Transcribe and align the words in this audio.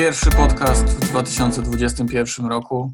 Pierwszy 0.00 0.30
podcast 0.30 0.84
w 0.84 1.10
2021 1.10 2.46
roku. 2.46 2.92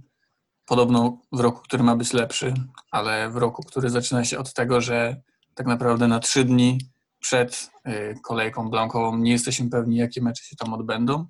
Podobno 0.67 1.19
w 1.33 1.41
roku, 1.41 1.61
który 1.63 1.83
ma 1.83 1.97
być 1.97 2.13
lepszy, 2.13 2.55
ale 2.91 3.31
w 3.31 3.37
roku, 3.37 3.63
który 3.63 3.91
zaczyna 3.91 4.25
się 4.25 4.39
od 4.39 4.53
tego, 4.53 4.81
że 4.81 5.17
tak 5.55 5.67
naprawdę 5.67 6.09
na 6.09 6.21
trzy 6.21 6.45
dni 6.45 6.79
przed 7.21 7.71
y, 7.89 8.15
kolejką 8.23 8.71
blankową 8.71 9.19
nie 9.19 9.33
jesteśmy 9.33 9.71
pewni, 9.71 9.97
jakie 9.97 10.23
mecze 10.23 10.45
się 10.45 10.57
tam 10.57 10.75
odbędą. 10.75 11.27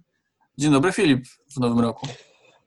Dzień 0.58 0.72
dobry, 0.72 0.92
Filip, 0.92 1.26
w 1.56 1.60
nowym 1.60 1.80
roku. 1.80 2.08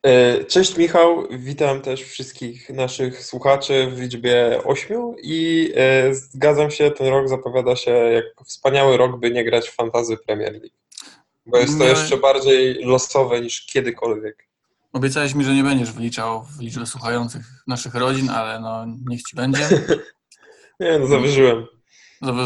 E, 0.04 0.44
cześć 0.46 0.78
Michał, 0.78 1.28
witam 1.32 1.82
też 1.82 2.04
wszystkich 2.04 2.70
naszych 2.70 3.26
słuchaczy 3.26 3.92
w 3.92 4.00
liczbie 4.00 4.62
ośmiu 4.64 5.16
i 5.24 5.72
e, 5.76 6.14
zgadzam 6.16 6.72
się, 6.72 6.92
ten 6.92 7.08
rok 7.08 7.30
zapowiada 7.30 7.76
się 7.76 7.92
jak 7.92 8.26
wspaniały 8.46 8.98
rok, 8.98 9.20
by 9.20 9.32
nie 9.32 9.44
grać 9.44 9.70
w 9.70 9.76
Fantazy 9.76 10.18
Premier 10.18 10.52
League. 10.52 10.80
Bo 11.46 11.58
jest 11.58 11.78
to 11.78 11.84
jeszcze 11.84 12.18
bardziej 12.18 12.84
losowe 12.84 13.42
niż 13.42 13.66
kiedykolwiek. 13.66 14.50
Obiecałeś 14.94 15.34
mi, 15.34 15.46
że 15.46 15.54
nie 15.54 15.64
będziesz 15.64 15.92
wliczał 15.92 16.44
w 16.44 16.60
liczbę 16.60 16.86
słuchających 16.86 17.46
naszych 17.68 17.96
rodzin, 17.96 18.30
ale 18.30 18.60
no 18.60 18.86
niech 19.10 19.22
ci 19.22 19.36
będzie. 19.36 19.70
nie, 20.80 21.00
no 21.00 21.08
zawyżyłem. 21.08 21.66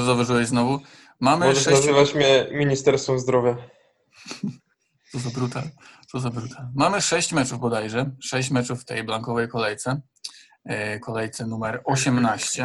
Zawyżyłeś 0.05 0.47
znowu. 0.47 0.79
Mamy 1.19 1.45
Możesz 1.45 1.63
sześć... 1.63 1.77
nazywać 1.77 2.15
mnie 2.15 2.47
Ministerstwem 2.51 3.19
Zdrowia. 3.19 3.57
Co 5.11 5.19
za 5.19 5.29
brutal. 5.29 5.63
Co 6.11 6.19
za 6.19 6.29
brutal. 6.29 6.67
Mamy 6.75 7.01
sześć 7.01 7.33
meczów 7.33 7.59
bodajże. 7.59 8.11
Sześć 8.21 8.51
meczów 8.51 8.81
w 8.81 8.85
tej 8.85 9.03
blankowej 9.03 9.47
kolejce. 9.47 10.01
E, 10.65 10.99
kolejce 10.99 11.47
numer 11.47 11.81
18. 11.85 12.63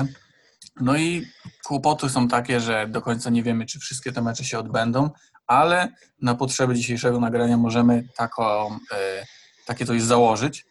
No 0.80 0.96
i 0.96 1.26
kłopoty 1.64 2.08
są 2.08 2.28
takie, 2.28 2.60
że 2.60 2.86
do 2.88 3.02
końca 3.02 3.30
nie 3.30 3.42
wiemy, 3.42 3.66
czy 3.66 3.78
wszystkie 3.78 4.12
te 4.12 4.22
mecze 4.22 4.44
się 4.44 4.58
odbędą, 4.58 5.10
ale 5.48 5.92
na 6.22 6.34
potrzeby 6.34 6.74
dzisiejszego 6.74 7.20
nagrania 7.20 7.56
możemy 7.56 8.08
taką, 8.16 8.66
e, 8.92 9.26
takie 9.66 9.86
coś 9.86 10.02
założyć. 10.02 10.66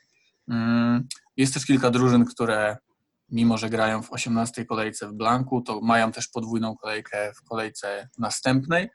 Mm, 0.49 1.07
jest 1.37 1.53
też 1.53 1.65
kilka 1.65 1.89
drużyn, 1.89 2.25
które 2.25 2.77
mimo, 3.29 3.57
że 3.57 3.69
grają 3.69 4.03
w 4.03 4.11
18 4.11 4.65
kolejce 4.65 5.07
w 5.07 5.13
blanku, 5.13 5.61
to 5.61 5.81
mają 5.81 6.11
też 6.11 6.27
podwójną 6.27 6.77
kolejkę 6.77 7.31
w 7.35 7.43
kolejce 7.49 8.09
następnej. 8.17 8.89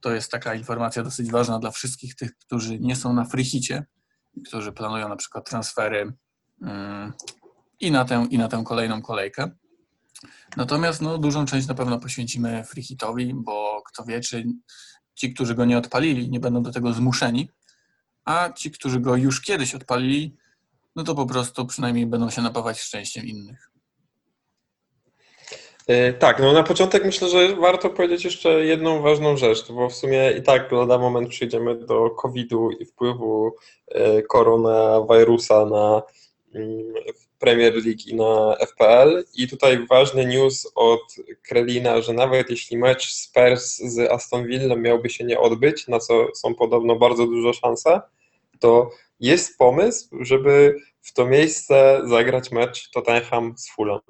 To 0.00 0.12
jest 0.12 0.30
taka 0.30 0.54
informacja 0.54 1.02
dosyć 1.02 1.30
ważna 1.30 1.58
dla 1.58 1.70
wszystkich 1.70 2.14
tych, 2.14 2.38
którzy 2.38 2.80
nie 2.80 2.96
są 2.96 3.12
na 3.12 3.24
frichicie, 3.24 3.84
którzy 4.46 4.72
planują 4.72 5.08
na 5.08 5.16
przykład 5.16 5.48
transfery 5.50 6.12
mm, 6.62 7.12
i 7.80 7.90
na 7.90 8.04
tę, 8.04 8.26
i 8.30 8.38
na 8.38 8.48
tę 8.48 8.62
kolejną 8.66 9.02
kolejkę. 9.02 9.50
Natomiast 10.56 11.02
no, 11.02 11.18
dużą 11.18 11.46
część 11.46 11.66
na 11.66 11.74
pewno 11.74 11.98
poświęcimy 11.98 12.64
freehitowi, 12.64 13.34
bo 13.34 13.82
kto 13.86 14.04
wie, 14.04 14.20
czy 14.20 14.44
ci, 15.16 15.34
którzy 15.34 15.54
go 15.54 15.64
nie 15.64 15.78
odpalili, 15.78 16.30
nie 16.30 16.40
będą 16.40 16.62
do 16.62 16.72
tego 16.72 16.92
zmuszeni, 16.92 17.48
a 18.24 18.52
ci, 18.52 18.70
którzy 18.70 19.00
go 19.00 19.16
już 19.16 19.40
kiedyś 19.40 19.74
odpalili, 19.74 20.36
no 20.96 21.04
to 21.04 21.14
po 21.14 21.26
prostu 21.26 21.66
przynajmniej 21.66 22.06
będą 22.06 22.30
się 22.30 22.42
napawać 22.42 22.80
szczęściem 22.80 23.26
innych. 23.26 23.70
E, 25.86 26.12
tak, 26.12 26.40
no 26.40 26.52
na 26.52 26.62
początek 26.62 27.04
myślę, 27.04 27.28
że 27.28 27.56
warto 27.56 27.90
powiedzieć 27.90 28.24
jeszcze 28.24 28.64
jedną 28.64 29.02
ważną 29.02 29.36
rzecz, 29.36 29.72
bo 29.72 29.88
w 29.88 29.94
sumie 29.94 30.32
i 30.38 30.42
tak 30.42 30.72
lada 30.72 30.98
moment 30.98 31.28
przyjdziemy 31.28 31.74
do 31.74 32.10
COVID-u 32.10 32.70
i 32.70 32.84
wpływu 32.84 33.56
e, 33.88 34.22
koronawirusa 34.22 35.66
na 35.66 36.02
Premier 37.38 37.74
League 37.74 38.06
i 38.06 38.14
na 38.14 38.56
FPL. 38.66 39.24
I 39.34 39.48
tutaj 39.48 39.86
ważny 39.86 40.26
news 40.26 40.72
od 40.74 41.16
Krelina, 41.42 42.00
że 42.00 42.12
nawet 42.12 42.50
jeśli 42.50 42.78
mecz 42.78 43.12
Spurs 43.12 43.76
z 43.76 44.10
Aston 44.10 44.46
Villa 44.46 44.76
miałby 44.76 45.10
się 45.10 45.24
nie 45.24 45.40
odbyć, 45.40 45.88
na 45.88 45.98
co 45.98 46.26
są 46.34 46.54
podobno 46.54 46.96
bardzo 46.96 47.26
duże 47.26 47.54
szanse, 47.54 48.00
to 48.58 48.90
jest 49.20 49.58
pomysł, 49.58 50.08
żeby 50.20 50.76
w 51.02 51.12
to 51.12 51.26
miejsce 51.26 52.02
zagrać 52.04 52.50
mecz 52.50 52.90
Tottenham 52.90 53.54
z 53.56 53.70
Fulham. 53.70 54.00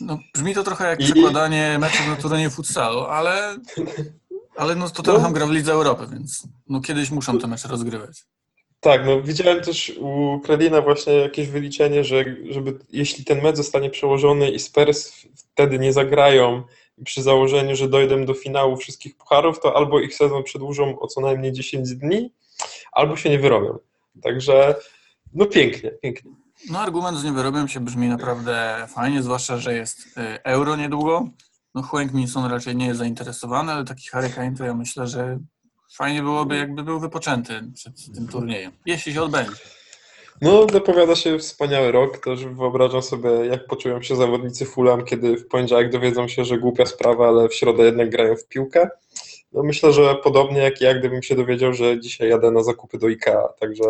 No, 0.00 0.18
brzmi 0.34 0.54
to 0.54 0.64
trochę 0.64 0.88
jak 0.88 1.00
I... 1.00 1.04
przekładanie 1.04 1.76
meczów 1.80 2.06
na 2.06 2.16
turnieju 2.16 2.50
futsalu, 2.50 3.00
ale, 3.00 3.56
ale 4.56 4.74
no, 4.74 4.90
Tottenham 4.90 5.22
no. 5.22 5.32
gra 5.32 5.46
w 5.46 5.50
Lidze 5.50 5.72
Europy, 5.72 6.06
więc 6.12 6.48
no, 6.68 6.80
kiedyś 6.80 7.10
muszą 7.10 7.38
te 7.38 7.46
mecze 7.46 7.68
rozgrywać. 7.68 8.24
Tak, 8.84 9.06
no 9.06 9.22
widziałem 9.22 9.60
też 9.60 9.92
u 10.00 10.40
Kredina 10.40 10.80
właśnie 10.80 11.12
jakieś 11.12 11.48
wyliczenie, 11.48 12.04
że 12.04 12.24
żeby, 12.50 12.78
jeśli 12.92 13.24
ten 13.24 13.42
mecz 13.42 13.56
zostanie 13.56 13.90
przełożony 13.90 14.50
i 14.50 14.58
Spurs 14.58 15.12
wtedy 15.34 15.78
nie 15.78 15.92
zagrają 15.92 16.62
przy 17.04 17.22
założeniu, 17.22 17.76
że 17.76 17.88
dojdą 17.88 18.24
do 18.24 18.34
finału 18.34 18.76
wszystkich 18.76 19.16
pucharów, 19.16 19.60
to 19.60 19.76
albo 19.76 20.00
ich 20.00 20.14
sezon 20.14 20.42
przedłużą 20.42 20.98
o 20.98 21.06
co 21.06 21.20
najmniej 21.20 21.52
10 21.52 21.94
dni, 21.94 22.32
albo 22.92 23.16
się 23.16 23.30
nie 23.30 23.38
wyrobią. 23.38 23.78
Także 24.22 24.74
no 25.34 25.46
pięknie, 25.46 25.90
pięknie. 25.90 26.30
No 26.70 26.80
argument 26.80 27.18
z 27.18 27.24
niewyrobią 27.24 27.66
się 27.66 27.80
brzmi 27.80 28.08
naprawdę 28.08 28.86
fajnie, 28.94 29.22
zwłaszcza, 29.22 29.56
że 29.56 29.74
jest 29.74 30.06
y, 30.06 30.42
euro 30.42 30.76
niedługo. 30.76 31.28
No 31.74 31.82
Huang 31.82 32.12
Minson 32.12 32.50
raczej 32.50 32.76
nie 32.76 32.86
jest 32.86 32.98
zainteresowany, 32.98 33.72
ale 33.72 33.84
taki 33.84 34.08
Harry 34.08 34.30
Kane 34.30 34.56
to 34.56 34.64
ja 34.64 34.74
myślę, 34.74 35.06
że 35.06 35.38
fajnie 35.94 36.22
byłoby 36.22 36.56
jakby 36.56 36.82
był 36.82 37.00
wypoczęty 37.00 37.62
przed 37.74 38.14
tym 38.14 38.28
turniejem, 38.28 38.72
jeśli 38.86 39.12
się 39.12 39.22
odbędzie. 39.22 39.56
No, 40.40 40.66
dopowiada 40.66 41.16
się 41.16 41.38
wspaniały 41.38 41.92
rok. 41.92 42.18
Też 42.18 42.44
wyobrażam 42.44 43.02
sobie, 43.02 43.30
jak 43.30 43.66
poczują 43.66 44.02
się 44.02 44.16
zawodnicy 44.16 44.66
Fulham, 44.66 45.04
kiedy 45.04 45.36
w 45.36 45.48
poniedziałek 45.48 45.92
dowiedzą 45.92 46.28
się, 46.28 46.44
że 46.44 46.58
głupia 46.58 46.86
sprawa, 46.86 47.28
ale 47.28 47.48
w 47.48 47.54
środę 47.54 47.84
jednak 47.84 48.10
grają 48.10 48.36
w 48.36 48.48
piłkę. 48.48 48.88
No 49.52 49.62
myślę, 49.62 49.92
że 49.92 50.14
podobnie 50.14 50.58
jak 50.58 50.80
ja, 50.80 50.94
gdybym 50.94 51.22
się 51.22 51.34
dowiedział, 51.34 51.74
że 51.74 52.00
dzisiaj 52.00 52.28
jadę 52.28 52.50
na 52.50 52.62
zakupy 52.62 52.98
do 52.98 53.06
IKEA, 53.06 53.48
także 53.60 53.84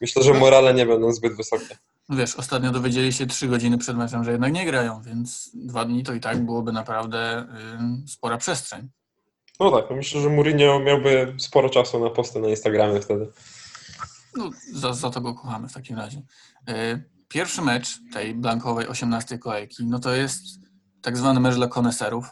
myślę, 0.00 0.22
że 0.22 0.34
morale 0.34 0.74
nie 0.74 0.86
będą 0.86 1.12
zbyt 1.12 1.36
wysokie. 1.36 1.76
Wiesz, 2.08 2.36
ostatnio 2.36 2.70
dowiedzieli 2.70 3.12
się 3.12 3.26
trzy 3.26 3.48
godziny 3.48 3.78
przed 3.78 3.96
meczem, 3.96 4.24
że 4.24 4.30
jednak 4.30 4.52
nie 4.52 4.66
grają, 4.66 5.02
więc 5.02 5.50
dwa 5.54 5.84
dni 5.84 6.02
to 6.02 6.14
i 6.14 6.20
tak 6.20 6.44
byłoby 6.44 6.72
naprawdę 6.72 7.46
y, 8.04 8.08
spora 8.08 8.36
przestrzeń. 8.36 8.88
No 9.60 9.70
tak, 9.70 9.90
no 9.90 9.96
myślę, 9.96 10.20
że 10.20 10.28
Mourinho 10.28 10.80
miałby 10.80 11.34
sporo 11.38 11.70
czasu 11.70 12.00
na 12.00 12.10
posty 12.10 12.40
na 12.40 12.48
Instagramie 12.48 13.00
wtedy. 13.00 13.32
No, 14.36 14.50
za, 14.72 14.92
za 14.92 15.10
to 15.10 15.20
go 15.20 15.34
kochamy 15.34 15.68
w 15.68 15.72
takim 15.72 15.96
razie. 15.96 16.22
Y, 16.68 17.04
pierwszy 17.28 17.62
mecz 17.62 17.98
tej 18.12 18.34
blankowej 18.34 18.86
18 18.86 19.38
kolejki, 19.38 19.86
no 19.86 19.98
to 19.98 20.14
jest 20.14 20.42
tak 21.02 21.16
zwany 21.16 21.40
mecz 21.40 21.54
dla 21.54 21.68
koneserów. 21.68 22.26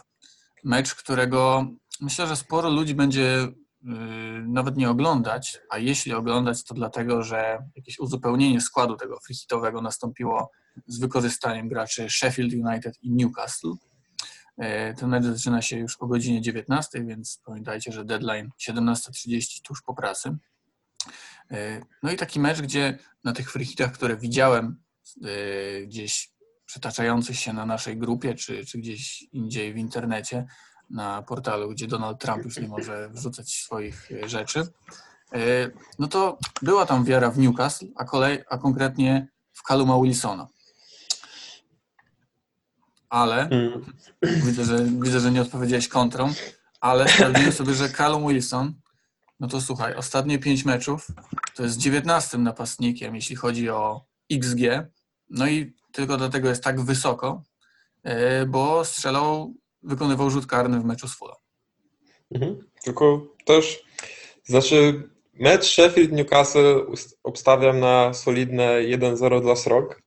Mecz, 0.63 0.95
którego 0.95 1.67
myślę, 2.01 2.27
że 2.27 2.35
sporo 2.35 2.69
ludzi 2.69 2.95
będzie 2.95 3.43
y, 3.43 3.51
nawet 4.47 4.77
nie 4.77 4.89
oglądać, 4.89 5.59
a 5.69 5.77
jeśli 5.77 6.13
oglądać, 6.13 6.63
to 6.63 6.73
dlatego, 6.73 7.23
że 7.23 7.57
jakieś 7.75 7.99
uzupełnienie 7.99 8.61
składu 8.61 8.95
tego 8.95 9.19
freehitowego 9.19 9.81
nastąpiło 9.81 10.51
z 10.87 10.99
wykorzystaniem 10.99 11.67
graczy 11.67 12.09
Sheffield 12.09 12.53
United 12.53 12.95
i 13.01 13.11
Newcastle. 13.11 13.71
Y, 14.61 14.95
ten 14.95 15.09
mecz 15.09 15.23
zaczyna 15.23 15.61
się 15.61 15.77
już 15.77 15.97
o 15.97 16.07
godzinie 16.07 16.41
19, 16.41 17.05
więc 17.05 17.41
pamiętajcie, 17.45 17.91
że 17.91 18.05
deadline 18.05 18.49
17.30 18.69 19.61
tuż 19.61 19.81
po 19.81 19.93
pracy. 19.93 20.37
Y, 21.51 21.85
no 22.03 22.11
i 22.11 22.15
taki 22.15 22.39
mecz, 22.39 22.61
gdzie 22.61 22.99
na 23.23 23.33
tych 23.33 23.51
freehitach, 23.51 23.91
które 23.91 24.17
widziałem 24.17 24.83
gdzieś 25.85 26.31
przetaczających 26.65 27.39
się 27.39 27.53
na 27.53 27.65
naszej 27.65 27.97
grupie, 27.97 28.35
czy, 28.35 28.65
czy 28.65 28.77
gdzieś 28.77 29.21
indziej 29.31 29.73
w 29.73 29.77
internecie, 29.77 30.45
na 30.89 31.21
portalu, 31.21 31.69
gdzie 31.69 31.87
Donald 31.87 32.19
Trump 32.19 32.45
już 32.45 32.57
nie 32.57 32.67
może 32.67 33.09
wrzucać 33.09 33.49
swoich 33.49 34.11
e, 34.11 34.29
rzeczy, 34.29 34.59
e, 35.33 35.71
no 35.99 36.07
to 36.07 36.37
była 36.61 36.85
tam 36.85 37.05
wiara 37.05 37.31
w 37.31 37.37
Newcastle, 37.37 37.85
a, 37.95 38.05
kolej, 38.05 38.43
a 38.49 38.57
konkretnie 38.57 39.27
w 39.53 39.63
Kaluma 39.63 40.01
Wilsona. 40.01 40.47
Ale 43.09 43.49
mm. 43.49 43.85
widzę, 44.21 44.65
że, 44.65 44.85
widzę, 44.85 45.19
że 45.19 45.31
nie 45.31 45.41
odpowiedziałeś 45.41 45.87
kontrą, 45.87 46.33
ale 46.81 47.07
sprawdziłem 47.09 47.51
sobie, 47.51 47.73
że 47.73 47.89
Callum 47.89 48.27
Wilson, 48.27 48.73
no 49.39 49.47
to 49.47 49.61
słuchaj, 49.61 49.95
ostatnie 49.95 50.39
pięć 50.39 50.65
meczów 50.65 51.07
to 51.55 51.63
jest 51.63 51.77
dziewiętnastym 51.77 52.43
napastnikiem, 52.43 53.15
jeśli 53.15 53.35
chodzi 53.35 53.69
o 53.69 54.05
XG, 54.31 54.59
no 55.29 55.47
i 55.47 55.73
tylko 55.91 56.17
dlatego 56.17 56.49
jest 56.49 56.63
tak 56.63 56.81
wysoko, 56.81 57.43
e, 58.03 58.45
bo 58.45 58.85
strzelał 58.85 59.53
wykonywał 59.83 60.29
rzut 60.29 60.45
karny 60.45 60.79
w 60.79 60.85
meczu 60.85 61.07
z 61.07 61.15
Fulham. 61.15 61.37
Mhm. 62.31 62.57
Tylko 62.83 63.27
też, 63.45 63.83
znaczy 64.43 65.09
mecz 65.33 65.65
Sheffield-Newcastle 65.65 66.95
obstawiam 67.23 67.79
na 67.79 68.13
solidne 68.13 68.79
1-0 68.79 69.41
dla 69.41 69.55
Srok, 69.55 70.01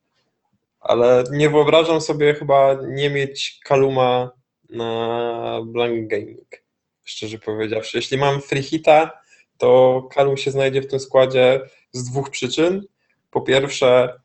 ale 0.81 1.25
nie 1.32 1.50
wyobrażam 1.50 2.00
sobie 2.00 2.35
chyba 2.35 2.77
nie 2.88 3.11
mieć 3.11 3.61
Kaluma 3.65 4.31
na 4.71 5.61
blank 5.65 6.09
gaming, 6.09 6.62
szczerze 7.05 7.38
powiedziawszy. 7.38 7.99
Jeśli 7.99 8.19
mam 8.19 8.41
free 8.41 8.62
hita, 8.62 9.11
to 9.59 10.03
Kalum 10.15 10.37
się 10.37 10.50
znajdzie 10.50 10.82
w 10.82 10.87
tym 10.87 11.00
składzie 11.00 11.61
z 11.93 12.11
dwóch 12.11 12.31
przyczyn. 12.31 12.87
Po 13.31 13.41
pierwsze, 13.41 14.21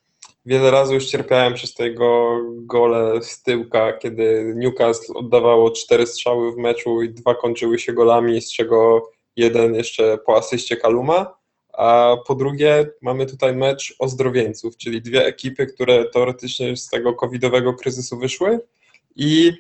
Wiele 0.45 0.71
razy 0.71 0.93
już 0.93 1.05
cierpiałem 1.05 1.53
przez 1.53 1.73
tego 1.73 2.39
gole 2.51 3.21
z 3.21 3.43
tyłka, 3.43 3.93
kiedy 3.93 4.53
Newcastle 4.55 5.13
oddawało 5.13 5.71
cztery 5.71 6.07
strzały 6.07 6.51
w 6.51 6.57
meczu 6.57 7.01
i 7.01 7.09
dwa 7.09 7.35
kończyły 7.35 7.79
się 7.79 7.93
golami, 7.93 8.41
z 8.41 8.53
czego 8.53 9.09
jeden 9.35 9.75
jeszcze 9.75 10.17
po 10.17 10.37
asyście 10.37 10.77
Kaluma, 10.77 11.35
a 11.77 12.17
po 12.27 12.35
drugie 12.35 12.89
mamy 13.01 13.25
tutaj 13.25 13.55
mecz 13.55 13.95
ozdrowieńców, 13.99 14.77
czyli 14.77 15.01
dwie 15.01 15.25
ekipy, 15.25 15.67
które 15.67 16.05
teoretycznie 16.05 16.77
z 16.77 16.89
tego 16.89 17.13
covidowego 17.13 17.73
kryzysu 17.73 18.17
wyszły 18.17 18.59
i 19.15 19.51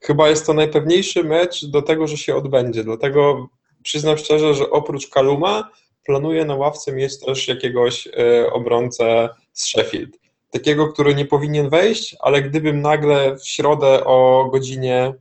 chyba 0.00 0.28
jest 0.28 0.46
to 0.46 0.52
najpewniejszy 0.52 1.24
mecz 1.24 1.66
do 1.66 1.82
tego, 1.82 2.06
że 2.06 2.16
się 2.16 2.36
odbędzie, 2.36 2.84
dlatego 2.84 3.48
przyznam 3.82 4.18
szczerze, 4.18 4.54
że 4.54 4.70
oprócz 4.70 5.08
Kaluma 5.08 5.70
planuję 6.04 6.44
na 6.44 6.54
ławce 6.54 6.92
mieć 6.92 7.20
też 7.20 7.48
jakiegoś 7.48 8.06
e, 8.06 8.52
obrońcę 8.52 9.28
z 9.52 9.64
Sheffield. 9.64 10.18
Takiego, 10.50 10.92
który 10.92 11.14
nie 11.14 11.24
powinien 11.24 11.68
wejść, 11.68 12.16
ale 12.20 12.42
gdybym 12.42 12.80
nagle 12.80 13.36
w 13.36 13.48
środę 13.48 14.04
o 14.04 14.48
godzinie 14.52 15.14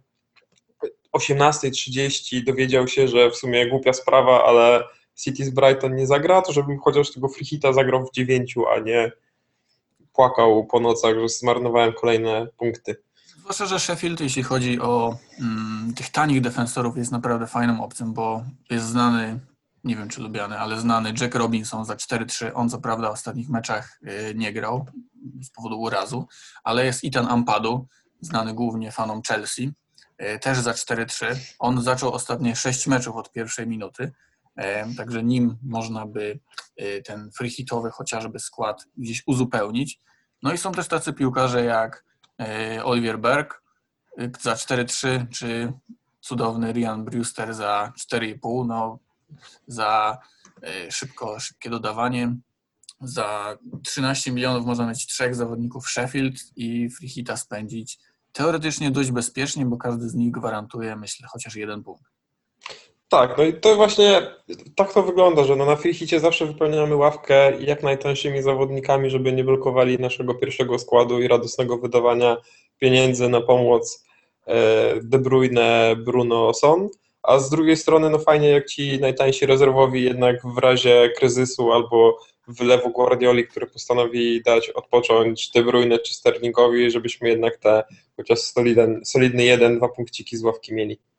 18.30 1.14 2.44
dowiedział 2.44 2.88
się, 2.88 3.08
że 3.08 3.32
w 3.32 3.36
sumie 3.36 3.70
głupia 3.70 3.94
sprawa, 3.94 4.44
ale 4.44 4.84
City 5.24 5.46
z 5.46 5.50
Brighton 5.50 5.96
nie 5.96 6.08
zagra, 6.08 6.42
to 6.42 6.54
żebym 6.54 6.80
chociaż 6.80 7.12
tego 7.12 7.28
free 7.28 7.46
hita 7.46 7.74
zagrał 7.74 8.06
w 8.06 8.12
dziewięciu, 8.12 8.68
a 8.68 8.80
nie 8.80 9.12
płakał 10.14 10.66
po 10.66 10.80
nocach, 10.80 11.16
że 11.20 11.30
zmarnowałem 11.30 11.94
kolejne 11.94 12.48
punkty. 12.58 12.96
Zwłaszcza, 13.40 13.66
że 13.66 13.80
Sheffield, 13.80 14.22
jeśli 14.22 14.44
chodzi 14.44 14.80
o 14.80 15.18
mm, 15.40 15.94
tych 15.94 16.10
tanich 16.10 16.42
defensorów, 16.42 16.98
jest 16.98 17.12
naprawdę 17.12 17.48
fajną 17.48 17.84
opcją, 17.84 18.14
bo 18.14 18.44
jest 18.70 18.86
znany, 18.86 19.40
nie 19.84 19.96
wiem 19.96 20.10
czy 20.10 20.22
lubiany, 20.22 20.60
ale 20.60 20.80
znany 20.80 21.14
Jack 21.22 21.36
Robinson 21.36 21.86
za 21.86 21.96
4-3. 21.96 22.52
On 22.54 22.70
co 22.70 22.80
prawda 22.80 23.10
w 23.10 23.14
ostatnich 23.14 23.50
meczach 23.50 24.00
y, 24.30 24.36
nie 24.36 24.54
grał 24.54 24.86
z 25.42 25.50
powodu 25.50 25.82
urazu, 25.82 26.28
ale 26.64 26.86
jest 26.86 27.04
Ethan 27.04 27.28
Ampadu, 27.28 27.88
znany 28.22 28.54
głównie 28.54 28.92
fanom 28.92 29.22
Chelsea, 29.28 29.72
y, 30.22 30.40
też 30.40 30.58
za 30.58 30.72
4-3. 30.72 31.26
On 31.60 31.82
zaczął 31.82 32.14
ostatnie 32.14 32.56
6 32.56 32.88
meczów 32.88 33.16
od 33.16 33.32
pierwszej 33.32 33.68
minuty, 33.68 34.12
także 34.98 35.24
nim 35.24 35.58
można 35.64 36.06
by 36.06 36.40
y, 36.82 37.02
ten 37.06 37.32
free 37.32 37.50
hitowy 37.50 37.92
chociażby 37.92 38.40
skład 38.40 38.86
gdzieś 38.98 39.24
uzupełnić. 39.26 40.00
No 40.44 40.54
i 40.54 40.58
są 40.58 40.72
też 40.72 40.88
tacy 40.88 41.14
piłkarze 41.14 41.64
jak 41.64 42.06
y, 42.78 42.84
Olivier 42.84 43.20
Berg 43.20 43.64
y, 44.20 44.32
za 44.42 44.54
4-3, 44.54 45.28
czy 45.30 45.74
cudowny 46.22 46.74
Ryan 46.74 47.06
Brewster 47.06 47.54
za 47.54 47.94
4,5, 48.14 48.68
no 48.68 49.00
za 49.68 50.18
szybko, 50.90 51.40
szybkie 51.40 51.70
dodawanie. 51.70 52.36
Za 53.02 53.58
13 53.84 54.32
milionów 54.32 54.66
można 54.66 54.88
mieć 54.88 55.08
trzech 55.08 55.36
zawodników 55.36 55.90
Sheffield 55.90 56.36
i 56.56 56.90
free 56.90 57.10
hita 57.10 57.38
spędzić 57.38 58.00
teoretycznie 58.32 58.92
dość 58.92 59.12
bezpiecznie, 59.12 59.66
bo 59.66 59.78
każdy 59.78 60.10
z 60.10 60.16
nich 60.16 60.32
gwarantuje, 60.32 60.96
myślę, 60.96 61.28
chociaż 61.32 61.56
jeden 61.56 61.84
punkt. 61.84 62.04
Tak, 63.12 63.38
no 63.38 63.44
i 63.44 63.54
to 63.54 63.76
właśnie 63.76 64.22
tak 64.76 64.94
to 64.94 65.04
wygląda, 65.04 65.44
że 65.44 65.56
no 65.56 65.66
na 65.66 65.76
Freehicie 65.76 66.20
zawsze 66.20 66.46
wypełniamy 66.46 66.96
ławkę 66.96 67.62
jak 67.62 67.84
najtańszymi 67.84 68.42
zawodnikami, 68.42 69.10
żeby 69.10 69.34
nie 69.34 69.44
blokowali 69.44 70.00
naszego 70.00 70.34
pierwszego 70.34 70.80
składu 70.80 71.22
i 71.22 71.28
radosnego 71.28 71.78
wydawania 71.78 72.38
pieniędzy 72.80 73.30
na 73.30 73.42
pomoc 73.42 74.06
e, 74.48 74.56
De 75.02 75.20
Bruyne, 75.20 75.96
Bruno, 75.98 76.54
Son, 76.54 76.90
a 77.24 77.40
z 77.40 77.50
drugiej 77.50 77.78
strony 77.78 78.10
no 78.10 78.20
fajnie 78.20 78.50
jak 78.50 78.66
ci 78.66 79.00
najtańsi 79.00 79.46
rezerwowi 79.46 80.04
jednak 80.04 80.42
w 80.56 80.58
razie 80.58 81.10
kryzysu 81.18 81.72
albo 81.72 82.20
wylewu 82.48 82.90
Guardioli, 82.90 83.48
który 83.48 83.68
postanowi 83.68 84.42
dać 84.44 84.70
odpocząć 84.70 85.52
De 85.52 85.64
Bruyne 85.64 86.00
czy 86.00 86.14
Sterlingowi, 86.14 86.92
żebyśmy 86.92 87.30
jednak 87.30 87.58
te 87.58 87.84
chociaż 88.18 88.40
solidny 89.04 89.44
jeden, 89.44 89.78
dwa 89.78 89.88
punkciki 89.90 90.38
z 90.38 90.44
ławki 90.44 90.74
mieli. 90.74 91.11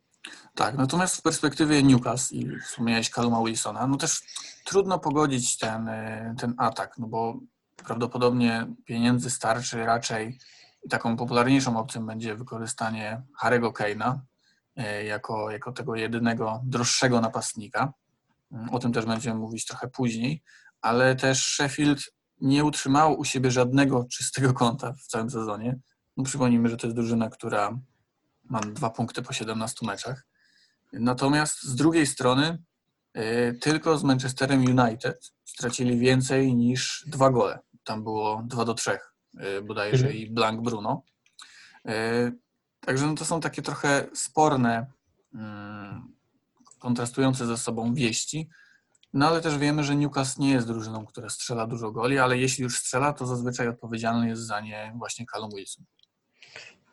Tak, 0.55 0.79
natomiast 0.79 1.17
w 1.17 1.23
perspektywie 1.23 1.83
Newcastle 1.83 2.35
i 2.35 2.61
wspomniałeś 2.61 3.11
Caluma 3.11 3.45
Wilsona, 3.45 3.87
no 3.87 3.97
też 3.97 4.23
trudno 4.65 4.99
pogodzić 4.99 5.59
ten, 5.59 5.89
y, 5.89 6.35
ten 6.39 6.55
atak, 6.59 6.99
no 6.99 7.07
bo 7.07 7.41
prawdopodobnie 7.77 8.67
pieniędzy 8.85 9.31
starczy 9.31 9.85
raczej 9.85 10.39
i 10.85 10.89
taką 10.89 11.17
popularniejszą 11.17 11.77
opcją 11.77 12.07
będzie 12.07 12.35
wykorzystanie 12.35 13.23
Harry'ego 13.43 13.73
Kane'a 13.73 14.19
y, 14.79 15.05
jako, 15.05 15.51
jako 15.51 15.73
tego 15.73 15.97
jedynego 15.97 16.61
droższego 16.65 17.21
napastnika. 17.21 17.93
Mm, 18.53 18.71
O 18.71 18.79
tym 18.79 18.93
też 18.93 19.07
będziemy 19.07 19.41
mówić 19.41 19.67
trochę 19.67 19.89
później, 19.89 20.43
ale 20.81 21.17
też 21.17 21.47
Sheffield 21.47 22.01
nie 22.41 22.65
utrzymało 22.65 23.17
u 23.17 23.25
siebie 23.25 23.51
żadnego 23.51 24.05
czystego 24.05 24.53
konta 24.55 24.93
w 24.93 25.07
całym 25.07 25.31
sezonie. 25.31 25.79
No 26.17 26.25
przypomnijmy, 26.25 26.69
że 26.69 26.77
to 26.77 26.87
jest 26.87 26.97
drużyna, 26.97 27.31
która 27.31 27.79
ma 28.45 28.61
dwa 28.61 28.91
punkty 28.91 29.23
po 29.23 29.33
17 29.33 29.87
meczach. 29.87 30.27
Natomiast 30.93 31.63
z 31.63 31.75
drugiej 31.75 32.07
strony 32.07 32.63
y, 33.17 33.59
tylko 33.61 33.99
z 33.99 34.05
Manchesterem 34.05 34.61
United 34.61 35.33
stracili 35.45 35.99
więcej 35.99 36.55
niż 36.55 37.05
dwa 37.07 37.31
gole. 37.31 37.59
Tam 37.85 38.03
było 38.03 38.43
2 38.47 38.65
do 38.65 38.75
3 38.75 38.91
y, 38.91 39.63
bodajże 39.63 40.07
Mhm. 40.07 40.17
i 40.17 40.31
Blank 40.31 40.61
Bruno. 40.61 41.03
Y, 41.89 42.43
Także 42.87 43.07
no 43.07 43.15
to 43.15 43.25
są 43.25 43.41
takie 43.41 43.63
trochę 43.63 44.07
sporne, 44.15 44.87
mm, 45.35 46.13
kontrastujące 46.79 47.47
ze 47.47 47.57
sobą 47.59 47.95
wieści. 47.95 48.49
No 49.13 49.29
ale 49.29 49.41
też 49.41 49.59
wiemy, 49.59 49.85
że 49.85 49.97
Newcastle 49.97 50.43
nie 50.43 50.51
jest 50.51 50.67
drużyną, 50.67 51.07
która 51.07 51.29
strzela 51.29 51.67
dużo 51.67 51.91
goli, 51.93 52.19
ale 52.19 52.39
jeśli 52.39 52.65
już 52.65 52.79
strzela, 52.79 53.13
to 53.13 53.27
zazwyczaj 53.27 53.69
odpowiedzialny 53.69 54.29
jest 54.29 54.43
za 54.43 54.61
nie 54.61 54.93
właśnie 54.97 55.27
Callum 55.27 55.51
Wilson. 55.57 55.85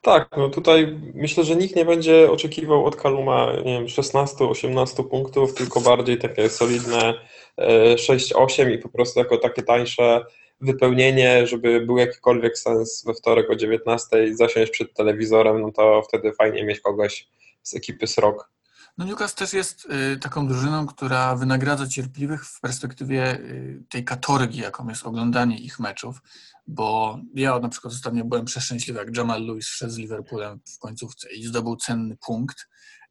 Tak, 0.01 0.29
no 0.37 0.49
tutaj 0.49 0.99
myślę, 1.13 1.43
że 1.43 1.55
nikt 1.55 1.75
nie 1.75 1.85
będzie 1.85 2.31
oczekiwał 2.31 2.85
od 2.85 2.95
Kaluma, 2.95 3.53
nie 3.65 3.79
wiem, 3.79 3.85
16-18 3.85 5.09
punktów, 5.09 5.53
tylko 5.53 5.81
bardziej 5.81 6.17
takie 6.17 6.49
solidne 6.49 7.13
e, 7.57 7.95
6-8 7.95 8.71
i 8.71 8.77
po 8.77 8.89
prostu 8.89 9.19
jako 9.19 9.37
takie 9.37 9.63
tańsze 9.63 10.25
wypełnienie, 10.61 11.47
żeby 11.47 11.81
był 11.81 11.97
jakikolwiek 11.97 12.57
sens 12.57 13.03
we 13.05 13.13
wtorek 13.13 13.49
o 13.49 13.55
19 13.55 14.35
zasiąść 14.35 14.71
przed 14.71 14.93
telewizorem, 14.93 15.61
no 15.61 15.71
to 15.71 16.01
wtedy 16.01 16.33
fajnie 16.33 16.63
mieć 16.63 16.79
kogoś 16.79 17.27
z 17.63 17.75
ekipy 17.75 18.07
Srok. 18.07 18.49
No 18.97 19.05
Newcastle 19.05 19.37
też 19.37 19.53
jest 19.53 19.87
y, 20.13 20.19
taką 20.19 20.47
drużyną, 20.47 20.87
która 20.87 21.35
wynagradza 21.35 21.87
cierpliwych 21.87 22.45
w 22.45 22.59
perspektywie 22.59 23.35
y, 23.35 23.83
tej 23.89 24.03
katorgi, 24.03 24.59
jaką 24.59 24.89
jest 24.89 25.05
oglądanie 25.05 25.57
ich 25.57 25.79
meczów, 25.79 26.21
bo 26.69 27.19
ja 27.35 27.59
na 27.59 27.69
przykład 27.69 27.93
ostatnio 27.93 28.25
byłem 28.25 28.45
przeszczęśliwy, 28.45 28.99
jak 28.99 29.17
Jamal 29.17 29.45
Lewis 29.45 29.67
wszedł 29.67 29.91
z 29.91 29.97
Liverpoolem 29.97 30.59
w 30.75 30.79
końcówce 30.79 31.31
i 31.33 31.43
zdobył 31.43 31.75
cenny 31.75 32.17
punkt. 32.17 32.67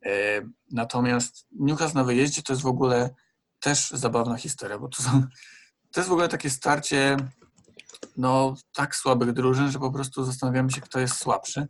Y, 0.06 0.10
Natomiast 0.70 1.46
Newcastle 1.52 1.98
na 1.98 2.04
wyjeździe 2.04 2.42
to 2.42 2.52
jest 2.52 2.62
w 2.62 2.66
ogóle 2.66 3.10
też 3.60 3.90
zabawna 3.90 4.36
historia, 4.36 4.78
bo 4.78 4.88
to, 4.88 5.02
są, 5.02 5.22
to 5.92 6.00
jest 6.00 6.08
w 6.08 6.12
ogóle 6.12 6.28
takie 6.28 6.50
starcie 6.50 7.16
no, 8.16 8.56
tak 8.72 8.96
słabych 8.96 9.32
drużyn, 9.32 9.70
że 9.70 9.78
po 9.78 9.92
prostu 9.92 10.24
zastanawiamy 10.24 10.70
się, 10.70 10.80
kto 10.80 11.00
jest 11.00 11.16
słabszy. 11.16 11.66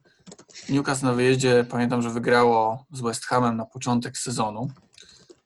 Newcastle 0.69 1.07
na 1.07 1.13
wyjeździe 1.13 1.67
pamiętam, 1.71 2.03
że 2.03 2.11
wygrało 2.11 2.87
z 2.93 3.01
West 3.01 3.25
Hamem 3.25 3.57
na 3.57 3.67
początek 3.67 4.19
sezonu. 4.19 4.71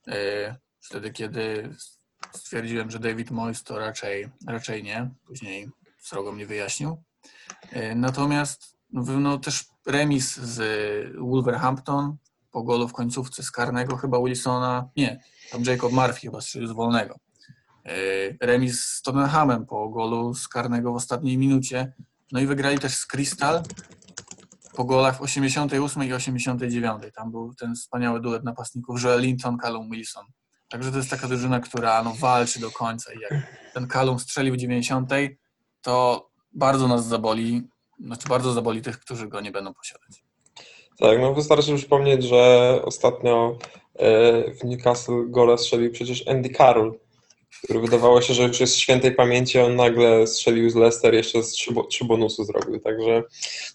Yy, 0.06 0.14
Wtedy, 0.80 1.10
kiedy 1.10 1.74
stwierdziłem, 2.34 2.90
że 2.90 2.98
David 2.98 3.30
Moyes 3.30 3.62
to 3.62 3.78
raczej, 3.78 4.28
raczej 4.46 4.82
nie. 4.82 5.10
Później 5.26 5.70
srogo 6.02 6.32
mnie 6.32 6.46
wyjaśnił. 6.46 7.02
Yy, 7.72 7.94
Natomiast 7.94 8.76
no, 8.92 9.20
no, 9.20 9.38
też 9.38 9.64
remis 9.86 10.36
z 10.36 10.62
Wolverhampton 11.18 12.16
po 12.50 12.62
golu 12.62 12.88
w 12.88 12.92
końcówce 12.92 13.42
z 13.42 13.50
karnego 13.50 13.96
chyba 13.96 14.22
Wilsona. 14.22 14.88
Nie, 14.96 15.20
tam 15.52 15.62
Jacob 15.62 15.92
Murphy 15.92 16.20
chyba 16.20 16.40
strzelił 16.40 16.68
z 16.68 16.72
wolnego. 16.72 17.16
Yy, 17.84 18.36
Remis 18.40 18.80
z 18.80 19.02
Tottenhamem 19.02 19.66
po 19.66 19.88
golu 19.88 20.34
z 20.34 20.48
karnego 20.48 20.92
w 20.92 20.96
ostatniej 20.96 21.38
minucie. 21.38 21.92
No 22.32 22.40
i 22.40 22.46
wygrali 22.46 22.78
też 22.78 22.94
z 22.94 23.06
Crystal 23.06 23.62
po 24.76 24.84
golach 24.84 25.18
w 25.18 25.20
88 25.20 26.04
i 26.04 26.12
89. 26.12 27.02
Tam 27.14 27.30
był 27.30 27.54
ten 27.54 27.74
wspaniały 27.74 28.20
duet 28.20 28.44
napastników 28.44 29.02
Joel 29.02 29.20
Linton, 29.20 29.58
Callum 29.58 29.90
Wilson. 29.90 30.26
Także 30.68 30.90
to 30.90 30.96
jest 30.96 31.10
taka 31.10 31.28
drużyna, 31.28 31.60
która 31.60 32.02
no, 32.02 32.14
walczy 32.14 32.60
do 32.60 32.70
końca 32.70 33.12
i 33.12 33.18
jak 33.20 33.32
ten 33.74 33.88
Callum 33.88 34.18
strzelił 34.18 34.54
w 34.54 34.56
90, 34.56 35.10
to 35.82 36.28
bardzo 36.52 36.88
nas 36.88 37.06
zaboli, 37.06 37.62
znaczy 38.00 38.28
bardzo 38.28 38.52
zaboli 38.52 38.82
tych, 38.82 39.00
którzy 39.00 39.28
go 39.28 39.40
nie 39.40 39.50
będą 39.50 39.74
posiadać. 39.74 40.24
Tak, 40.98 41.20
no 41.20 41.34
wystarczy 41.34 41.76
przypomnieć, 41.76 42.24
że 42.24 42.80
ostatnio 42.84 43.58
e, 43.94 44.54
w 44.54 44.64
Newcastle 44.64 45.24
gola 45.26 45.56
strzelił 45.56 45.92
przecież 45.92 46.28
Andy 46.28 46.50
Carroll, 46.50 46.98
który 47.64 47.80
wydawało 47.80 48.22
się, 48.22 48.34
że 48.34 48.42
już 48.42 48.60
jest 48.60 48.76
świętej 48.76 49.14
pamięci, 49.14 49.58
on 49.58 49.76
nagle 49.76 50.26
strzelił 50.26 50.70
z 50.70 50.74
Leicester, 50.74 51.14
jeszcze 51.14 51.42
z 51.42 51.50
trzy, 51.50 51.74
trzy 51.88 52.04
zrobił, 52.28 52.80
także 52.80 53.22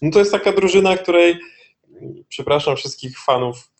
no 0.02 0.10
to 0.10 0.18
jest 0.18 0.32
taka 0.32 0.52
drużyna, 0.52 0.96
której 0.96 1.38
przepraszam 2.28 2.76
wszystkich 2.76 3.18
fanów 3.18 3.70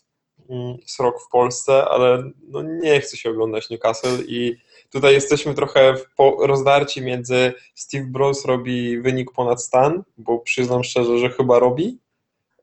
mm, 0.50 0.76
Srok 0.86 1.22
w 1.22 1.28
Polsce, 1.28 1.84
ale 1.84 2.30
no 2.48 2.62
nie 2.62 3.00
chce 3.00 3.16
się 3.16 3.30
oglądać 3.30 3.70
Newcastle 3.70 4.18
i 4.26 4.56
tutaj 4.90 5.14
jesteśmy 5.14 5.54
trochę 5.54 5.94
w 5.96 6.06
rozdarci 6.46 7.02
między 7.02 7.52
Steve 7.74 8.06
Bruce 8.06 8.48
robi 8.48 9.00
wynik 9.00 9.32
ponad 9.32 9.62
stan, 9.62 10.02
bo 10.18 10.38
przyznam 10.38 10.84
szczerze, 10.84 11.18
że 11.18 11.30
chyba 11.30 11.58
robi, 11.58 11.98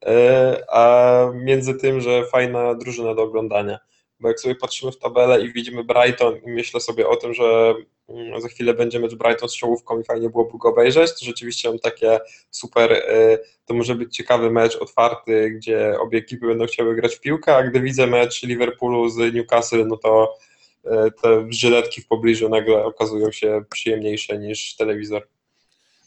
E, 0.06 0.64
a 0.70 1.32
między 1.36 1.76
tym, 1.76 2.02
że 2.02 2.26
fajna 2.26 2.76
drużyna 2.76 3.16
do 3.16 3.24
oglądania. 3.24 3.80
bo 4.20 4.28
jak 4.28 4.40
sobie 4.40 4.56
patrzymy 4.56 4.92
w 4.92 4.98
tabelę 4.98 5.42
i 5.42 5.54
widzimy 5.54 5.84
Brighton 5.84 6.38
i 6.38 6.50
myślę 6.50 6.80
sobie 6.80 7.08
o 7.08 7.16
tym, 7.16 7.34
że 7.34 7.76
mm, 8.10 8.42
za 8.42 8.48
chwilę 8.48 8.74
będzie 8.74 9.00
mecz 9.00 9.16
Brighton 9.16 9.50
z 9.50 9.56
czołówką 9.56 10.00
i 10.00 10.04
fajnie 10.04 10.30
byłoby 10.30 10.58
go 10.58 10.70
obejrzeć, 10.70 11.12
to 11.12 11.26
rzeczywiście 11.26 11.70
mam 11.70 11.80
takie 11.80 12.20
super, 12.52 12.92
y, 12.92 13.40
to 13.66 13.74
może 13.74 13.96
być 13.96 14.16
ciekawy 14.16 14.52
mecz 14.52 14.76
otwarty, 14.76 15.52
gdzie 15.52 16.00
obie 16.00 16.18
ekipy 16.18 16.48
będą 16.48 16.66
chciały 16.66 16.96
grać 16.96 17.16
w 17.16 17.22
piłkę, 17.22 17.56
a 17.56 17.64
gdy 17.64 17.82
widzę 17.82 18.08
mecz 18.08 18.44
Liverpoolu 18.44 19.10
z 19.10 19.34
Newcastle, 19.34 19.88
no 19.88 19.98
to 19.98 20.38
te 21.22 21.46
żyletki 21.50 22.02
w 22.02 22.08
pobliżu 22.08 22.50
nagle 22.50 22.86
okazują 22.86 23.32
się 23.32 23.66
przyjemniejsze 23.70 24.38
niż 24.38 24.76
telewizor. 24.76 25.28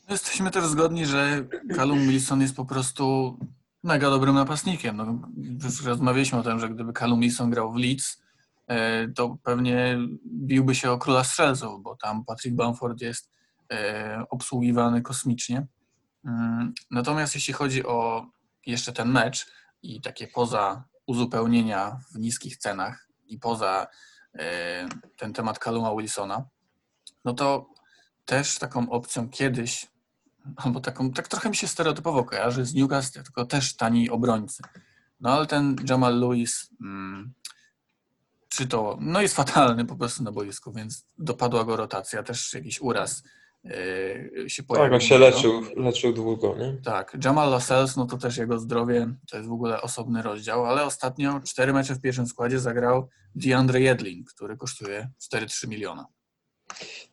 No 0.09 0.15
Jesteśmy 0.15 0.51
też 0.51 0.67
zgodni, 0.67 1.07
że 1.07 1.45
Callum 1.77 2.09
Wilson 2.09 2.41
jest 2.41 2.57
po 2.57 2.65
prostu 2.65 3.37
mega 3.83 4.11
dobrym 4.11 4.35
napastnikiem. 4.35 4.97
No, 4.97 5.29
rozmawialiśmy 5.85 6.39
o 6.39 6.43
tym, 6.43 6.59
że 6.59 6.69
gdyby 6.69 6.93
Callum 6.93 7.21
Wilson 7.21 7.51
grał 7.51 7.73
w 7.73 7.77
Leeds, 7.77 8.23
e, 8.67 9.09
to 9.09 9.37
pewnie 9.43 9.99
biłby 10.27 10.75
się 10.75 10.91
o 10.91 10.99
króla 10.99 11.25
strzelców, 11.25 11.83
bo 11.83 11.97
tam 11.97 12.25
Patrick 12.25 12.57
Bamford 12.57 13.01
jest 13.01 13.31
e, 13.73 14.25
obsługiwany 14.31 15.03
kosmicznie. 15.03 15.67
Mm, 16.25 16.75
Natomiast 16.91 17.35
jeśli 17.35 17.55
chodzi 17.55 17.87
o 17.87 18.27
jeszcze 18.67 18.93
ten 18.93 19.09
mecz 19.09 19.47
i 19.83 20.01
takie 20.01 20.29
poza 20.29 20.85
uzupełnienia 21.07 22.01
w 22.13 22.19
niskich 22.19 22.57
cenach 22.57 23.09
i 23.27 23.39
poza 23.39 23.83
e, 23.83 23.89
ten 25.17 25.33
temat 25.33 25.59
Calluma 25.59 25.97
Wilsona, 25.97 26.45
no 27.25 27.35
to 27.35 27.71
też 28.25 28.59
taką 28.59 28.91
opcją 28.91 29.29
kiedyś 29.29 29.87
albo 30.57 30.81
taką, 30.81 31.11
tak 31.11 31.29
trochę 31.29 31.49
mi 31.51 31.57
się 31.57 31.69
stereotypowo 31.69 32.25
kojarzy 32.25 32.65
z 32.65 32.75
Newcastle, 32.75 33.23
tylko 33.23 33.47
też 33.47 33.77
tani 33.77 34.11
obrońcy. 34.11 34.63
No 35.21 35.31
ale 35.33 35.47
ten 35.47 35.77
Jamal 35.89 36.21
Lewis, 36.21 36.71
mm, 36.81 37.33
czy 38.49 38.67
to, 38.67 38.99
no 39.01 39.21
jest 39.21 39.37
fatalny 39.37 39.85
po 39.85 39.97
prostu 39.97 40.23
na 40.23 40.33
boisku, 40.33 40.73
więc 40.73 41.07
dopadła 41.19 41.65
go 41.65 41.77
rotacja, 41.77 42.23
też 42.23 42.55
jakiś 42.55 42.81
uraz 42.81 43.23
się 44.49 44.63
pojawił. 44.63 44.91
Tak, 44.91 44.93
on 44.93 45.01
się 45.01 45.19
leczył, 45.19 45.63
leczył 45.77 46.13
długo, 46.13 46.57
nie? 46.59 46.77
Tak, 46.85 47.17
Jamal 47.25 47.51
Lascelles, 47.51 47.97
no 47.97 48.07
to 48.07 48.19
też 48.19 48.37
jego 48.37 48.59
zdrowie, 48.59 49.15
to 49.31 49.37
jest 49.37 49.49
w 49.49 49.53
ogóle 49.53 49.83
osobny 49.83 50.23
rozdział, 50.23 50.65
ale 50.65 50.85
ostatnio 50.85 51.41
cztery 51.45 51.73
mecze 51.73 51.95
w 51.95 52.01
pierwszym 52.01 52.27
składzie 52.27 52.59
zagrał 52.59 53.09
DeAndre 53.35 53.81
Jedlin, 53.81 54.25
który 54.25 54.57
kosztuje 54.57 55.09
4-3 55.35 55.69
miliona. 55.69 56.07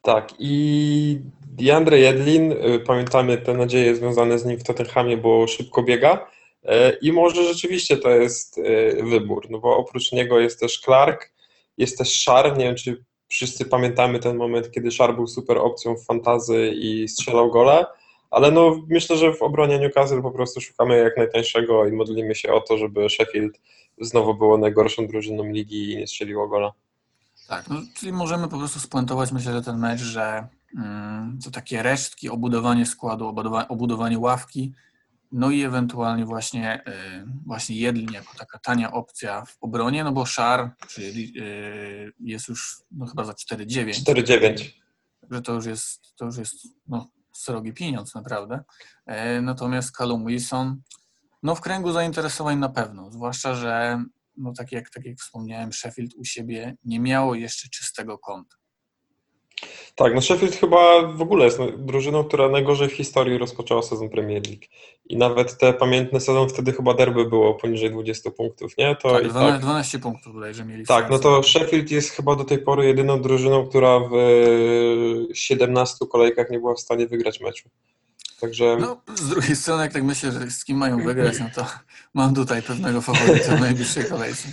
Tak, 0.02 0.34
i 0.40 1.20
DeAndre 1.48 2.00
Jedlin, 2.00 2.52
y, 2.52 2.80
pamiętamy 2.80 3.38
te 3.38 3.54
nadzieje 3.54 3.96
związane 3.96 4.40
z 4.40 4.46
nim 4.46 4.60
w 4.60 4.64
Tottenhamie, 4.64 5.18
bo 5.18 5.48
szybko 5.48 5.84
biega 5.84 6.28
y, 6.64 6.68
i 7.02 7.12
może 7.12 7.44
rzeczywiście 7.44 7.98
to 7.98 8.10
jest 8.10 8.58
y, 8.58 9.04
wybór, 9.04 9.48
no 9.50 9.60
bo 9.60 9.78
oprócz 9.78 10.12
niego 10.12 10.40
jest 10.40 10.60
też 10.60 10.80
Clark, 10.80 11.32
jest 11.78 11.98
też 11.98 12.14
Szar, 12.14 12.58
nie 12.58 12.66
wiem 12.66 12.76
czy 12.76 13.06
wszyscy 13.28 13.66
pamiętamy 13.66 14.20
ten 14.20 14.38
moment, 14.38 14.72
kiedy 14.72 14.92
Szar 14.92 15.16
był 15.16 15.28
super 15.28 15.58
opcją 15.58 15.96
w 15.96 16.06
fantazy 16.06 16.72
i 16.76 17.08
strzelał 17.08 17.52
gole, 17.52 17.86
ale 18.32 18.52
no 18.52 18.82
myślę, 18.90 19.18
że 19.18 19.34
w 19.34 19.42
obronie 19.42 19.80
Newcastle 19.80 20.22
po 20.22 20.32
prostu 20.32 20.62
szukamy 20.62 20.98
jak 20.98 21.18
najtańszego 21.18 21.88
i 21.88 21.92
modlimy 21.92 22.36
się 22.36 22.54
o 22.54 22.62
to, 22.62 22.78
żeby 22.78 23.10
Sheffield 23.10 23.60
znowu 24.02 24.34
było 24.34 24.58
najgorszą 24.58 25.08
drużyną 25.08 25.44
ligi 25.44 25.92
i 25.92 25.98
nie 25.98 26.08
strzeliło 26.08 26.48
gola. 26.48 26.72
Tak, 27.48 27.70
no, 27.70 27.82
czyli 27.94 28.12
możemy 28.12 28.48
po 28.48 28.58
prostu 28.58 28.80
spuentować, 28.80 29.32
myślę, 29.32 29.54
że 29.54 29.62
ten 29.62 29.78
mecz, 29.80 30.00
że 30.00 30.48
mm, 30.78 31.40
to 31.44 31.52
takie 31.52 31.84
resztki, 31.84 32.30
obudowanie 32.30 32.86
składu, 32.86 33.28
obudowanie, 33.28 33.68
obudowanie 33.68 34.20
ławki, 34.20 34.74
no 35.36 35.52
i 35.52 35.64
ewentualnie 35.64 36.26
właśnie, 36.26 36.84
y, 36.88 37.26
właśnie 37.46 37.76
Jedlin 37.76 38.12
jako 38.12 38.38
taka 38.38 38.60
tania 38.60 38.92
opcja 38.92 39.46
w 39.46 39.58
obronie, 39.62 40.04
no 40.04 40.12
bo 40.12 40.26
Szar 40.26 40.76
czyli, 40.88 41.34
y, 41.42 42.14
jest 42.20 42.48
już 42.48 42.82
no, 42.92 43.06
chyba 43.06 43.24
za 43.24 43.34
4,9. 43.34 44.04
4-9. 44.04 44.72
że 45.32 45.42
to 45.42 45.54
już 45.54 45.66
jest, 45.66 46.16
to 46.16 46.26
już 46.26 46.38
jest 46.38 46.56
no, 46.88 47.12
srogi 47.34 47.74
pieniądz 47.74 48.16
naprawdę. 48.16 48.64
E, 49.06 49.42
Natomiast 49.42 49.98
Callum 49.98 50.26
Wilson, 50.26 50.82
no 51.44 51.56
w 51.56 51.62
kręgu 51.62 51.92
zainteresowań 51.92 52.60
na 52.60 52.70
pewno, 52.70 53.12
zwłaszcza, 53.12 53.56
że 53.56 54.04
no 54.38 54.54
tak 54.54 54.72
jak, 54.72 54.90
tak 54.90 55.06
jak 55.06 55.18
wspomniałem, 55.18 55.74
Sheffield 55.74 56.14
u 56.14 56.26
siebie 56.26 56.78
nie 56.84 57.00
miało 57.00 57.36
jeszcze 57.36 57.70
czystego 57.70 58.18
konta. 58.18 58.56
Tak, 59.96 60.16
no 60.16 60.22
Sheffield 60.22 60.56
chyba 60.56 61.02
w 61.08 61.22
ogóle 61.22 61.46
jest 61.46 61.60
drużyną, 61.78 62.24
która 62.24 62.50
najgorzej 62.50 62.90
w 62.90 62.94
historii 62.94 63.38
rozpoczęła 63.38 63.82
sezon 63.82 64.10
Premier 64.10 64.44
League. 64.48 64.66
I 65.06 65.18
nawet 65.18 65.58
te 65.58 65.74
pamiętne 65.74 66.20
sezon 66.20 66.50
wtedy 66.50 66.74
chyba 66.74 66.94
derby 66.94 67.26
było 67.26 67.54
poniżej 67.54 67.92
20 67.92 68.32
punktów, 68.32 68.78
nie? 68.78 68.96
To 68.96 69.10
Tak, 69.12 69.26
i 69.26 69.30
12, 69.30 69.52
tak, 69.52 69.62
12 69.62 70.00
punktów 70.00 70.34
bodajże 70.34 70.66
mieli. 70.66 70.86
tak, 70.86 71.10
no 71.10 71.20
to 71.20 71.44
Sheffield 71.44 71.92
jest 71.92 72.10
chyba 72.10 72.36
do 72.36 72.44
tej 72.44 72.58
pory 72.58 72.86
jedyną 72.86 73.22
drużyną, 73.22 73.68
która 73.68 74.00
w 74.00 74.14
17 75.34 76.06
kolejkach 76.12 76.50
nie 76.50 76.60
była 76.60 76.74
w 76.74 76.80
stanie 76.80 77.08
wygrać 77.08 77.42
meczu. 77.42 77.70
Także 78.42 78.78
No, 78.80 79.02
z 79.16 79.30
drugiej 79.30 79.56
strony, 79.56 79.84
jak 79.84 79.94
tak 79.94 80.04
myślę, 80.04 80.32
że 80.32 80.52
z 80.52 80.66
kim 80.66 80.78
mają 80.78 81.04
wygrać, 81.04 81.40
no 81.40 81.46
to 81.56 81.66
mam 82.14 82.36
tutaj 82.36 82.62
pewnego 82.62 83.02
faworyta 83.02 83.56
w 83.56 83.60
najbliższej 83.62 84.06
kolejce. 84.06 84.48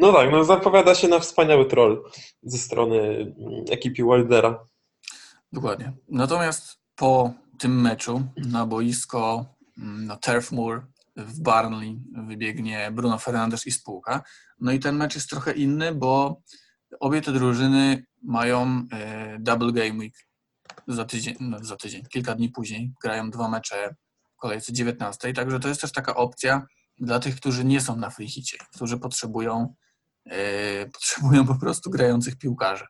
No 0.00 0.12
tak, 0.12 0.32
no 0.32 0.44
zapowiada 0.44 0.94
się 0.94 1.08
na 1.08 1.18
wspaniały 1.18 1.66
troll 1.66 2.10
ze 2.42 2.58
strony 2.58 3.32
ekipy 3.70 4.02
Wildera. 4.02 4.64
Dokładnie. 5.52 5.92
Natomiast 6.08 6.78
po 6.96 7.32
tym 7.58 7.80
meczu 7.80 8.22
na 8.36 8.66
boisko, 8.66 9.46
mm, 9.78 10.06
na 10.06 10.16
Turf 10.16 10.52
Moor 10.52 10.86
w 11.16 11.40
Barnley 11.40 11.98
wybiegnie 12.26 12.90
Bruno 12.92 13.18
Fernandes 13.18 13.66
i 13.66 13.70
spółka. 13.70 14.22
No 14.60 14.72
i 14.72 14.78
ten 14.78 14.96
mecz 14.96 15.14
jest 15.14 15.30
trochę 15.30 15.52
inny, 15.52 15.94
bo 15.94 16.40
obie 17.00 17.20
te 17.20 17.32
drużyny 17.32 18.06
mają 18.22 18.86
e, 18.92 19.36
double 19.40 19.72
game 19.72 19.98
week 19.98 20.14
za 20.88 21.04
tydzień, 21.04 21.36
no 21.40 21.64
za 21.64 21.76
tydzień, 21.76 22.02
kilka 22.06 22.34
dni 22.34 22.48
później. 22.48 22.92
Grają 23.02 23.30
dwa 23.30 23.48
mecze 23.48 23.94
w 24.32 24.36
kolejce 24.36 24.72
19, 24.72 25.32
także 25.32 25.60
to 25.60 25.68
jest 25.68 25.80
też 25.80 25.92
taka 25.92 26.14
opcja 26.14 26.66
dla 26.98 27.20
tych, 27.20 27.36
którzy 27.36 27.64
nie 27.64 27.80
są 27.80 27.96
na 27.96 28.10
free 28.10 28.28
którzy 28.74 28.98
potrzebują, 28.98 29.74
potrzebują 30.92 31.46
po 31.46 31.54
prostu 31.54 31.90
grających 31.90 32.36
piłkarzy. 32.36 32.86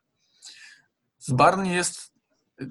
Z 1.19 1.31
Barney 1.31 1.73
jest 1.73 2.13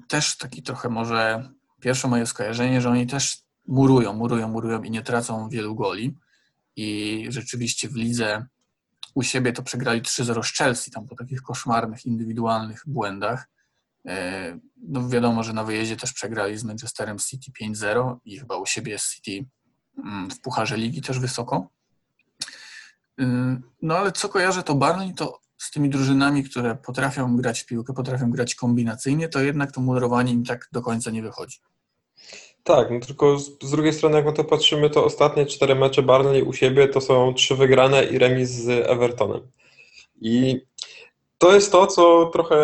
też 0.07 0.37
taki 0.37 0.63
trochę 0.63 0.89
może 0.89 1.49
pierwsze 1.79 2.07
moje 2.07 2.25
skojarzenie, 2.25 2.81
że 2.81 2.89
oni 2.89 3.07
też 3.07 3.37
murują, 3.67 4.13
murują, 4.13 4.47
murują 4.47 4.83
i 4.83 4.91
nie 4.91 5.01
tracą 5.01 5.49
wielu 5.49 5.75
goli. 5.75 6.17
I 6.75 7.25
rzeczywiście 7.29 7.89
w 7.89 7.95
lidze 7.95 8.45
u 9.13 9.23
siebie 9.23 9.53
to 9.53 9.63
przegrali 9.63 10.01
3-0 10.01 10.43
z 10.43 10.57
Chelsea, 10.57 10.91
tam 10.91 11.07
po 11.07 11.15
takich 11.15 11.41
koszmarnych, 11.41 12.05
indywidualnych 12.05 12.83
błędach. 12.87 13.49
E, 14.05 14.59
No 14.77 15.09
wiadomo, 15.09 15.43
że 15.43 15.53
na 15.53 15.63
wyjeździe 15.63 15.97
też 15.97 16.13
przegrali 16.13 16.57
z 16.57 16.63
Manchesterem 16.63 17.17
City 17.17 17.51
5-0 17.61 18.17
i 18.25 18.39
chyba 18.39 18.57
u 18.57 18.65
siebie 18.65 18.97
City 18.99 19.45
mm, 19.97 20.29
w 20.29 20.41
Pucharze 20.41 20.77
Ligi 20.77 21.01
też 21.01 21.19
wysoko. 21.19 21.69
Y, 23.19 23.23
No 23.81 23.97
ale 23.97 24.11
co 24.11 24.29
kojarzę, 24.29 24.63
to 24.63 24.75
Barney 24.75 25.13
to 25.13 25.39
z 25.57 25.71
tymi 25.71 25.89
drużynami, 25.89 26.43
które 26.43 26.75
potrafią 26.75 27.37
grać 27.37 27.59
w 27.59 27.65
piłkę, 27.65 27.93
potrafią 27.93 28.31
grać 28.31 28.55
kombinacyjnie, 28.55 29.29
to 29.29 29.39
jednak 29.39 29.71
to 29.71 29.81
murowanie 29.81 30.33
im 30.33 30.45
tak 30.45 30.69
do 30.71 30.81
końca 30.81 31.11
nie 31.11 31.21
wychodzi. 31.21 31.57
Tak, 32.63 32.91
no 32.91 32.99
tylko 32.99 33.39
z, 33.39 33.51
z 33.61 33.71
drugiej 33.71 33.93
strony, 33.93 34.15
jak 34.15 34.25
na 34.25 34.31
to 34.31 34.43
patrzymy, 34.43 34.89
to 34.89 35.05
ostatnie 35.05 35.45
cztery 35.45 35.75
mecze 35.75 36.03
Barnley 36.03 36.43
u 36.43 36.53
siebie 36.53 36.87
to 36.87 37.01
są 37.01 37.33
trzy 37.33 37.55
wygrane 37.55 38.03
i 38.03 38.17
remis 38.17 38.49
z 38.49 38.69
Evertonem. 38.69 39.41
I 40.21 40.61
to 41.37 41.53
jest 41.53 41.71
to, 41.71 41.87
co 41.87 42.25
trochę 42.25 42.57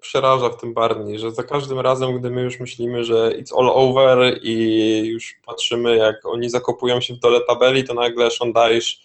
przeraża 0.00 0.48
w 0.48 0.60
tym 0.60 0.74
Barney, 0.74 1.18
że 1.18 1.32
za 1.32 1.42
każdym 1.42 1.80
razem, 1.80 2.18
gdy 2.18 2.30
my 2.30 2.42
już 2.42 2.60
myślimy, 2.60 3.04
że 3.04 3.14
it's 3.38 3.58
all 3.58 3.70
over 3.70 4.38
i 4.42 5.06
już 5.06 5.34
patrzymy, 5.46 5.96
jak 5.96 6.26
oni 6.26 6.50
zakopują 6.50 7.00
się 7.00 7.14
w 7.14 7.18
dole 7.18 7.40
tabeli, 7.40 7.84
to 7.84 7.94
nagle 7.94 8.30
Sean 8.30 8.52
Dyche 8.52 8.96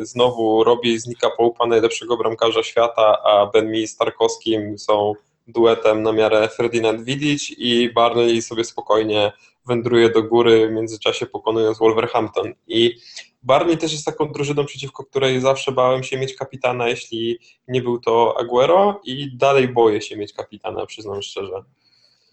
znowu 0.00 0.64
robi 0.64 0.98
z 0.98 1.06
Nika 1.06 1.30
Połpa 1.30 1.66
najlepszego 1.66 2.16
bramkarza 2.16 2.62
świata, 2.62 3.22
a 3.24 3.46
Ben 3.46 3.70
Mee 3.70 3.86
z 3.86 3.96
Tarkowskim 3.96 4.78
są 4.78 5.12
duetem 5.46 6.02
na 6.02 6.12
miarę 6.12 6.48
Ferdinand 6.48 7.02
Vidic 7.02 7.50
i 7.58 7.92
Barnley 7.94 8.42
sobie 8.42 8.64
spokojnie 8.64 9.32
wędruje 9.66 10.10
do 10.10 10.22
góry, 10.22 10.68
w 10.68 10.72
międzyczasie 10.72 11.26
pokonując 11.26 11.78
Wolverhampton. 11.78 12.52
I 12.66 12.94
Barney 13.42 13.76
też 13.78 13.92
jest 13.92 14.04
taką 14.04 14.32
drużyną, 14.32 14.64
przeciwko 14.64 15.04
której 15.04 15.40
zawsze 15.40 15.72
bałem 15.72 16.02
się 16.02 16.18
mieć 16.18 16.34
kapitana, 16.34 16.88
jeśli 16.88 17.38
nie 17.68 17.82
był 17.82 18.00
to 18.00 18.36
Aguero 18.40 19.00
i 19.04 19.36
dalej 19.36 19.68
boję 19.68 20.00
się 20.00 20.16
mieć 20.16 20.32
kapitana, 20.32 20.86
przyznam 20.86 21.22
szczerze. 21.22 21.62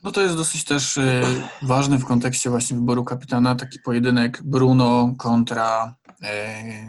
No 0.03 0.11
to 0.11 0.21
jest 0.21 0.35
dosyć 0.35 0.65
też 0.65 0.97
y, 0.97 1.21
ważny 1.61 1.97
w 1.97 2.05
kontekście 2.05 2.49
właśnie 2.49 2.77
wyboru 2.77 3.03
kapitana 3.03 3.55
taki 3.55 3.79
pojedynek 3.79 4.39
Bruno 4.43 5.15
kontra 5.17 5.95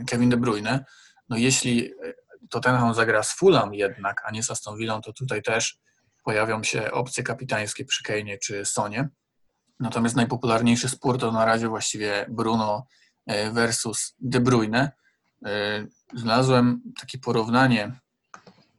Kevin 0.07 0.31
De 0.31 0.37
Bruyne. 0.37 0.85
No 1.29 1.37
jeśli 1.37 1.93
y, 1.93 2.15
Tottenham 2.51 2.95
zagra 2.95 3.23
z 3.23 3.33
Fulham 3.33 3.75
jednak, 3.75 4.23
a 4.25 4.31
nie 4.31 4.43
z 4.43 4.51
Aston 4.51 4.77
Villą, 4.77 5.01
to 5.01 5.13
tutaj 5.13 5.43
też 5.43 5.79
pojawią 6.25 6.63
się 6.63 6.91
opcje 6.91 7.23
kapitańskie 7.23 7.85
przy 7.85 8.03
Kane'ie 8.03 8.39
czy 8.43 8.65
Sonie. 8.65 9.09
Natomiast 9.81 10.17
najpopularniejszy 10.17 10.89
spór 10.89 11.19
to 11.19 11.33
na 11.33 11.45
razie 11.45 11.69
właściwie 11.69 12.27
Bruno 12.29 12.87
y, 13.31 13.51
versus 13.51 14.15
De 14.19 14.41
Bruyne. 14.41 14.93
Znalazłem 16.15 16.83
takie 17.01 17.19
porównanie 17.19 18.01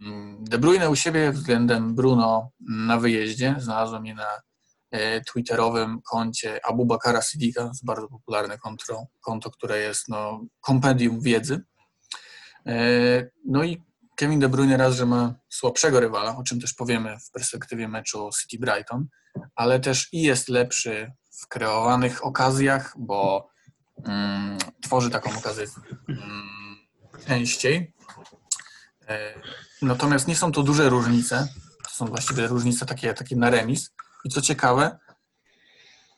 Mm, 0.01 0.43
De 0.45 0.57
Bruyne 0.57 0.89
u 0.89 0.95
siebie 0.95 1.31
względem 1.31 1.95
Bruno 1.95 2.51
na 2.59 2.97
wyjeździe. 2.97 3.55
Znalazłem 3.59 4.05
je 4.05 4.15
na 4.15 4.23
e, 4.23 4.41
twitterowym 5.27 6.01
koncie 6.01 6.65
Abubakara 6.65 7.21
Siddiqa, 7.21 7.61
to 7.61 7.67
jest 7.67 7.85
bardzo 7.85 8.07
popularne 8.07 8.57
konto, 8.57 9.05
konto 9.21 9.51
które 9.51 9.79
jest 9.79 10.09
no, 10.09 10.41
kompendium 10.61 11.21
wiedzy. 11.21 11.61
E, 12.67 13.29
No 13.45 13.63
i 13.63 13.81
Kevin 14.15 14.39
De 14.39 14.49
Bruyne 14.49 14.77
raz, 14.77 14.95
że 14.95 15.05
ma 15.05 15.35
słabszego 15.49 15.99
rywala, 15.99 16.35
o 16.37 16.43
czym 16.43 16.61
też 16.61 16.73
powiemy 16.73 17.17
w 17.19 17.31
perspektywie 17.31 17.87
meczu 17.87 18.29
City 18.41 18.65
Brighton, 18.65 19.07
ale 19.55 19.79
też 19.79 20.09
i 20.13 20.21
jest 20.21 20.49
lepszy 20.49 21.11
w 21.41 21.47
kreowanych 21.47 22.25
okazjach, 22.25 22.93
bo 22.97 23.49
mm, 24.05 24.57
tworzy 24.81 25.09
taką 25.09 25.37
okazję 25.37 25.65
mm, 26.09 26.77
częściej. 27.27 27.93
E, 29.07 29.33
Natomiast 29.81 30.27
nie 30.27 30.35
są 30.35 30.51
to 30.51 30.63
duże 30.63 30.89
różnice. 30.89 31.47
To 31.83 31.91
są 31.91 32.05
właściwie 32.05 32.47
różnice 32.47 32.85
takie, 32.85 33.13
takie 33.13 33.35
na 33.35 33.49
remis. 33.49 33.91
I 34.25 34.29
co 34.29 34.41
ciekawe, 34.41 34.99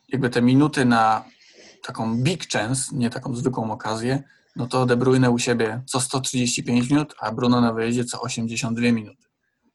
jakby 0.07 0.29
te 0.29 0.41
minuty 0.41 0.85
na 0.85 1.25
taką 1.83 2.17
big 2.17 2.49
chance, 2.49 2.95
nie 2.95 3.09
taką 3.09 3.35
zwykłą 3.35 3.71
okazję, 3.71 4.23
no 4.55 4.67
to 4.67 4.85
De 4.85 4.97
Bruyne 4.97 5.31
u 5.31 5.39
siebie 5.39 5.81
co 5.85 5.99
135 6.01 6.89
minut, 6.89 7.15
a 7.19 7.31
Bruno 7.31 7.61
na 7.61 7.73
wyjeździe 7.73 8.05
co 8.05 8.21
82 8.21 8.91
minuty. 8.91 9.23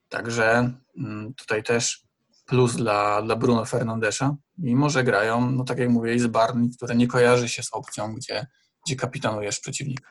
Także 0.08 0.72
mm, 0.98 1.34
tutaj 1.34 1.62
też 1.62 2.02
plus 2.46 2.76
dla, 2.76 3.22
dla 3.22 3.36
Bruno 3.36 3.64
Fernandesza, 3.64 4.36
mimo 4.58 4.90
że 4.90 5.04
grają, 5.04 5.50
no 5.50 5.64
tak 5.64 5.78
jak 5.78 5.88
mówię, 5.88 6.18
z 6.18 6.26
Barney, 6.26 6.70
które 6.76 6.96
nie 6.96 7.06
kojarzy 7.06 7.48
się 7.48 7.62
z 7.62 7.68
opcją, 7.72 8.14
gdzie, 8.14 8.46
gdzie 8.86 8.96
kapitanujesz 8.96 9.60
przeciwnika. 9.60 10.10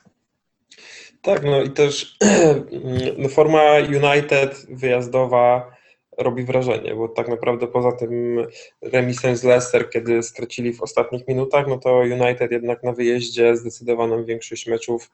Tak, 1.22 1.44
no 1.44 1.62
i 1.62 1.72
też 1.72 2.18
no 3.18 3.30
forma 3.30 3.62
United 3.74 4.66
wyjazdowa 4.70 5.76
robi 6.18 6.44
wrażenie, 6.44 6.96
bo 6.96 7.08
tak 7.08 7.28
naprawdę 7.28 7.68
poza 7.68 7.92
tym 7.92 8.46
remisem 8.82 9.36
z 9.36 9.44
Leicester, 9.44 9.90
kiedy 9.90 10.24
stracili 10.24 10.74
w 10.74 10.82
ostatnich 10.82 11.28
minutach, 11.28 11.68
no 11.68 11.78
to 11.78 11.98
United 11.98 12.52
jednak 12.52 12.84
na 12.84 12.94
wyjeździe 12.94 13.58
zdecydowaną 13.58 14.26
większość 14.26 14.68
meczów 14.68 15.12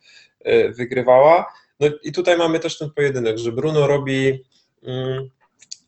y, 0.48 0.70
wygrywała. 0.70 1.54
No 1.80 1.88
i 2.04 2.12
tutaj 2.12 2.38
mamy 2.38 2.60
też 2.60 2.78
ten 2.78 2.90
pojedynek, 2.90 3.38
że 3.38 3.52
Bruno 3.52 3.88
robi 3.88 4.44
mm, 4.84 5.30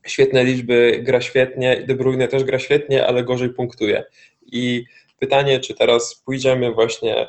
świetne 0.06 0.44
liczby, 0.44 1.00
gra 1.04 1.22
świetnie 1.22 1.84
De 1.88 1.96
Bruyne 1.96 2.28
też 2.28 2.44
gra 2.44 2.60
świetnie, 2.60 3.08
ale 3.08 3.24
gorzej 3.24 3.50
punktuje. 3.50 4.04
I 4.46 4.86
pytanie, 5.20 5.60
czy 5.60 5.74
teraz 5.74 6.16
pójdziemy 6.16 6.72
właśnie 6.72 7.28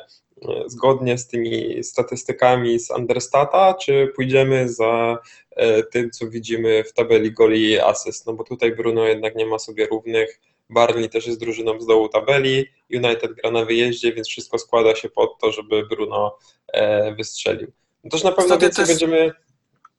zgodnie 0.65 1.17
z 1.17 1.27
tymi 1.27 1.83
statystykami 1.83 2.79
z 2.79 2.91
Understata, 2.91 3.73
czy 3.73 4.11
pójdziemy 4.15 4.69
za 4.69 5.17
e, 5.51 5.83
tym, 5.83 6.11
co 6.11 6.29
widzimy 6.29 6.83
w 6.83 6.93
tabeli 6.93 7.31
goli 7.31 7.69
i 7.69 7.79
asyst, 7.79 8.25
no 8.25 8.33
bo 8.33 8.43
tutaj 8.43 8.75
Bruno 8.75 9.05
jednak 9.05 9.35
nie 9.35 9.45
ma 9.45 9.59
sobie 9.59 9.87
równych, 9.87 10.39
Barney 10.69 11.09
też 11.09 11.27
jest 11.27 11.39
drużyną 11.39 11.81
z 11.81 11.85
dołu 11.85 12.09
tabeli, 12.09 12.65
United 12.93 13.33
gra 13.33 13.51
na 13.51 13.65
wyjeździe, 13.65 14.13
więc 14.13 14.27
wszystko 14.27 14.59
składa 14.59 14.95
się 14.95 15.09
pod 15.09 15.39
to, 15.39 15.51
żeby 15.51 15.85
Bruno 15.85 16.37
e, 16.67 17.15
wystrzelił. 17.15 17.71
No 18.03 18.09
też 18.09 18.23
na 18.23 18.31
pewno 18.31 18.57
więcej 18.57 18.85
też- 18.85 18.87
będziemy... 18.87 19.31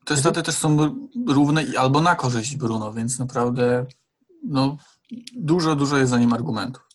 Te 0.05 0.17
staty 0.17 0.43
też 0.43 0.55
są 0.55 0.97
równe 1.29 1.65
albo 1.79 2.01
na 2.01 2.15
korzyść 2.15 2.57
Bruno, 2.57 2.93
więc 2.93 3.19
naprawdę 3.19 3.87
no, 4.45 4.77
dużo, 5.37 5.77
dużo 5.77 5.97
jest 5.99 6.11
za 6.11 6.19
nim 6.19 6.33
argumentów. 6.33 6.88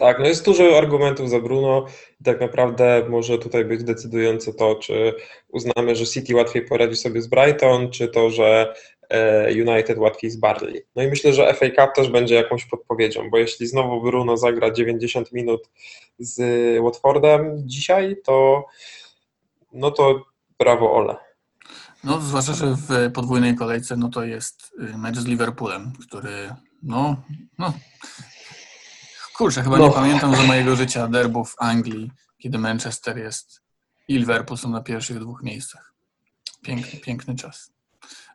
Tak, 0.00 0.18
no 0.18 0.26
jest 0.26 0.44
dużo 0.44 0.78
argumentów 0.78 1.30
za 1.30 1.40
Bruno 1.40 1.86
i 2.20 2.24
tak 2.24 2.40
naprawdę 2.40 3.06
może 3.08 3.38
tutaj 3.38 3.64
być 3.64 3.84
decydujące 3.84 4.54
to, 4.54 4.74
czy 4.74 5.14
uznamy, 5.48 5.94
że 5.94 6.06
City 6.06 6.34
łatwiej 6.34 6.64
poradzi 6.64 6.96
sobie 6.96 7.22
z 7.22 7.26
Brighton, 7.26 7.90
czy 7.90 8.08
to, 8.08 8.30
że 8.30 8.74
e, 9.10 9.48
United 9.52 9.98
łatwiej 9.98 10.30
z 10.30 10.36
Barley. 10.36 10.82
No 10.96 11.02
i 11.02 11.08
myślę, 11.08 11.32
że 11.32 11.54
FA 11.54 11.66
Cup 11.66 11.94
też 11.94 12.08
będzie 12.08 12.34
jakąś 12.34 12.64
podpowiedzią, 12.64 13.30
bo 13.30 13.38
jeśli 13.38 13.66
znowu 13.66 14.02
Bruno 14.02 14.36
zagra 14.36 14.70
90 14.70 15.32
minut 15.32 15.68
z 16.18 16.42
Watfordem 16.82 17.56
dzisiaj, 17.56 18.16
to 18.24 18.64
no 19.72 19.90
to 19.90 20.24
brawo 20.58 20.92
Ole. 20.92 21.16
No, 22.04 22.20
zwłaszcza, 22.20 22.52
że 22.52 22.74
w 22.74 23.12
podwójnej 23.12 23.54
kolejce 23.54 23.96
no 23.96 24.08
to 24.08 24.24
jest 24.24 24.72
y, 24.94 24.98
mecz 24.98 25.16
z 25.16 25.26
Liverpoolem, 25.26 25.92
który 26.08 26.54
no, 26.82 27.16
no 27.58 27.72
kurczę, 29.40 29.62
chyba 29.62 29.78
No. 29.78 29.86
nie 29.88 29.92
pamiętam 29.94 30.36
za 30.36 30.42
mojego 30.42 30.76
życia 30.76 31.08
derbów 31.08 31.50
w 31.50 31.62
Anglii, 31.62 32.10
kiedy 32.38 32.58
Manchester 32.58 33.18
jest 33.18 33.62
i 34.08 34.18
Liverpool 34.18 34.58
są 34.58 34.68
na 34.70 34.80
pierwszych 34.82 35.18
dwóch 35.20 35.42
miejscach. 35.42 35.94
Piękny, 36.62 37.00
piękny 37.00 37.34
czas. 37.34 37.72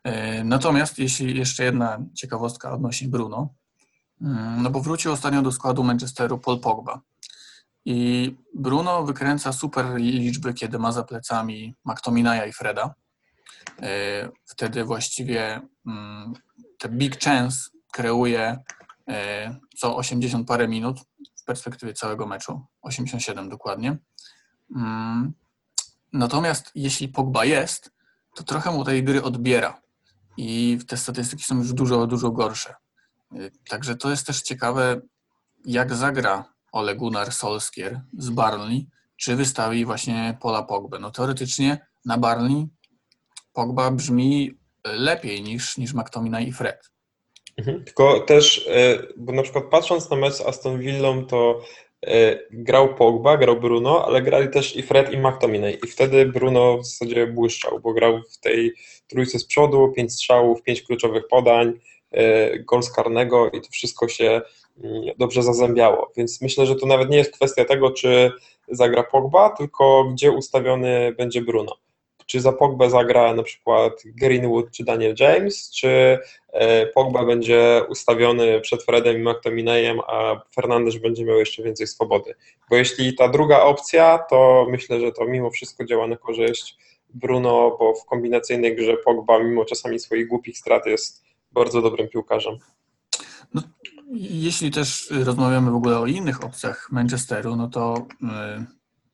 E, 0.03 0.43
Natomiast 0.43 0.99
jeśli 0.99 1.37
jeszcze 1.37 1.63
jedna 1.63 1.97
ciekawostka 2.13 2.71
odnośnie 2.71 3.07
Bruno, 3.07 3.49
mm, 4.21 4.63
no 4.63 4.69
bo 4.69 4.79
wrócił 4.81 5.11
ostatnio 5.11 5.41
do 5.41 5.51
składu 5.51 5.83
Manchesteru 5.83 6.37
Paul 6.39 6.59
Pogba. 6.59 7.01
I 7.85 8.35
Bruno 8.55 9.03
wykręca 9.03 9.53
super 9.53 9.85
liczby, 9.95 10.53
kiedy 10.53 10.79
ma 10.79 10.91
za 10.91 11.03
plecami 11.03 11.75
McTominaya 11.85 12.45
i 12.49 12.53
Freda. 12.53 12.93
E, 13.81 14.29
Wtedy 14.45 14.83
właściwie 14.83 15.61
mm, 15.87 16.33
te 16.77 16.89
big 16.89 17.19
chance 17.19 17.69
kreuje 17.91 18.57
co 19.77 19.97
80 19.97 20.47
parę 20.47 20.67
minut 20.67 20.99
w 21.35 21.43
perspektywie 21.43 21.93
całego 21.93 22.27
meczu, 22.27 22.65
87 22.81 23.49
dokładnie. 23.49 23.97
Mm, 24.75 25.33
Natomiast 26.15 26.71
jeśli 26.75 27.07
Pogba 27.07 27.45
jest, 27.45 27.91
to 28.35 28.43
trochę 28.43 28.71
mu 28.71 28.83
tej 28.83 29.03
gry 29.03 29.23
odbiera 29.23 29.81
i 30.37 30.79
te 30.87 30.97
statystyki 30.97 31.43
są 31.43 31.57
już 31.57 31.73
dużo, 31.73 32.07
dużo 32.07 32.31
gorsze. 32.31 32.75
Y, 33.35 33.51
Także 33.69 33.95
to 33.95 34.09
jest 34.09 34.27
też 34.27 34.41
ciekawe, 34.41 35.01
jak 35.65 35.95
zagra 35.95 36.53
Ole 36.71 36.95
Gunnar 36.95 37.33
Solskjaer 37.33 38.01
z 38.17 38.29
Barney, 38.29 38.89
czy 39.17 39.35
wystawi 39.35 39.85
właśnie 39.85 40.37
Pola 40.41 40.63
Pogbę. 40.63 40.99
No 40.99 41.11
teoretycznie 41.11 41.87
na 42.05 42.17
Barney 42.17 42.67
Pogba 43.53 43.91
brzmi 43.91 44.59
lepiej 44.83 45.43
niż, 45.43 45.77
niż 45.77 45.93
McTominay 45.93 46.47
i 46.47 46.53
Fred. 46.53 46.91
Mhm. 47.57 47.83
Tylko 47.83 48.19
też, 48.19 48.67
e, 48.67 49.07
bo 49.17 49.33
na 49.33 49.43
przykład 49.43 49.63
patrząc 49.63 50.09
na 50.09 50.15
mecz 50.15 50.33
z 50.33 50.41
Aston 50.41 50.79
Villą, 50.79 51.25
to 51.25 51.61
e, 52.07 52.39
grał 52.51 52.95
Pogba, 52.95 53.37
grał 53.37 53.59
Bruno, 53.59 54.05
ale 54.05 54.21
grali 54.21 54.49
też 54.49 54.75
i 54.75 54.83
Fred 54.83 55.13
i 55.13 55.17
McTominay 55.17 55.77
i 55.83 55.87
wtedy 55.87 56.25
Bruno 56.25 56.77
w 56.77 56.85
zasadzie 56.85 57.27
błyszczał, 57.27 57.79
bo 57.79 57.93
grał 57.93 58.21
w 58.31 58.39
tej 58.39 58.73
trójce 59.07 59.39
z 59.39 59.45
przodu, 59.45 59.93
pięć 59.95 60.13
strzałów, 60.13 60.63
pięć 60.63 60.81
kluczowych 60.81 61.27
podań, 61.27 61.73
e, 62.11 62.59
gol 62.59 62.83
z 62.83 62.91
karnego 62.91 63.49
i 63.49 63.61
to 63.61 63.67
wszystko 63.71 64.07
się 64.07 64.41
mm, 64.83 65.03
dobrze 65.17 65.43
zazębiało, 65.43 66.11
więc 66.17 66.41
myślę, 66.41 66.65
że 66.65 66.75
to 66.75 66.85
nawet 66.85 67.09
nie 67.09 67.17
jest 67.17 67.33
kwestia 67.33 67.65
tego, 67.65 67.91
czy 67.91 68.31
zagra 68.67 69.03
Pogba, 69.03 69.49
tylko 69.49 70.03
gdzie 70.03 70.31
ustawiony 70.31 71.13
będzie 71.17 71.41
Bruno. 71.41 71.84
Czy 72.25 72.41
za 72.41 72.51
Pogbę 72.51 72.89
zagra 72.89 73.33
na 73.33 73.43
przykład 73.43 74.03
Greenwood 74.05 74.71
czy 74.71 74.83
Daniel 74.83 75.15
James, 75.19 75.71
czy 75.71 76.19
e, 76.53 76.87
Pogba 76.87 77.25
będzie 77.25 77.81
ustawiony 77.89 78.61
przed 78.61 78.83
Fredem 78.83 79.17
i 79.17 79.23
McTominayem, 79.23 79.99
a 80.07 80.41
Fernandes 80.55 80.97
będzie 80.97 81.25
miał 81.25 81.39
jeszcze 81.39 81.63
więcej 81.63 81.87
swobody. 81.87 82.35
Bo 82.69 82.75
jeśli 82.75 83.15
ta 83.15 83.29
druga 83.29 83.59
opcja, 83.59 84.17
to 84.29 84.67
myślę, 84.69 84.99
że 84.99 85.11
to 85.11 85.25
mimo 85.25 85.49
wszystko 85.49 85.85
działa 85.85 86.07
na 86.07 86.17
korzyść 86.17 86.77
Bruno, 87.13 87.75
bo 87.79 87.93
w 87.93 88.05
kombinacyjnej 88.05 88.75
grze 88.75 88.97
Pogba 89.05 89.39
mimo 89.39 89.65
czasami 89.65 89.99
swoich 89.99 90.27
głupich 90.27 90.57
strat 90.57 90.85
jest 90.85 91.23
bardzo 91.51 91.81
dobrym 91.81 92.07
piłkarzem. 92.07 92.57
Jeśli 94.13 94.71
też 94.71 95.13
rozmawiamy 95.23 95.71
w 95.71 95.75
ogóle 95.75 95.99
o 95.99 96.05
innych 96.05 96.43
opcjach 96.43 96.87
Manchesteru, 96.91 97.55
no 97.55 97.67
to 97.67 97.97
y, 97.97 98.65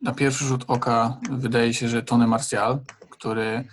na 0.02 0.13
pierwszy 0.13 0.45
rzut 0.45 0.63
oka 0.67 1.17
wydaje 1.32 1.74
się, 1.74 1.88
że 1.88 2.04
Tony 2.04 2.28
Martial, 2.28 2.80
który 3.21 3.67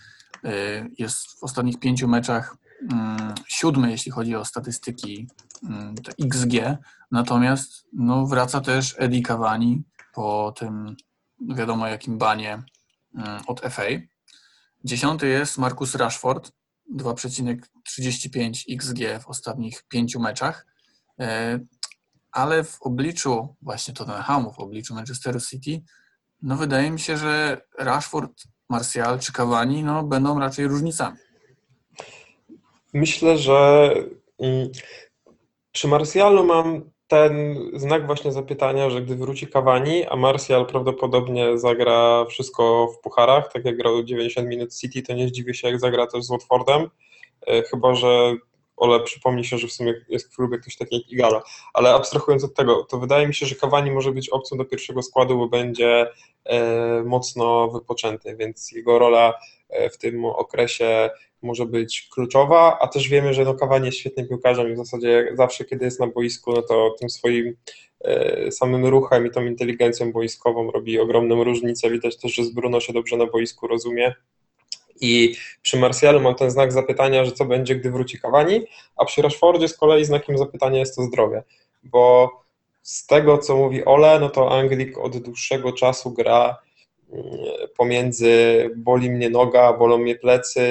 y, 0.44 0.90
jest 0.98 1.40
w 1.40 1.44
ostatnich 1.44 1.80
pięciu 1.80 2.08
meczach 2.08 2.56
mm, 2.90 3.34
siódmy, 3.46 3.90
jeśli 3.90 4.12
chodzi 4.12 4.36
o 4.36 4.44
statystyki 4.44 5.28
mm, 5.62 5.94
te 5.94 6.12
XG, 6.24 6.52
natomiast 7.10 7.86
no, 7.92 8.26
wraca 8.26 8.60
też 8.60 8.94
Eddie 8.98 9.22
Cavani 9.22 9.82
po 10.14 10.54
tym 10.56 10.96
wiadomo 11.40 11.86
jakim 11.86 12.18
banie 12.18 12.62
od 13.46 13.60
FA. 13.60 13.82
Dziesiąty 14.84 15.28
jest 15.28 15.58
Marcus 15.58 15.94
Rashford, 15.94 16.52
2,35 16.96 18.64
XG 18.68 19.22
w 19.22 19.28
ostatnich 19.28 19.82
pięciu 19.88 20.20
meczach. 20.20 20.66
Ale 22.32 22.64
w 22.64 22.82
obliczu 22.82 23.56
właśnie 23.62 23.94
Tottenhamu, 23.94 24.52
w 24.52 24.58
obliczu 24.58 24.94
Manchesteru 24.94 25.40
City, 25.40 25.82
no 26.42 26.56
wydaje 26.56 26.90
mi 26.90 27.00
się, 27.00 27.16
że 27.16 27.60
Rashford, 27.78 28.44
Martial 28.68 29.20
czy 29.20 29.32
Cavani 29.32 29.84
no, 29.84 30.02
będą 30.02 30.38
raczej 30.38 30.66
różnicami. 30.66 31.16
Myślę, 32.94 33.38
że 33.38 33.90
mm, 34.38 34.68
przy 35.72 35.88
Martialu 35.88 36.44
mam 36.44 36.90
ten 37.08 37.56
znak 37.74 38.06
właśnie 38.06 38.32
zapytania, 38.32 38.90
że 38.90 39.02
gdy 39.02 39.16
wróci 39.16 39.46
Cavani, 39.46 40.06
a 40.06 40.16
Martial 40.16 40.66
prawdopodobnie 40.66 41.58
zagra 41.58 42.24
wszystko 42.24 42.88
w 42.94 43.00
pucharach, 43.00 43.52
tak 43.52 43.64
jak 43.64 43.76
grał 43.76 44.04
90 44.04 44.48
minut 44.48 44.74
City, 44.74 45.02
to 45.02 45.12
nie 45.14 45.28
zdziwię 45.28 45.54
się, 45.54 45.68
jak 45.68 45.80
zagra 45.80 46.06
też 46.06 46.24
z 46.24 46.30
Watfordem, 46.30 46.90
e, 47.46 47.62
chyba 47.62 47.94
że 47.94 48.34
Ole 48.78 49.00
przypomni 49.00 49.44
się, 49.44 49.58
że 49.58 49.68
w 49.68 49.72
sumie 49.72 49.94
jest 50.08 50.32
w 50.32 50.36
klubie 50.36 50.58
ktoś 50.58 50.76
taki 50.76 50.96
jak 50.96 51.12
Igala. 51.12 51.42
Ale 51.74 51.94
abstrahując 51.94 52.44
od 52.44 52.54
tego, 52.54 52.84
to 52.84 52.98
wydaje 52.98 53.28
mi 53.28 53.34
się, 53.34 53.46
że 53.46 53.54
Cavani 53.54 53.90
może 53.90 54.12
być 54.12 54.28
opcją 54.28 54.58
do 54.58 54.64
pierwszego 54.64 55.02
składu, 55.02 55.38
bo 55.38 55.48
będzie 55.48 56.06
e, 56.44 57.02
mocno 57.04 57.68
wypoczęty, 57.68 58.36
więc 58.36 58.72
jego 58.72 58.98
rola 58.98 59.34
e, 59.68 59.90
w 59.90 59.98
tym 59.98 60.24
okresie 60.24 61.10
może 61.42 61.66
być 61.66 62.08
kluczowa, 62.12 62.78
a 62.80 62.88
też 62.88 63.08
wiemy, 63.08 63.34
że 63.34 63.44
no 63.44 63.54
Cavani 63.54 63.86
jest 63.86 63.98
świetnym 63.98 64.28
piłkarzem 64.28 64.70
i 64.70 64.74
w 64.74 64.76
zasadzie 64.76 65.32
zawsze, 65.34 65.64
kiedy 65.64 65.84
jest 65.84 66.00
na 66.00 66.06
boisku, 66.06 66.52
no 66.52 66.62
to 66.62 66.94
tym 67.00 67.10
swoim 67.10 67.56
e, 68.00 68.52
samym 68.52 68.86
ruchem 68.86 69.26
i 69.26 69.30
tą 69.30 69.44
inteligencją 69.44 70.12
boiskową 70.12 70.70
robi 70.70 70.98
ogromną 70.98 71.44
różnicę. 71.44 71.90
Widać 71.90 72.16
też, 72.16 72.34
że 72.34 72.44
z 72.44 72.50
Bruno 72.50 72.80
się 72.80 72.92
dobrze 72.92 73.16
na 73.16 73.26
boisku 73.26 73.66
rozumie. 73.66 74.14
I 75.00 75.36
przy 75.62 75.78
Martialu 75.78 76.20
mam 76.20 76.34
ten 76.34 76.50
znak 76.50 76.72
zapytania, 76.72 77.24
że 77.24 77.32
co 77.32 77.44
będzie, 77.44 77.76
gdy 77.76 77.90
wróci 77.90 78.18
Cavani, 78.18 78.66
a 78.96 79.04
przy 79.04 79.22
Rashfordzie 79.22 79.68
z 79.68 79.76
kolei 79.76 80.04
znakiem 80.04 80.38
zapytania 80.38 80.78
jest 80.78 80.96
to 80.96 81.02
zdrowie, 81.02 81.42
bo 81.82 82.30
z 82.82 83.06
tego, 83.06 83.38
co 83.38 83.56
mówi 83.56 83.84
Ole, 83.84 84.20
no 84.20 84.30
to 84.30 84.58
Anglik 84.58 84.98
od 84.98 85.16
dłuższego 85.16 85.72
czasu 85.72 86.10
gra 86.10 86.58
mm, 87.12 87.26
pomiędzy 87.76 88.30
boli 88.76 89.10
mnie 89.10 89.30
noga, 89.30 89.72
bolą 89.72 89.98
mnie 89.98 90.16
plecy, 90.16 90.62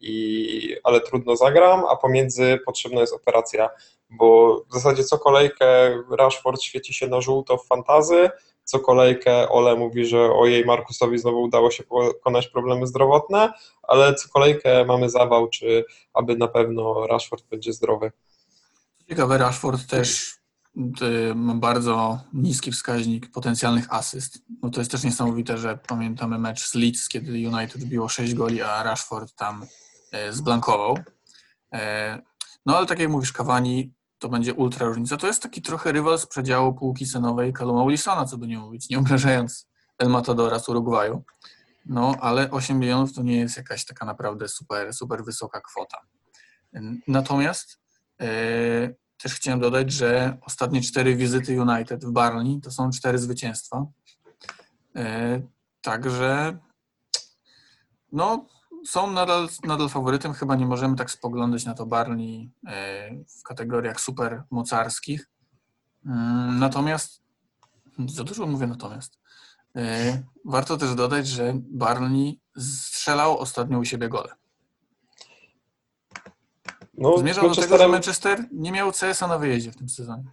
i, 0.00 0.76
ale 0.84 1.00
trudno 1.00 1.36
zagram, 1.36 1.84
a 1.90 1.96
pomiędzy 1.96 2.58
potrzebna 2.66 3.00
jest 3.00 3.14
operacja, 3.14 3.70
bo 4.10 4.60
w 4.70 4.74
zasadzie 4.74 5.04
co 5.04 5.18
kolejkę 5.18 5.66
Rashford 6.18 6.62
świeci 6.62 6.94
się 6.94 7.06
na 7.06 7.20
żółto 7.20 7.58
w 7.58 7.66
fantazy, 7.66 8.30
co 8.66 8.80
kolejkę 8.80 9.48
Ole 9.48 9.76
mówi, 9.76 10.06
że 10.06 10.32
ojej, 10.32 10.64
Markusowi 10.64 11.18
znowu 11.18 11.42
udało 11.42 11.70
się 11.70 11.82
pokonać 11.82 12.48
problemy 12.48 12.86
zdrowotne, 12.86 13.52
ale 13.82 14.14
co 14.14 14.28
kolejkę 14.28 14.84
mamy 14.84 15.10
zawał, 15.10 15.48
czy 15.48 15.84
aby 16.14 16.36
na 16.36 16.48
pewno 16.48 17.06
Rashford 17.06 17.44
będzie 17.50 17.72
zdrowy. 17.72 18.12
Ciekawe, 19.08 19.38
Rashford 19.38 19.86
też 19.86 20.36
y, 20.76 21.34
ma 21.34 21.54
bardzo 21.54 22.18
niski 22.32 22.72
wskaźnik 22.72 23.30
potencjalnych 23.30 23.92
asyst. 23.94 24.38
No 24.62 24.70
to 24.70 24.80
jest 24.80 24.90
też 24.90 25.04
niesamowite, 25.04 25.58
że 25.58 25.78
pamiętamy 25.88 26.38
mecz 26.38 26.66
z 26.66 26.74
Leeds, 26.74 27.08
kiedy 27.08 27.32
United 27.32 27.84
biło 27.84 28.08
6 28.08 28.34
goli, 28.34 28.62
a 28.62 28.82
Rashford 28.82 29.34
tam 29.34 29.66
e, 30.12 30.32
zblankował. 30.32 30.98
E, 31.72 32.22
No 32.66 32.76
ale 32.76 32.86
tak 32.86 32.98
jak 32.98 33.10
mówisz, 33.10 33.32
Cavani 33.32 33.92
to 34.26 34.30
będzie 34.30 34.54
ultra 34.54 34.86
różnica. 34.86 35.16
To 35.16 35.26
jest 35.26 35.42
taki 35.42 35.62
trochę 35.62 35.92
rywal 35.92 36.18
z 36.18 36.26
przedziału 36.26 36.74
półki 36.74 37.06
cenowej 37.06 37.52
Caluma 37.52 37.86
Wilsona, 37.86 38.24
co 38.24 38.38
by 38.38 38.46
nie 38.46 38.58
mówić, 38.58 38.88
nie 38.90 38.98
obrażając 38.98 39.68
El 39.98 40.08
Matadora 40.08 40.58
z 40.58 40.68
Urugwaju. 40.68 41.24
No, 41.86 42.14
ale 42.20 42.50
8 42.50 42.78
milionów 42.78 43.12
to 43.12 43.22
nie 43.22 43.36
jest 43.36 43.56
jakaś 43.56 43.84
taka 43.84 44.06
naprawdę 44.06 44.48
super, 44.48 44.94
super 44.94 45.24
wysoka 45.24 45.60
kwota. 45.60 45.98
Natomiast 47.08 47.78
e, 48.20 48.26
też 49.18 49.34
chciałem 49.34 49.60
dodać, 49.60 49.92
że 49.92 50.38
ostatnie 50.40 50.80
cztery 50.80 51.16
wizyty 51.16 51.62
United 51.62 52.04
w 52.04 52.10
Barney 52.12 52.60
to 52.60 52.70
są 52.70 52.90
cztery 52.90 53.18
zwycięstwa. 53.18 53.86
E, 54.96 55.40
Także 55.86 56.58
no, 58.12 58.46
są 58.86 59.10
nadal, 59.10 59.48
nadal 59.64 59.88
faworytem. 59.88 60.32
Chyba 60.32 60.56
nie 60.56 60.66
możemy 60.66 60.96
tak 60.96 61.10
spoglądać 61.10 61.64
na 61.64 61.74
to 61.74 61.86
Barney 61.86 62.50
e, 62.66 63.10
w 63.40 63.42
kategoriach 63.42 64.00
super 64.00 64.42
mocarskich. 64.50 65.28
Mm, 66.06 66.58
Natomiast, 66.58 67.22
za 68.06 68.24
dużo 68.24 68.46
mówię 68.46 68.66
natomiast, 68.66 69.18
e, 69.76 70.22
warto 70.44 70.76
też 70.76 70.94
dodać, 70.94 71.26
że 71.26 71.52
Barney 71.56 72.40
strzelał 72.58 73.38
ostatnio 73.38 73.78
u 73.78 73.84
siebie 73.84 74.08
gole. 74.08 74.34
No, 76.94 77.18
Zmierzał 77.18 77.48
do 77.48 77.54
tego, 77.54 77.78
że 77.78 77.88
Manchester 77.88 78.44
nie 78.52 78.72
miał 78.72 78.92
CS-a 78.92 79.26
na 79.26 79.38
wyjeździe 79.38 79.72
w 79.72 79.76
tym 79.76 79.88
sezonie. 79.88 80.24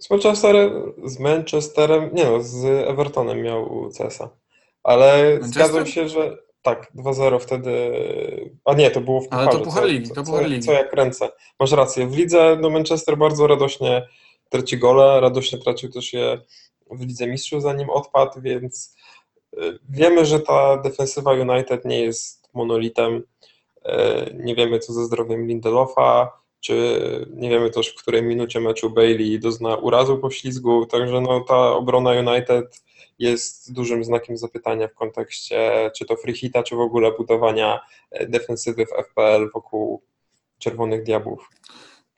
Z 0.00 0.10
Manchesterem, 0.10 0.72
z 1.04 1.18
Manchesterem, 1.18 2.10
nie 2.12 2.24
no, 2.24 2.42
z 2.42 2.64
Evertonem 2.64 3.42
miał 3.42 3.90
CS-a. 3.98 4.28
Ale 4.82 5.32
Manchester? 5.32 5.66
zgadzam 5.66 5.86
się, 5.86 6.08
że 6.08 6.36
tak, 6.62 6.92
2-0 6.96 7.38
wtedy, 7.38 7.72
a 8.64 8.74
nie, 8.74 8.90
to 8.90 9.00
było 9.00 9.20
w 9.20 9.26
Ale 9.30 9.46
pucharze. 9.46 9.58
to 9.58 9.64
Puchar 9.64 9.82
co- 9.82 9.88
Ligi, 9.88 10.08
to 10.08 10.14
co, 10.14 10.22
Puchar 10.24 10.42
co, 10.44 10.48
Ligi. 10.48 10.62
co 10.62 10.72
ja 10.72 10.84
kręcę. 10.84 11.28
Masz 11.60 11.72
rację. 11.72 12.06
W 12.06 12.16
lidze 12.16 12.56
no 12.60 12.70
Manchester 12.70 13.16
bardzo 13.18 13.46
radośnie 13.46 14.06
traci 14.48 14.78
gole, 14.78 15.20
radośnie 15.20 15.58
tracił 15.58 15.90
też 15.90 16.12
je 16.12 16.40
w 16.90 17.00
Lidze 17.06 17.26
Mistrzów 17.26 17.62
zanim 17.62 17.90
odpadł, 17.90 18.40
więc 18.40 18.96
y, 19.58 19.78
wiemy, 19.90 20.24
że 20.26 20.40
ta 20.40 20.76
defensywa 20.76 21.32
United 21.32 21.84
nie 21.84 22.00
jest 22.00 22.48
monolitem. 22.54 23.14
Y, 23.16 24.34
Nie 24.34 24.54
wiemy, 24.54 24.78
co 24.78 24.92
ze 24.92 25.04
zdrowiem 25.04 25.46
Lindelofa, 25.46 26.32
czy 26.60 27.26
nie 27.34 27.50
wiemy 27.50 27.70
też, 27.70 27.88
w 27.88 27.94
której 28.02 28.22
minucie 28.22 28.60
meczu 28.60 28.90
Bailey 28.90 29.40
dozna 29.40 29.76
urazu 29.76 30.18
po 30.18 30.30
ślizgu, 30.30 30.86
także 30.86 31.20
no, 31.20 31.40
ta 31.40 31.72
obrona 31.72 32.10
United 32.10 32.82
jest 33.22 33.72
dużym 33.72 34.04
znakiem 34.04 34.36
zapytania 34.36 34.88
w 34.88 34.94
kontekście 34.94 35.90
czy 35.96 36.04
to 36.04 36.16
free 36.16 36.34
hita, 36.34 36.62
czy 36.62 36.76
w 36.76 36.80
ogóle 36.80 37.12
budowania 37.12 37.80
e, 38.10 38.26
defensywy 38.26 38.86
w 38.86 39.04
FPL 39.08 39.50
wokół 39.54 40.02
Czerwonych 40.58 41.02
Diabłów. 41.02 41.50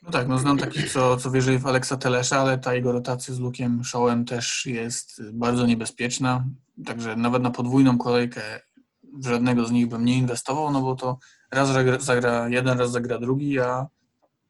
No 0.03 0.11
tak, 0.11 0.29
no 0.29 0.39
znam 0.39 0.59
takich, 0.59 0.93
co, 0.93 1.17
co 1.17 1.31
wierzyli 1.31 1.59
w 1.59 1.67
Aleksa 1.67 1.97
Telesza, 1.97 2.41
ale 2.41 2.59
ta 2.59 2.75
jego 2.75 2.93
rotacja 2.93 3.35
z 3.35 3.39
Lukiem 3.39 3.85
Shawem 3.85 4.25
też 4.25 4.67
jest 4.67 5.33
bardzo 5.33 5.67
niebezpieczna. 5.67 6.45
Także 6.87 7.17
nawet 7.17 7.43
na 7.43 7.51
podwójną 7.51 7.99
kolejkę 7.99 8.61
w 9.03 9.27
żadnego 9.27 9.65
z 9.65 9.71
nich 9.71 9.87
bym 9.87 10.05
nie 10.05 10.19
inwestował, 10.19 10.71
no 10.71 10.81
bo 10.81 10.95
to 10.95 11.19
raz 11.53 11.69
zagra, 11.69 11.99
zagra 11.99 12.49
jeden, 12.49 12.79
raz 12.79 12.91
zagra 12.91 13.19
drugi, 13.19 13.61
a, 13.61 13.87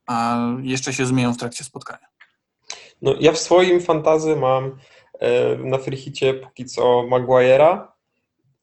a 0.07 0.39
jeszcze 0.63 0.93
się 0.93 1.07
zmienią 1.07 1.35
w 1.35 1.39
trakcie 1.39 1.65
spotkania. 1.65 2.07
No, 3.03 3.15
ja 3.21 3.33
w 3.33 3.39
swoim 3.39 3.81
fantazy 3.81 4.37
mam 4.37 4.79
na 5.59 5.79
freehicie 5.79 6.35
póki 6.35 6.65
co 6.65 6.83
Maguire'a. 6.83 7.87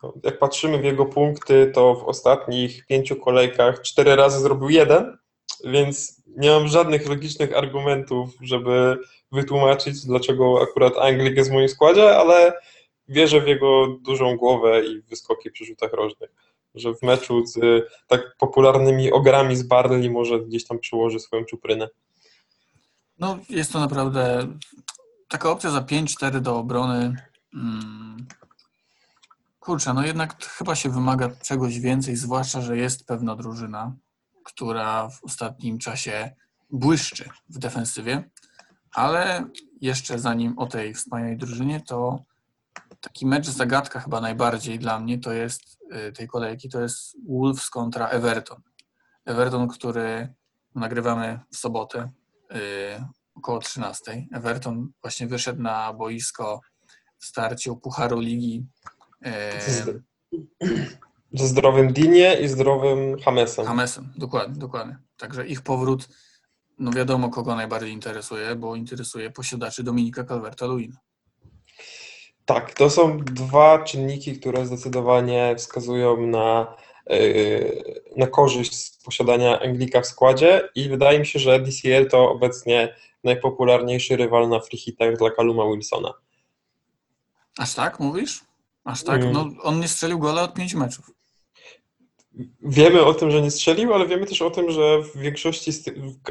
No, 0.04 0.14
Jak 0.24 0.40
patrzymy 0.40 0.78
w 0.78 0.84
jego 0.84 1.06
punkty, 1.06 1.72
to 1.76 1.96
w 1.96 2.04
ostatnich 2.04 2.86
pięciu 2.86 3.16
kolejkach 3.16 3.82
cztery 3.82 4.16
razy 4.16 4.40
zrobił 4.40 4.70
jeden, 4.70 5.18
więc 5.64 6.22
nie 6.38 6.50
mam 6.50 6.68
żadnych 6.68 7.10
logicznych 7.10 7.58
argumentów, 7.58 8.30
żeby 8.42 8.98
wytłumaczyć, 9.32 10.06
dlaczego 10.06 10.62
akurat 10.62 10.98
Anglik 10.98 11.38
jest 11.38 11.50
w 11.50 11.54
moim 11.54 11.70
składzie, 11.70 12.18
ale 12.18 12.54
wierzę 13.08 13.42
w 13.42 13.48
jego 13.48 13.88
dużą 13.88 14.38
głowę 14.38 14.86
i 14.86 15.02
wyskoki 15.02 15.52
przy 15.52 15.66
rzutach 15.66 15.94
rożnych, 15.94 16.30
że 16.76 16.94
w 16.94 17.02
meczu 17.02 17.46
z 17.46 17.58
e, 17.58 17.62
tak 18.08 18.36
popularnymi 18.38 19.12
ogrami 19.12 19.56
z 19.56 19.64
Barley 19.64 20.10
może 20.10 20.40
gdzieś 20.40 20.68
tam 20.68 20.80
przyłoży 20.80 21.20
swoją 21.20 21.46
czuprynę. 21.46 21.90
No 23.20 23.40
jest 23.50 23.74
to 23.74 23.80
naprawdę 23.80 24.48
taka 25.32 25.50
opcja 25.50 25.72
za 25.72 25.82
5-4 25.82 26.40
do 26.40 26.58
obrony. 26.58 27.16
Mm, 27.54 28.28
kurczę, 29.60 29.94
no 29.94 30.06
jednak 30.06 30.46
chyba 30.46 30.76
się 30.76 30.90
wymaga 30.90 31.30
czegoś 31.30 31.80
więcej, 31.80 32.16
zwłaszcza, 32.16 32.62
że 32.62 32.78
jest 32.78 33.06
pewna 33.06 33.36
drużyna, 33.36 33.96
która 34.44 35.10
w 35.10 35.24
ostatnim 35.24 35.78
czasie 35.78 36.36
błyszczy 36.70 37.30
w 37.50 37.58
defensywie, 37.58 38.30
ale 38.94 39.46
jeszcze 39.82 40.20
zanim 40.20 40.60
o 40.60 40.68
tej 40.68 40.94
wspaniałej 40.94 41.38
drużynie, 41.38 41.82
to 41.82 42.24
taki 43.02 43.26
mecz 43.26 43.48
zagadka 43.48 44.00
chyba 44.00 44.22
najbardziej 44.22 44.80
dla 44.80 45.00
mnie 45.00 45.20
to 45.20 45.32
jest 45.32 45.80
y, 46.08 46.12
tej 46.12 46.28
kolejki, 46.28 46.70
to 46.70 46.82
jest 46.82 47.18
Wolves 47.30 47.70
kontra 47.70 48.08
Everton. 48.08 48.62
Everton, 49.26 49.68
który 49.68 50.34
nagrywamy 50.76 51.40
w 51.52 51.58
sobotę 51.58 52.10
y, 52.52 53.21
około 53.42 53.60
13. 53.60 54.28
Everton 54.34 54.92
właśnie 55.02 55.28
wyszedł 55.28 55.62
na 55.62 55.94
boisko 55.94 56.62
w 57.20 57.26
starciu 57.26 57.78
Pucharu 57.78 58.20
Ligi 58.20 58.66
y, 59.26 59.30
Ze 61.34 61.48
zdrowym 61.48 61.94
Dinie 61.94 62.38
i 62.42 62.48
zdrowym 62.48 63.20
Hamesem. 63.20 63.66
Hamesem, 63.66 64.14
dokładnie, 64.18 64.60
dokładnie. 64.60 64.98
Także 65.18 65.48
ich 65.48 65.62
powrót, 65.62 66.08
no 66.80 66.92
wiadomo 66.92 67.30
kogo 67.30 67.56
najbardziej 67.56 67.92
interesuje, 67.92 68.56
bo 68.56 68.76
interesuje 68.76 69.32
posiadaczy 69.32 69.84
Dominika 69.84 70.24
Calverta-Lewina. 70.24 70.96
Tak, 72.46 72.74
to 72.74 72.90
są 72.90 73.18
dwa 73.18 73.84
czynniki, 73.84 74.40
które 74.40 74.66
zdecydowanie 74.66 75.56
wskazują 75.58 76.28
na, 76.28 76.76
yy, 77.10 78.02
na 78.18 78.28
korzyść 78.28 78.76
z 78.76 79.04
posiadania 79.04 79.60
Anglika 79.60 80.02
w 80.02 80.08
składzie 80.08 80.70
i 80.76 80.90
wydaje 80.90 81.20
mi 81.20 81.26
się, 81.26 81.40
że 81.40 81.60
DCL 81.60 82.10
to 82.10 82.32
obecnie 82.32 82.96
najpopularniejszy 83.24 84.18
rywal 84.18 84.50
na 84.50 84.60
free 84.60 84.78
hitach 84.78 85.18
dla 85.18 85.32
Caluma 85.32 85.64
Wilsona. 85.66 86.14
Aż 87.58 87.74
tak 87.74 88.00
mówisz? 88.00 88.42
Aż 88.84 89.04
tak? 89.04 89.22
Mm. 89.22 89.34
No 89.34 89.50
on 89.64 89.80
nie 89.80 89.88
strzelił 89.88 90.20
gola 90.20 90.44
od 90.44 90.54
pięciu 90.54 90.80
meczów. 90.80 91.12
wiemy 92.62 93.04
o 93.04 93.14
tym, 93.14 93.32
że 93.32 93.42
nie 93.42 93.52
strzelił, 93.52 93.94
ale 93.94 94.08
wiemy 94.08 94.26
też 94.26 94.42
o 94.42 94.50
tym, 94.50 94.72
że 94.72 95.02
w 95.02 95.18
większości, 95.18 95.72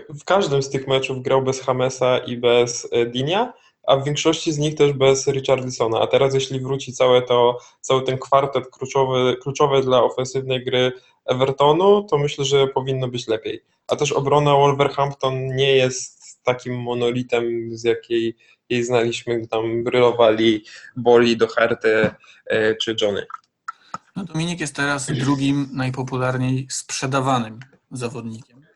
w 0.08 0.24
każdym 0.24 0.62
z 0.62 0.70
tych 0.70 0.88
meczów 0.88 1.22
grał 1.22 1.42
bez 1.42 1.60
Hamesa 1.60 2.18
i 2.18 2.36
bez 2.36 2.88
e, 2.92 3.06
Dinia, 3.06 3.52
a 3.86 3.96
w 3.96 4.04
większości 4.04 4.52
z 4.52 4.58
nich 4.58 4.74
też 4.74 4.92
bez 4.92 5.26
Richarlisona. 5.28 6.00
A 6.00 6.06
teraz 6.06 6.34
jeśli 6.34 6.60
wróci 6.60 6.92
całe 6.92 7.22
to, 7.22 7.58
cały 7.80 8.02
ten 8.02 8.18
kwartet 8.18 8.70
kluczowy, 8.70 9.36
kluczowy 9.42 9.82
dla 9.82 10.02
ofensywnej 10.02 10.64
gry 10.64 10.92
Evertonu, 11.26 12.06
to 12.10 12.18
myślę, 12.18 12.44
że 12.44 12.66
powinno 12.66 13.08
być 13.08 13.28
lepiej. 13.28 13.62
A 13.88 13.96
też 13.96 14.12
obrona 14.12 14.52
Wolverhampton 14.52 15.46
nie 15.46 15.76
jest 15.76 16.19
takim 16.54 16.82
monolitem, 16.82 17.44
z 17.70 17.84
jakiej 17.84 18.36
jej 18.68 18.84
znaliśmy, 18.84 19.38
gdy 19.38 19.48
tam 19.48 19.84
brylowali 19.84 20.64
Boli, 20.96 21.36
Doherty 21.36 22.10
e, 22.46 22.74
czy 22.74 22.96
Johnny. 23.00 23.26
No 24.16 24.24
Dominik 24.24 24.60
jest 24.60 24.76
teraz 24.76 25.06
drugim 25.06 25.68
najpopularniej 25.72 26.66
sprzedawanym 26.70 27.60
zawodnikiem. 27.90 28.66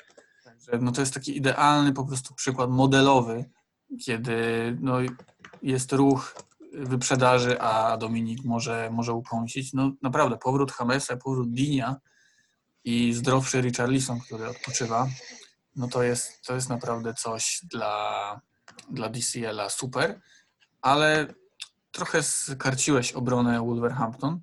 Także 0.45 0.79
no 0.81 0.93
to 0.93 1.01
jest 1.01 1.15
taki 1.15 1.37
idealny 1.37 1.93
po 1.93 2.05
prostu 2.05 2.35
przykład 2.35 2.71
modelowy, 2.71 3.45
kiedy 4.05 4.37
no 4.81 4.99
jest 5.63 5.93
ruch 5.93 6.35
wyprzedaży, 6.73 7.61
a 7.61 7.97
Dominik 7.97 8.45
może, 8.45 8.91
może 8.93 9.13
ukąsić. 9.13 9.73
No 9.73 9.93
naprawdę, 10.03 10.37
powrót 10.37 10.73
Hamesa, 10.73 11.17
powrót 11.17 11.53
Dinia 11.53 11.97
i 12.85 13.13
zdrowszy 13.13 13.61
Richarlison, 13.61 14.21
który 14.21 14.49
odpoczywa, 14.49 15.09
no 15.77 15.89
to 15.89 16.03
jest, 16.03 16.43
to 16.47 16.55
jest 16.55 16.69
naprawdę 16.69 17.15
coś 17.15 17.61
dla, 17.71 18.41
dla 18.91 19.09
DCL-a 19.09 19.69
super, 19.69 20.21
ale 20.83 21.35
trochę 21.91 22.23
skarciłeś 22.23 23.13
obronę 23.13 23.61
Wolverhampton 23.61 24.41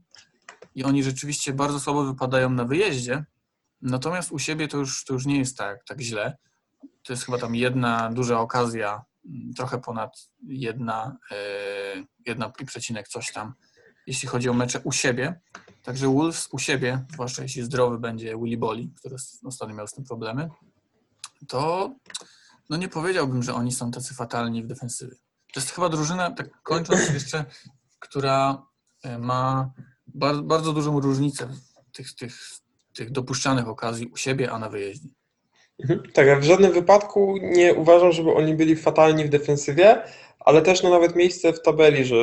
i 0.75 0.83
oni 0.83 1.03
rzeczywiście 1.03 1.53
bardzo 1.53 1.79
słabo 1.79 2.03
wypadają 2.03 2.49
na 2.49 2.65
wyjeździe, 2.65 3.25
natomiast 3.81 4.31
u 4.31 4.39
siebie 4.39 4.67
to 4.67 4.77
już, 4.77 5.05
to 5.05 5.13
już 5.13 5.25
nie 5.25 5.39
jest 5.39 5.57
tak, 5.57 5.83
tak 5.83 6.01
źle. 6.01 6.37
To 7.03 7.13
jest 7.13 7.25
chyba 7.25 7.37
tam 7.37 7.55
jedna 7.55 8.09
duża 8.11 8.39
okazja, 8.39 9.05
trochę 9.55 9.81
ponad 9.81 10.29
jedna, 10.43 11.17
yy, 11.31 12.05
jedna 12.25 12.51
i 12.59 12.65
przecinek 12.65 13.07
coś 13.07 13.31
tam, 13.31 13.53
jeśli 14.07 14.27
chodzi 14.27 14.49
o 14.49 14.53
mecze 14.53 14.79
u 14.83 14.91
siebie. 14.91 15.39
Także 15.83 16.07
Wolves 16.07 16.47
u 16.51 16.59
siebie, 16.59 17.05
zwłaszcza 17.13 17.43
jeśli 17.43 17.63
zdrowy 17.63 17.99
będzie 17.99 18.37
Willy 18.37 18.57
Boli, 18.57 18.93
który 18.97 19.15
ostatnio 19.45 19.75
miał 19.75 19.87
z 19.87 19.93
tym 19.93 20.03
problemy, 20.03 20.49
to 21.47 21.95
no 22.69 22.77
nie 22.77 22.89
powiedziałbym, 22.89 23.43
że 23.43 23.53
oni 23.53 23.71
są 23.71 23.91
tacy 23.91 24.13
fatalni 24.13 24.63
w 24.63 24.67
defensywie. 24.67 25.15
To 25.53 25.59
jest 25.59 25.71
chyba 25.71 25.89
drużyna, 25.89 26.31
tak 26.31 26.61
kończąc 26.63 27.09
jeszcze, 27.13 27.45
która 27.99 28.65
e, 29.03 29.17
ma 29.17 29.71
bardzo, 30.07 30.43
bardzo 30.43 30.73
dużą 30.73 30.99
różnicę 30.99 31.49
tych, 31.93 32.15
tych, 32.15 32.35
tych 32.93 33.11
dopuszczanych 33.11 33.67
okazji 33.67 34.07
u 34.07 34.17
siebie, 34.17 34.51
a 34.51 34.59
na 34.59 34.69
wyjeździe. 34.69 35.09
Mhm. 35.79 36.11
Tak, 36.13 36.27
ja 36.27 36.39
w 36.39 36.43
żadnym 36.43 36.71
wypadku 36.71 37.37
nie 37.41 37.73
uważam, 37.73 38.11
żeby 38.11 38.33
oni 38.33 38.55
byli 38.55 38.75
fatalni 38.75 39.25
w 39.25 39.29
defensywie, 39.29 40.03
ale 40.39 40.61
też 40.61 40.83
no 40.83 40.89
nawet 40.89 41.15
miejsce 41.15 41.53
w 41.53 41.61
tabeli, 41.61 42.05
że 42.05 42.15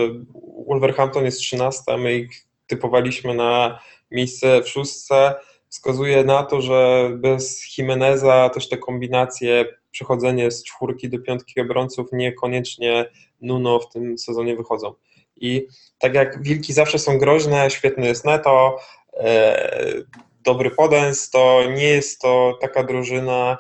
Wolverhampton 0.67 1.25
jest 1.25 1.39
13, 1.39 1.83
a 1.87 1.97
my 1.97 2.15
ich 2.15 2.47
typowaliśmy 2.67 3.35
na 3.35 3.79
miejsce 4.11 4.63
w 4.63 4.69
szóstce, 4.69 5.35
wskazuje 5.69 6.25
na 6.25 6.43
to, 6.43 6.61
że 6.61 7.11
bez 7.15 7.77
Jimeneza 7.79 8.49
też 8.49 8.69
te 8.69 8.77
kombinacje, 8.77 9.65
przechodzenie 9.91 10.51
z 10.51 10.65
czwórki 10.65 11.09
do 11.09 11.19
piątki 11.19 11.61
obrońców 11.61 12.09
niekoniecznie 12.13 13.11
Nuno 13.41 13.81
w 13.81 13.93
tym 13.93 14.19
sezonie 14.19 14.57
wychodzą. 14.57 14.95
I 15.37 15.67
tak 15.99 16.15
jak 16.15 16.43
Wilki 16.43 16.73
zawsze 16.73 16.99
są 16.99 17.19
groźne, 17.19 17.71
świetny 17.71 18.07
jest 18.07 18.25
Neto, 18.25 18.79
e, 19.17 20.05
dobry 20.45 20.71
Podens, 20.71 21.31
to 21.31 21.63
nie 21.77 21.89
jest 21.89 22.21
to 22.21 22.59
taka 22.61 22.83
drużyna, 22.83 23.59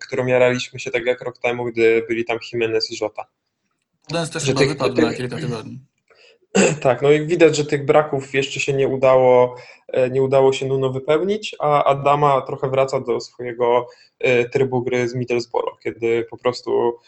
którą 0.00 0.26
jaraliśmy 0.26 0.80
się 0.80 0.90
tak 0.90 1.06
jak 1.06 1.22
rok 1.22 1.38
temu, 1.38 1.64
gdy 1.64 2.04
byli 2.08 2.24
tam 2.24 2.38
Jimenez 2.52 2.90
i 2.90 2.96
Żota. 2.96 3.26
Podens 4.08 4.30
też 4.30 4.44
chyba 4.44 4.58
tych, 4.58 4.68
wypadł 4.68 4.94
tych, 4.94 5.04
na 5.04 5.14
kilka 5.14 5.36
tygodni. 5.36 5.78
Tak, 6.82 7.02
no 7.02 7.10
i 7.10 7.26
widać, 7.26 7.56
że 7.56 7.64
tych 7.64 7.84
braków 7.84 8.34
jeszcze 8.34 8.60
się 8.60 8.72
nie 8.72 8.88
udało, 8.88 9.56
e, 9.88 10.10
nie 10.10 10.22
udało 10.22 10.52
się 10.52 10.66
Nuno 10.66 10.90
wypełnić, 10.90 11.56
a 11.58 11.84
Adama 11.84 12.40
trochę 12.40 12.70
wraca 12.70 13.00
do 13.00 13.20
swojego 13.20 13.86
e, 14.18 14.48
trybu 14.48 14.82
gry 14.82 15.08
z 15.08 15.14
Middlesbrough, 15.14 15.80
kiedy 15.80 16.26
po 16.30 16.36
prostu 16.36 16.98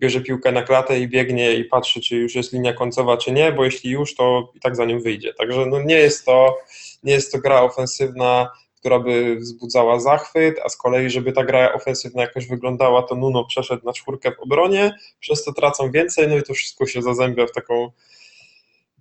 bierze 0.00 0.20
piłkę 0.20 0.52
na 0.52 0.62
klatę 0.62 1.00
i 1.00 1.08
biegnie 1.08 1.54
i 1.54 1.64
patrzy, 1.64 2.00
czy 2.00 2.16
już 2.16 2.34
jest 2.34 2.52
linia 2.52 2.72
końcowa, 2.72 3.16
czy 3.16 3.32
nie, 3.32 3.52
bo 3.52 3.64
jeśli 3.64 3.90
już, 3.90 4.14
to 4.14 4.52
i 4.54 4.60
tak 4.60 4.76
za 4.76 4.84
nim 4.84 5.02
wyjdzie. 5.02 5.34
Także 5.34 5.66
no 5.66 5.82
nie 5.82 5.94
jest 5.94 6.26
to, 6.26 6.58
nie 7.02 7.12
jest 7.12 7.32
to 7.32 7.38
gra 7.38 7.62
ofensywna, 7.62 8.50
która 8.80 8.98
by 8.98 9.36
wzbudzała 9.36 10.00
zachwyt, 10.00 10.60
a 10.64 10.68
z 10.68 10.76
kolei, 10.76 11.10
żeby 11.10 11.32
ta 11.32 11.44
gra 11.44 11.72
ofensywna 11.72 12.22
jakoś 12.22 12.46
wyglądała, 12.46 13.02
to 13.02 13.14
Nuno 13.14 13.44
przeszedł 13.44 13.86
na 13.86 13.92
czwórkę 13.92 14.32
w 14.32 14.40
obronie, 14.40 14.98
przez 15.20 15.44
to 15.44 15.52
tracą 15.52 15.90
więcej, 15.90 16.28
no 16.28 16.36
i 16.36 16.42
to 16.42 16.54
wszystko 16.54 16.86
się 16.86 17.02
zazębia 17.02 17.46
w 17.46 17.52
taką 17.52 17.90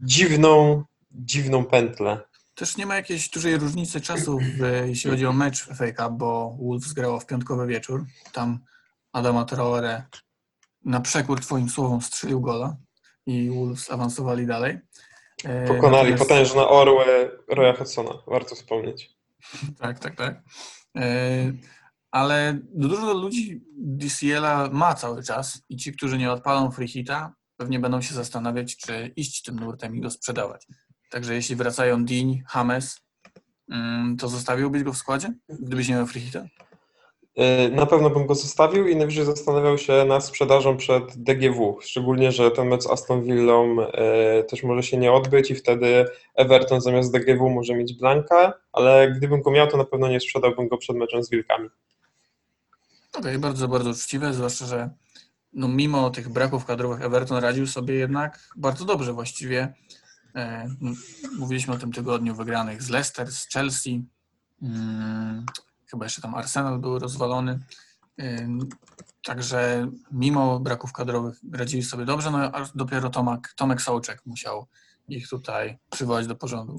dziwną, 0.01 0.83
dziwną 1.12 1.65
pętlę. 1.65 2.19
Też 2.55 2.77
nie 2.77 2.86
ma 2.86 2.95
jakiejś 2.95 3.29
dużej 3.29 3.57
różnicy 3.57 4.01
czasu, 4.01 4.39
jeśli 4.86 5.12
chodzi 5.12 5.25
o 5.25 5.33
mecz 5.33 5.63
w 5.63 5.75
FA 5.77 5.91
Cup, 5.91 6.17
bo 6.17 6.57
Wolves 6.62 6.93
grało 6.93 7.19
w 7.19 7.25
piątkowy 7.25 7.67
wieczór. 7.67 8.05
Tam 8.33 8.60
Adama 9.13 9.45
Traore 9.45 10.03
na 10.86 11.01
przekór 11.01 11.39
twoim 11.39 11.69
słowom 11.69 12.01
strzelił 12.01 12.41
gola 12.41 12.77
i 13.25 13.49
Wolves 13.49 13.91
awansowali 13.91 14.47
dalej. 14.47 14.79
E, 15.43 15.67
Pokonali 15.67 16.12
Natomiast... 16.12 16.23
potężne 16.23 16.67
orły 16.67 17.05
Roya 17.47 17.73
Hudsona, 17.73 18.12
warto 18.27 18.55
wspomnieć. 18.55 19.17
tak, 19.81 19.99
tak, 19.99 20.15
tak. 20.15 20.41
E, 20.97 21.51
ale 22.12 22.60
dużo 22.73 23.13
ludzi 23.13 23.62
DCL-a 23.77 24.69
ma 24.71 24.93
cały 24.93 25.23
czas 25.23 25.62
i 25.69 25.77
ci, 25.77 25.93
którzy 25.93 26.17
nie 26.17 26.31
odpalą 26.31 26.71
free 26.71 26.88
hita, 26.88 27.33
pewnie 27.57 27.79
będą 27.79 28.01
się 28.01 28.15
zastanawiać, 28.15 28.77
czy 28.77 29.13
iść 29.15 29.43
tym 29.43 29.59
nurtem 29.59 29.95
i 29.95 30.01
go 30.01 30.09
sprzedawać. 30.09 30.67
Także 31.09 31.35
jeśli 31.35 31.55
wracają 31.55 32.05
Dean, 32.05 32.33
Hames, 32.47 33.01
mm, 33.71 34.17
to 34.17 34.27
zostawiłbyś 34.27 34.83
go 34.83 34.93
w 34.93 34.97
składzie, 34.97 35.33
gdybyś 35.49 35.89
nie 35.89 35.95
miał 35.95 36.07
free 36.07 36.21
hita? 36.21 36.45
E, 37.37 37.69
na 37.69 37.85
pewno 37.85 38.09
bym 38.09 38.25
go 38.25 38.35
zostawił 38.35 38.87
i 38.87 38.95
najwyżej 38.95 39.25
zastanawiał 39.25 39.77
się 39.77 40.05
nad 40.05 40.25
sprzedażą 40.25 40.77
przed 40.77 41.17
DGW, 41.17 41.79
szczególnie, 41.81 42.31
że 42.31 42.51
ten 42.51 42.67
mecz 42.67 42.83
z 42.83 42.87
Aston 42.87 43.23
Villą 43.23 43.81
e, 43.81 44.43
też 44.43 44.63
może 44.63 44.83
się 44.83 44.97
nie 44.97 45.11
odbyć 45.11 45.51
i 45.51 45.55
wtedy 45.55 46.05
Everton 46.35 46.81
zamiast 46.81 47.11
DGW 47.11 47.49
może 47.49 47.75
mieć 47.75 47.93
Blanka, 47.93 48.53
ale 48.73 49.11
gdybym 49.17 49.41
go 49.41 49.51
miał, 49.51 49.67
to 49.67 49.77
na 49.77 49.85
pewno 49.85 50.07
nie 50.07 50.19
sprzedałbym 50.19 50.67
go 50.67 50.77
przed 50.77 50.95
meczem 50.95 51.23
z 51.23 51.29
Wilkami. 51.29 51.69
Okej, 53.13 53.31
okay, 53.31 53.39
bardzo, 53.39 53.67
bardzo 53.67 53.89
uczciwe, 53.89 54.33
zwłaszcza, 54.33 54.65
że 54.65 54.89
no 55.57 55.67
mimo 55.67 56.09
tych 56.09 56.29
braków 56.29 56.65
kadrowych 56.65 57.01
Everton 57.01 57.37
radził 57.37 57.67
sobie 57.67 57.93
jednak 57.93 58.49
bardzo 58.55 58.85
dobrze 58.85 59.13
właściwie. 59.13 59.73
E, 60.35 60.67
mówiliśmy 61.39 61.73
o 61.73 61.77
tym 61.77 61.91
tygodniu 61.91 62.35
wygranych 62.35 62.83
z 62.83 62.89
Leicester, 62.89 63.31
z 63.31 63.49
Chelsea, 63.49 64.03
hmm, 64.61 65.45
chyba 65.91 66.05
jeszcze 66.05 66.21
tam 66.21 66.35
Arsenal 66.35 66.79
był 66.79 66.99
rozwalony. 66.99 67.59
E, 68.19 68.47
także 69.23 69.91
mimo 70.11 70.59
braków 70.59 70.93
kadrowych 70.93 71.39
radzili 71.53 71.83
sobie 71.83 72.05
dobrze, 72.05 72.31
no 72.31 72.37
a 72.37 72.65
dopiero 72.75 73.09
Tomek, 73.09 73.53
Tomek 73.55 73.81
Sołczek 73.81 74.21
musiał 74.25 74.67
ich 75.09 75.29
tutaj 75.29 75.77
przywołać 75.89 76.27
do 76.27 76.35
porządku. 76.35 76.77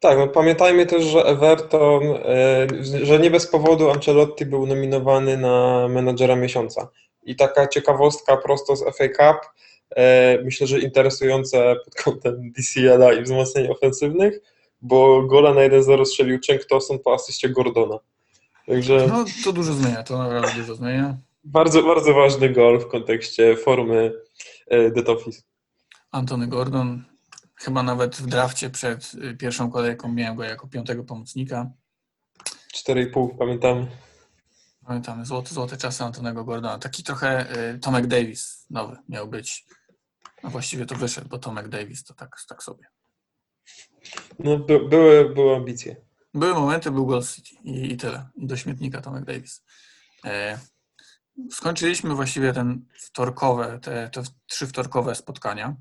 Tak, 0.00 0.18
no 0.18 0.28
pamiętajmy 0.28 0.86
też, 0.86 1.04
że 1.04 1.24
Everton, 1.24 2.02
e, 2.04 3.04
że 3.04 3.18
nie 3.18 3.30
bez 3.30 3.46
powodu 3.46 3.90
Ancelotti 3.90 4.46
był 4.46 4.66
nominowany 4.66 5.36
na 5.36 5.88
menadżera 5.88 6.36
miesiąca. 6.36 6.88
I 7.22 7.36
taka 7.36 7.66
ciekawostka 7.66 8.36
prosto 8.36 8.76
z 8.76 8.82
FA 8.96 9.08
Cup, 9.08 9.50
e, 9.96 10.38
myślę, 10.44 10.66
że 10.66 10.80
interesujące 10.80 11.76
pod 11.84 11.94
kątem 11.94 12.52
DCL-a 12.52 13.12
i 13.12 13.22
wzmocnień 13.22 13.68
ofensywnych, 13.68 14.40
bo 14.82 15.22
gola 15.22 15.54
na 15.54 15.60
1-0 15.60 16.04
strzelił 16.04 16.38
Tosun 16.68 16.98
po 16.98 17.14
asyście 17.14 17.48
Gordona. 17.48 17.98
Także... 18.66 19.06
No 19.08 19.24
to 19.44 19.52
dużo 19.52 19.72
zmienia, 19.72 20.02
to 20.02 20.18
naprawdę 20.18 20.52
dużo 20.56 20.74
zmienia. 20.74 21.16
Bardzo, 21.44 21.82
bardzo 21.82 22.14
ważny 22.14 22.50
gol 22.50 22.80
w 22.80 22.88
kontekście 22.88 23.56
formy 23.56 24.12
e, 24.66 24.90
The 24.90 25.12
Office. 25.12 25.42
Antony 26.10 26.46
Gordon, 26.46 27.04
chyba 27.54 27.82
nawet 27.82 28.16
w 28.16 28.26
drafcie 28.26 28.70
przed 28.70 29.12
y, 29.14 29.36
pierwszą 29.36 29.70
kolejką 29.70 30.12
miałem 30.12 30.36
go 30.36 30.44
jako 30.44 30.68
piątego 30.68 31.04
pomocnika. 31.04 31.70
4,5 32.74 33.28
pamiętam. 33.38 33.86
Pamiętamy, 34.90 35.24
złote, 35.26 35.54
złote 35.54 35.76
czasy 35.76 36.04
Antonego 36.04 36.44
Gordona. 36.44 36.78
Taki 36.78 37.02
trochę 37.02 37.56
y, 37.74 37.78
Tomek 37.78 38.06
Davis 38.06 38.66
nowy 38.70 38.96
miał 39.08 39.28
być. 39.28 39.66
No 40.42 40.50
właściwie 40.50 40.86
to 40.86 40.94
wyszedł, 40.94 41.28
bo 41.28 41.38
Tomek 41.38 41.68
Davis 41.68 42.04
to 42.04 42.14
tak, 42.14 42.36
tak 42.48 42.62
sobie. 42.62 42.84
No 44.38 44.58
by, 44.58 44.88
były, 44.88 45.34
były 45.34 45.56
ambicje. 45.56 45.96
Były 46.34 46.54
momenty, 46.54 46.90
był 46.90 47.06
Gold 47.06 47.30
City 47.30 47.54
i, 47.64 47.92
i 47.92 47.96
tyle. 47.96 48.28
I 48.36 48.46
do 48.46 48.56
śmietnika 48.56 49.00
Tomek 49.00 49.24
Davis. 49.24 49.64
E, 50.24 50.58
skończyliśmy 51.50 52.14
właściwie 52.14 52.52
ten 52.52 52.86
wtorkowe, 52.98 53.78
te, 53.82 54.10
te 54.10 54.22
trzy 54.46 54.66
wtorkowe 54.66 55.14
spotkania, 55.14 55.76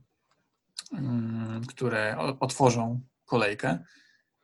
mm, 0.94 1.66
które 1.66 2.18
otworzą 2.40 3.02
kolejkę. 3.26 3.84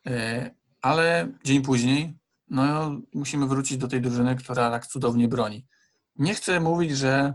E, 0.07 0.51
ale 0.81 1.27
dzień 1.43 1.61
później 1.61 2.17
no, 2.49 3.01
musimy 3.13 3.47
wrócić 3.47 3.77
do 3.77 3.87
tej 3.87 4.01
drużyny, 4.01 4.35
która 4.35 4.71
tak 4.71 4.87
cudownie 4.87 5.27
broni. 5.27 5.65
Nie 6.15 6.33
chcę 6.35 6.59
mówić, 6.59 6.97
że 6.97 7.33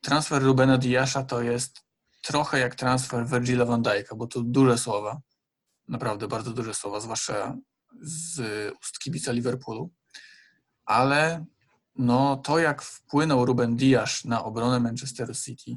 transfer 0.00 0.42
Rubena 0.42 0.78
Diasza 0.78 1.22
to 1.22 1.42
jest 1.42 1.80
trochę 2.22 2.58
jak 2.58 2.74
transfer 2.74 3.26
Virgila 3.26 3.64
van 3.64 3.82
Dijk'a, 3.82 4.16
bo 4.16 4.26
to 4.26 4.40
duże 4.40 4.78
słowa, 4.78 5.20
naprawdę 5.88 6.28
bardzo 6.28 6.52
duże 6.52 6.74
słowa, 6.74 7.00
zwłaszcza 7.00 7.56
z 8.00 8.40
ust 8.80 8.98
kibica 8.98 9.32
Liverpoolu, 9.32 9.90
ale 10.84 11.44
no, 11.96 12.36
to 12.36 12.58
jak 12.58 12.82
wpłynął 12.82 13.44
Ruben 13.46 13.76
Diasz 13.76 14.24
na 14.24 14.44
obronę 14.44 14.80
Manchesteru 14.80 15.34
City, 15.34 15.76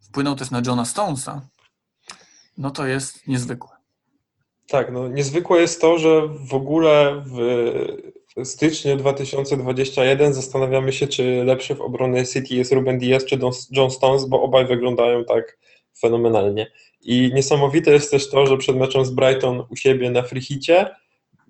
wpłynął 0.00 0.36
też 0.36 0.50
na 0.50 0.62
Johna 0.66 0.84
Stonesa, 0.84 1.48
no 2.58 2.70
to 2.70 2.86
jest 2.86 3.26
niezwykłe. 3.26 3.73
Tak, 4.68 4.92
no 4.92 5.08
niezwykłe 5.08 5.60
jest 5.60 5.80
to, 5.80 5.98
że 5.98 6.28
w 6.28 6.54
ogóle 6.54 7.22
w 7.26 8.44
styczniu 8.44 8.96
2021 8.96 10.34
zastanawiamy 10.34 10.92
się, 10.92 11.06
czy 11.06 11.44
lepszy 11.44 11.74
w 11.74 11.80
obronie 11.80 12.26
City 12.26 12.54
jest 12.54 12.72
Ruben 12.72 12.98
Diaz 12.98 13.24
czy 13.24 13.38
John 13.70 13.90
Stones, 13.90 14.24
bo 14.24 14.42
obaj 14.42 14.66
wyglądają 14.66 15.24
tak 15.24 15.58
fenomenalnie. 16.00 16.70
I 17.02 17.30
niesamowite 17.34 17.92
jest 17.92 18.10
też 18.10 18.30
to, 18.30 18.46
że 18.46 18.56
przed 18.56 18.76
meczem 18.76 19.04
z 19.04 19.10
Brighton 19.10 19.66
u 19.70 19.76
siebie 19.76 20.10
na 20.10 20.22
frichicie 20.22 20.90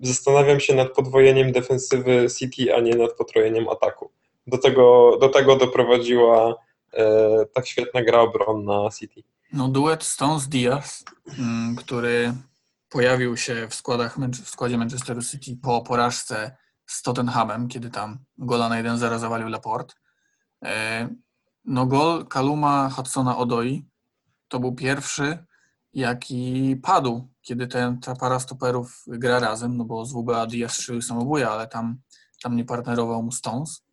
zastanawiam 0.01 0.59
się 0.59 0.75
nad 0.75 0.93
podwojeniem 0.93 1.51
defensywy 1.51 2.27
City, 2.39 2.75
a 2.75 2.79
nie 2.79 2.95
nad 2.95 3.13
potrojeniem 3.13 3.69
ataku. 3.69 4.11
Do 4.47 4.57
tego, 4.57 5.17
do 5.21 5.29
tego 5.29 5.55
doprowadziła 5.55 6.55
e, 6.93 7.45
tak 7.53 7.67
świetna 7.67 8.03
gra 8.03 8.19
obronna 8.19 8.89
City. 8.99 9.23
No 9.53 9.67
duet 9.67 10.03
Stones-Diaz, 10.03 11.03
mm, 11.39 11.75
który 11.75 12.33
pojawił 12.95 13.37
się 13.37 13.67
w, 13.69 13.75
składach, 13.75 14.17
w 14.19 14.49
składzie 14.49 14.77
Manchesteru 14.77 15.21
City 15.21 15.57
po 15.61 15.81
porażce 15.81 16.57
z 16.85 17.01
Tottenhamem, 17.01 17.67
kiedy 17.67 17.89
tam 17.89 18.19
gola 18.37 18.69
na 18.69 18.83
1-0 18.83 19.19
zawalił 19.19 19.47
Laporte. 19.47 19.93
E, 20.65 21.09
no 21.65 21.85
gol 21.85 22.27
Kaluma 22.27 22.89
Hudsona 22.89 23.37
Odoi 23.37 23.85
to 24.47 24.59
był 24.59 24.75
pierwszy, 24.75 25.45
jaki 25.93 26.75
padł, 26.83 27.29
kiedy 27.41 27.67
ten, 27.67 27.99
ta 27.99 28.15
para 28.15 28.39
stoperów 28.39 29.03
gra 29.07 29.39
razem, 29.39 29.77
no 29.77 29.85
bo 29.85 30.05
z 30.05 30.13
WBA 30.13 30.45
Diaz 30.45 30.73
strzelił 30.73 31.01
samobója, 31.01 31.51
ale 31.51 31.67
tam, 31.67 31.97
tam 32.43 32.55
nie 32.55 32.65
partnerował 32.65 33.23
mu 33.23 33.31
Stones. 33.31 33.83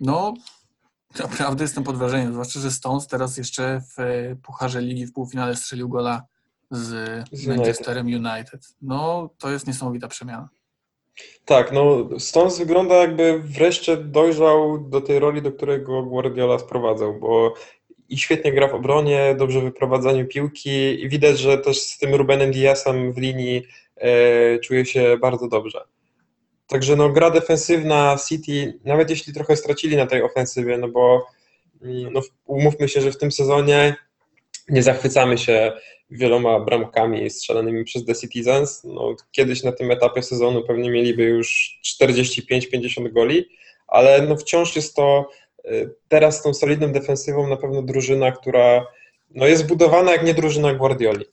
No, 0.00 0.34
naprawdę 1.18 1.64
jestem 1.64 1.84
pod 1.84 1.96
wrażeniem, 1.96 2.32
zwłaszcza, 2.32 2.60
że 2.60 2.70
Stones 2.70 3.06
teraz 3.06 3.36
jeszcze 3.36 3.80
w 3.80 3.96
Pucharze 4.42 4.80
Ligi 4.80 5.06
w 5.06 5.12
półfinale 5.12 5.56
strzelił 5.56 5.88
gola 5.88 6.31
z, 6.72 7.24
z 7.32 7.46
Manchesterem 7.46 8.06
United. 8.06 8.60
No, 8.82 9.30
to 9.38 9.50
jest 9.50 9.66
niesamowita 9.66 10.08
przemiana. 10.08 10.48
Tak, 11.44 11.72
no 11.72 12.08
Stones 12.18 12.58
wygląda 12.58 12.94
jakby 12.94 13.38
wreszcie 13.38 13.96
dojrzał 13.96 14.78
do 14.78 15.00
tej 15.00 15.18
roli, 15.18 15.42
do 15.42 15.52
której 15.52 15.82
go 15.82 16.02
Guardiola 16.02 16.58
sprowadzał, 16.58 17.20
bo 17.20 17.54
i 18.08 18.18
świetnie 18.18 18.52
gra 18.52 18.68
w 18.68 18.74
obronie, 18.74 19.34
dobrze 19.38 19.60
w 19.60 19.64
wyprowadzaniu 19.64 20.26
piłki 20.26 21.02
i 21.02 21.08
widać, 21.08 21.38
że 21.38 21.58
też 21.58 21.80
z 21.80 21.98
tym 21.98 22.14
Rubenem 22.14 22.50
Diasem 22.50 23.12
w 23.12 23.18
linii 23.18 23.62
e, 23.96 24.58
czuje 24.58 24.86
się 24.86 25.16
bardzo 25.20 25.48
dobrze. 25.48 25.84
Także 26.66 26.96
no, 26.96 27.08
gra 27.08 27.30
defensywna 27.30 28.16
City, 28.28 28.78
nawet 28.84 29.10
jeśli 29.10 29.34
trochę 29.34 29.56
stracili 29.56 29.96
na 29.96 30.06
tej 30.06 30.22
ofensywie, 30.22 30.78
no 30.78 30.88
bo 30.88 31.26
mm, 31.82 32.12
no, 32.12 32.20
umówmy 32.46 32.88
się, 32.88 33.00
że 33.00 33.12
w 33.12 33.18
tym 33.18 33.32
sezonie 33.32 33.96
nie 34.68 34.82
zachwycamy 34.82 35.38
się 35.38 35.72
wieloma 36.10 36.60
bramkami 36.60 37.30
strzelanymi 37.30 37.84
przez 37.84 38.04
The 38.04 38.14
Citizens. 38.14 38.84
No, 38.84 39.16
kiedyś 39.30 39.62
na 39.62 39.72
tym 39.72 39.90
etapie 39.90 40.22
sezonu 40.22 40.62
pewnie 40.62 40.90
mieliby 40.90 41.22
już 41.22 41.80
45-50 42.02 43.12
goli, 43.12 43.48
ale 43.88 44.22
no, 44.22 44.36
wciąż 44.36 44.76
jest 44.76 44.96
to 44.96 45.28
y, 45.64 45.94
teraz 46.08 46.38
z 46.38 46.42
tą 46.42 46.54
solidną 46.54 46.92
defensywą 46.92 47.48
na 47.48 47.56
pewno 47.56 47.82
drużyna, 47.82 48.32
która 48.32 48.86
no, 49.30 49.46
jest 49.46 49.66
budowana 49.66 50.12
jak 50.12 50.24
nie 50.24 50.34
drużyna 50.34 50.74
Guardioli. 50.74 51.24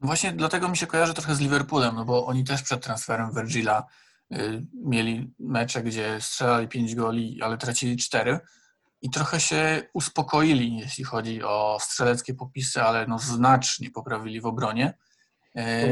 Właśnie 0.00 0.32
dlatego 0.32 0.68
mi 0.68 0.76
się 0.76 0.86
kojarzy 0.86 1.14
trochę 1.14 1.34
z 1.34 1.40
Liverpoolem, 1.40 1.94
no 1.94 2.04
bo 2.04 2.26
oni 2.26 2.44
też 2.44 2.62
przed 2.62 2.84
transferem 2.84 3.30
Virgila 3.34 3.86
y, 4.32 4.36
mieli 4.84 5.30
mecze, 5.38 5.82
gdzie 5.82 6.16
strzelali 6.20 6.68
5 6.68 6.94
goli, 6.94 7.38
ale 7.42 7.58
tracili 7.58 7.96
4 7.96 8.38
i 9.02 9.10
trochę 9.10 9.40
się 9.40 9.82
uspokoili, 9.92 10.76
jeśli 10.76 11.04
chodzi 11.04 11.42
o 11.42 11.78
strzeleckie 11.80 12.34
popisy, 12.34 12.82
ale 12.82 13.06
no 13.06 13.18
znacznie 13.18 13.90
poprawili 13.90 14.40
w 14.40 14.46
obronie. 14.46 14.94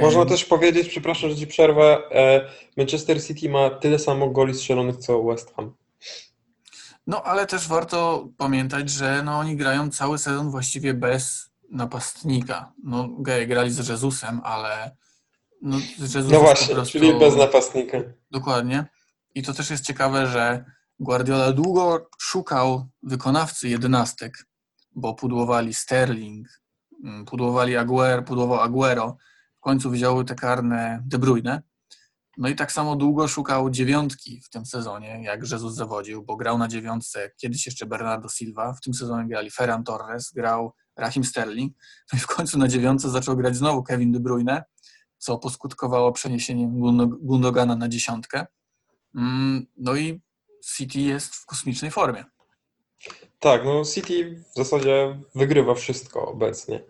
Można 0.01 0.27
też 0.27 0.45
powiedzieć, 0.45 0.89
przepraszam, 0.89 1.31
że 1.31 1.37
ci 1.37 1.47
przerwę, 1.47 1.99
e, 2.11 2.51
Manchester 2.77 3.25
City 3.25 3.49
ma 3.49 3.71
tyle 3.71 3.99
samo 3.99 4.31
goli 4.31 4.55
strzelonych 4.55 4.97
co 4.97 5.23
West 5.23 5.55
Ham. 5.55 5.75
No, 7.07 7.23
ale 7.23 7.47
też 7.47 7.69
warto 7.69 8.29
pamiętać, 8.39 8.91
że 8.91 9.23
no, 9.23 9.39
oni 9.39 9.57
grają 9.57 9.91
cały 9.91 10.19
sezon 10.19 10.51
właściwie 10.51 10.95
bez 10.95 11.51
napastnika. 11.71 12.73
No, 12.85 13.09
grali 13.47 13.71
z 13.71 13.89
Jezusem, 13.89 14.41
ale 14.45 14.97
no, 15.63 15.77
Jezus 15.99 16.33
no 16.33 16.41
właśnie, 16.41 16.75
prostu... 16.75 16.99
czyli 16.99 17.19
bez 17.19 17.37
napastnika. 17.37 17.99
Dokładnie. 18.31 18.85
I 19.35 19.43
to 19.43 19.55
też 19.55 19.71
jest 19.71 19.87
ciekawe, 19.87 20.27
że 20.27 20.65
Guardiola 21.01 21.53
długo 21.53 22.11
szukał 22.19 22.89
wykonawcy 23.03 23.69
jedenastek, 23.69 24.47
bo 24.95 25.15
pudłowali 25.15 25.75
Sterling, 25.75 26.49
mm, 27.05 27.25
pudłowali 27.25 27.77
Aguero, 27.77 28.23
pudłował 28.23 28.61
Aguero, 28.61 29.17
w 29.57 29.61
końcu 29.61 29.91
wzięły 29.91 30.25
te 30.25 30.35
karne 30.35 31.03
De 31.07 31.19
Bruyne. 31.19 31.63
No 32.37 32.49
i 32.49 32.55
tak 32.55 32.73
samo 32.73 32.97
długo 32.97 33.29
szukał 33.29 33.71
dziewiątki 33.71 34.41
w 34.41 34.51
tym 34.51 34.67
sezonie, 34.67 35.23
jak 35.23 35.51
Jesus 35.51 35.75
zawodził, 35.75 36.23
bo 36.25 36.37
grał 36.37 36.59
na 36.59 36.69
dziewiątce 36.69 37.31
kiedyś 37.37 37.67
jeszcze 37.67 37.87
Bernardo 37.87 38.29
Silva, 38.29 38.73
w 38.73 38.81
tym 38.81 38.95
sezonie 38.95 39.29
grali 39.29 39.51
Ferran 39.51 39.85
Torres, 39.85 40.33
grał 40.33 40.73
Rahim 40.97 41.25
Sterling, 41.25 41.77
no 42.13 42.17
i 42.19 42.21
w 42.21 42.27
końcu 42.27 42.59
na 42.59 42.69
dziewiątce 42.69 43.11
zaczął 43.11 43.37
grać 43.37 43.57
znowu 43.57 43.83
Kevin 43.83 44.13
De 44.13 44.21
Bruyne, 44.21 44.65
co 45.19 45.39
poskutkowało 45.39 46.13
przeniesieniem 46.13 46.81
Gundogana 47.21 47.77
na 47.77 47.89
dziesiątkę. 47.89 48.47
Mm, 49.15 49.67
no 49.77 49.97
i 49.97 50.21
City 50.77 51.01
jest 51.01 51.35
w 51.35 51.47
kosmicznej 51.47 51.91
formie. 51.91 52.25
Tak, 53.39 53.65
no 53.65 53.85
City 53.85 54.45
w 54.53 54.57
zasadzie 54.57 55.19
wygrywa 55.35 55.75
wszystko 55.75 56.27
obecnie. 56.27 56.81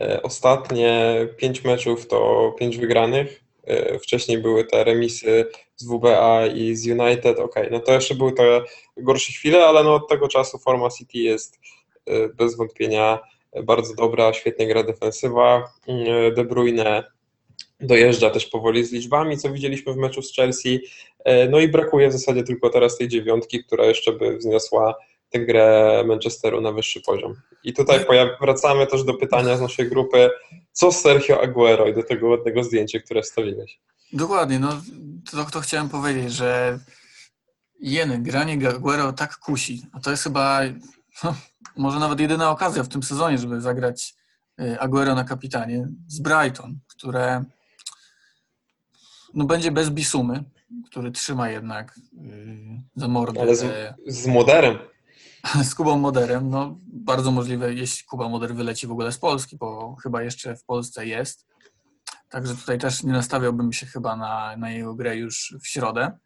E, 0.00 0.22
ostatnie 0.22 1.16
pięć 1.36 1.64
meczów 1.64 2.06
to 2.06 2.52
pięć 2.58 2.78
wygranych. 2.78 3.44
E, 3.64 3.98
wcześniej 3.98 4.38
były 4.38 4.64
te 4.64 4.84
remisy 4.84 5.46
z 5.76 5.86
WBA 5.86 6.46
i 6.46 6.76
z 6.76 6.86
United. 6.86 7.38
Ok, 7.38 7.54
no 7.70 7.80
to 7.80 7.92
jeszcze 7.92 8.14
były 8.14 8.32
te 8.32 8.62
gorsze 8.96 9.32
chwile, 9.32 9.66
ale 9.66 9.84
no 9.84 9.94
od 9.94 10.08
tego 10.08 10.28
czasu 10.28 10.58
forma 10.58 10.90
City 10.90 11.18
jest 11.18 11.58
e, 12.06 12.28
bez 12.28 12.56
wątpienia 12.56 13.18
bardzo 13.64 13.94
dobra, 13.94 14.32
świetnie 14.32 14.66
gra 14.66 14.82
defensywa. 14.82 15.72
De 16.36 16.44
Bruyne 16.44 17.04
dojeżdża 17.80 18.30
też 18.30 18.46
powoli 18.46 18.84
z 18.84 18.92
liczbami, 18.92 19.38
co 19.38 19.50
widzieliśmy 19.50 19.92
w 19.92 19.96
meczu 19.96 20.22
z 20.22 20.34
Chelsea. 20.34 20.80
E, 21.24 21.48
no 21.48 21.60
i 21.60 21.68
brakuje 21.68 22.08
w 22.08 22.12
zasadzie 22.12 22.42
tylko 22.42 22.70
teraz 22.70 22.98
tej 22.98 23.08
dziewiątki, 23.08 23.64
która 23.64 23.84
jeszcze 23.84 24.12
by 24.12 24.36
wzniosła 24.36 24.94
tę 25.30 25.40
grę 25.40 26.04
Manchesteru 26.06 26.60
na 26.60 26.72
wyższy 26.72 27.00
poziom. 27.00 27.34
I 27.64 27.72
tutaj 27.72 28.06
wracamy 28.40 28.86
też 28.86 29.04
do 29.04 29.14
pytania 29.14 29.56
z 29.56 29.60
naszej 29.60 29.88
grupy, 29.88 30.30
co 30.72 30.92
Sergio 30.92 31.42
Aguero 31.42 31.86
i 31.86 31.94
do 31.94 32.02
tego 32.02 32.28
ładnego 32.28 32.64
zdjęcia, 32.64 33.00
które 33.00 33.22
wstawiłeś. 33.22 33.80
Dokładnie, 34.12 34.58
no 34.58 34.80
to, 35.30 35.44
to 35.44 35.60
chciałem 35.60 35.88
powiedzieć, 35.88 36.32
że 36.32 36.78
jeny, 37.80 38.18
granie 38.18 38.68
Aguero 38.68 39.12
tak 39.12 39.36
kusi, 39.36 39.82
a 39.92 40.00
to 40.00 40.10
jest 40.10 40.22
chyba 40.22 40.60
no, 41.24 41.34
może 41.76 41.98
nawet 41.98 42.20
jedyna 42.20 42.50
okazja 42.50 42.82
w 42.82 42.88
tym 42.88 43.02
sezonie, 43.02 43.38
żeby 43.38 43.60
zagrać 43.60 44.14
e, 44.60 44.80
Aguero 44.80 45.14
na 45.14 45.24
kapitanie 45.24 45.88
z 46.06 46.20
Brighton, 46.20 46.78
które 46.88 47.44
no 49.36 49.44
będzie 49.44 49.72
bez 49.72 49.90
Bisumy, 49.90 50.44
który 50.86 51.10
trzyma 51.10 51.50
jednak 51.50 52.00
yy, 52.12 52.82
za 52.96 53.08
mordę. 53.08 53.40
Ale 53.40 53.56
z, 53.56 53.94
z 54.06 54.26
Moderem. 54.26 54.78
Z 55.64 55.74
Kubą 55.74 55.98
Moderem, 55.98 56.50
no 56.50 56.78
bardzo 56.86 57.30
możliwe, 57.30 57.74
jeśli 57.74 58.06
Kuba 58.06 58.28
Moder 58.28 58.54
wyleci 58.54 58.86
w 58.86 58.92
ogóle 58.92 59.12
z 59.12 59.18
Polski, 59.18 59.56
bo 59.56 59.96
chyba 60.02 60.22
jeszcze 60.22 60.56
w 60.56 60.64
Polsce 60.64 61.06
jest. 61.06 61.46
Także 62.28 62.54
tutaj 62.54 62.78
też 62.78 63.02
nie 63.02 63.12
nastawiałbym 63.12 63.72
się 63.72 63.86
chyba 63.86 64.16
na, 64.16 64.56
na 64.56 64.70
jego 64.70 64.94
grę 64.94 65.16
już 65.16 65.56
w 65.60 65.66
środę. 65.66 66.18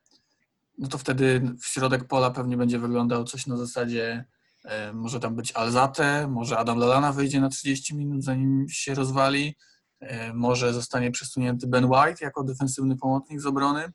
No 0.79 0.89
to 0.89 0.99
wtedy 0.99 1.43
w 1.61 1.67
środek 1.67 2.05
pola 2.05 2.31
pewnie 2.31 2.57
będzie 2.57 2.79
wyglądał 2.79 3.25
coś 3.25 3.47
na 3.47 3.57
zasadzie 3.57 4.25
e, 4.65 4.93
może 4.93 5.21
tam 5.21 5.37
być 5.37 5.53
Alzate, 5.53 6.29
może 6.29 6.59
Adam 6.59 6.79
Lalana 6.79 7.13
wyjdzie 7.13 7.41
na 7.41 7.49
30 7.49 7.97
minut 7.97 8.25
zanim 8.25 8.67
się 8.69 8.95
rozwali, 8.95 9.57
może 10.35 10.73
zostanie 10.73 11.11
przesunięty 11.11 11.67
Ben 11.67 11.85
White 11.85 12.25
jako 12.25 12.45
defensywny 12.45 12.97
pomocnik 12.97 13.41
z 13.41 13.47
obrony, 13.47 13.93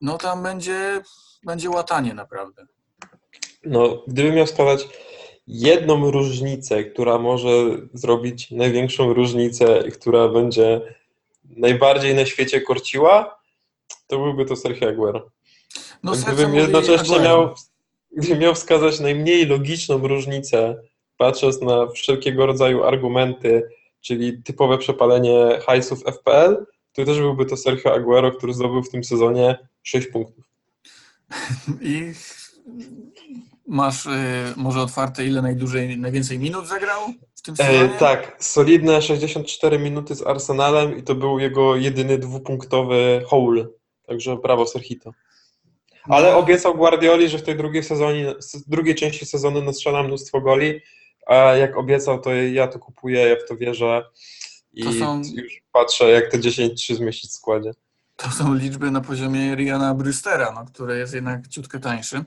no 0.00 0.18
tam 0.18 0.42
będzie, 0.42 1.02
będzie 1.44 1.70
łatanie 1.70 2.14
naprawdę. 2.14 2.66
No, 3.64 4.02
gdybym 4.06 4.34
miał 4.34 4.46
wskazać 4.46 4.88
jedną 5.46 6.10
różnicę, 6.10 6.84
która 6.84 7.18
może 7.18 7.48
zrobić 7.94 8.50
największą 8.50 9.12
różnicę 9.14 9.84
i 9.88 9.92
która 9.92 10.28
będzie 10.28 10.80
najbardziej 11.44 12.14
na 12.14 12.26
świecie 12.26 12.60
korciła, 12.60 13.40
to 14.06 14.18
byłby 14.18 14.44
to 14.44 14.56
Sergio 14.56 14.88
Aguero. 14.88 15.30
No, 16.02 16.12
Gdybym 16.12 16.54
jednocześnie 16.54 17.16
Aguero. 17.16 17.24
miał, 17.24 17.54
gdybym 18.16 18.38
miał 18.38 18.54
wskazać 18.54 19.00
najmniej 19.00 19.46
logiczną 19.46 20.08
różnicę, 20.08 20.82
patrząc 21.16 21.60
na 21.60 21.86
wszelkiego 21.86 22.46
rodzaju 22.46 22.84
argumenty, 22.84 23.68
czyli 24.02 24.42
typowe 24.42 24.78
przepalenie 24.78 25.58
hajsów 25.66 26.02
FPL, 26.04 26.66
to 26.92 27.04
też 27.04 27.18
byłby 27.18 27.46
to 27.46 27.56
Sergio 27.56 27.94
Aguero, 27.94 28.32
który 28.32 28.54
zdobył 28.54 28.82
w 28.82 28.90
tym 28.90 29.04
sezonie 29.04 29.58
6 29.82 30.06
punktów. 30.08 30.44
I 31.80 32.12
masz 33.66 34.06
y, 34.06 34.10
może 34.56 34.80
otwarte, 34.80 35.26
ile 35.26 35.42
najdłużej, 35.42 35.98
najwięcej 35.98 36.38
minut 36.38 36.66
zagrał 36.66 37.00
w 37.34 37.42
tym 37.42 37.56
sezonie? 37.56 37.78
E, 37.78 37.88
tak, 37.88 38.36
solidne 38.38 39.02
64 39.02 39.78
minuty 39.78 40.14
z 40.14 40.26
Arsenalem 40.26 40.98
i 40.98 41.02
to 41.02 41.14
był 41.14 41.38
jego 41.38 41.76
jedyny 41.76 42.18
dwupunktowy 42.18 43.24
haul. 43.30 43.72
Także 44.06 44.36
brawo 44.36 44.66
Serhito. 44.66 45.10
Ale 46.04 46.32
No. 46.32 46.38
obiecał 46.38 46.74
Guardioli, 46.74 47.28
że 47.28 47.38
w 47.38 47.42
tej 47.42 47.56
drugiej, 47.56 47.82
sezonie, 47.82 48.34
drugiej 48.66 48.94
części 48.94 49.26
sezonu 49.26 49.62
nastrzela 49.62 50.02
mnóstwo 50.02 50.40
goli, 50.40 50.80
a 51.26 51.34
jak 51.34 51.76
obiecał, 51.76 52.20
to 52.20 52.34
ja 52.34 52.68
to 52.68 52.78
kupuję, 52.78 53.28
ja 53.28 53.36
w 53.36 53.48
to 53.48 53.56
wierzę 53.56 54.04
i 54.72 54.84
To 54.84 54.92
są- 54.92 55.22
już 55.34 55.62
patrzę, 55.72 56.10
jak 56.10 56.30
te 56.30 56.38
10-3 56.38 56.94
zmieścić 56.96 57.30
w 57.30 57.34
składzie. 57.34 57.70
To 58.16 58.30
są 58.30 58.54
liczby 58.54 58.90
na 58.90 59.00
poziomie 59.00 59.54
Riana 59.54 59.94
Brewstera, 59.94 60.52
no, 60.52 60.64
który 60.64 60.98
jest 60.98 61.14
jednak 61.14 61.48
ciutkę 61.48 61.80
tańszy. 61.80 62.24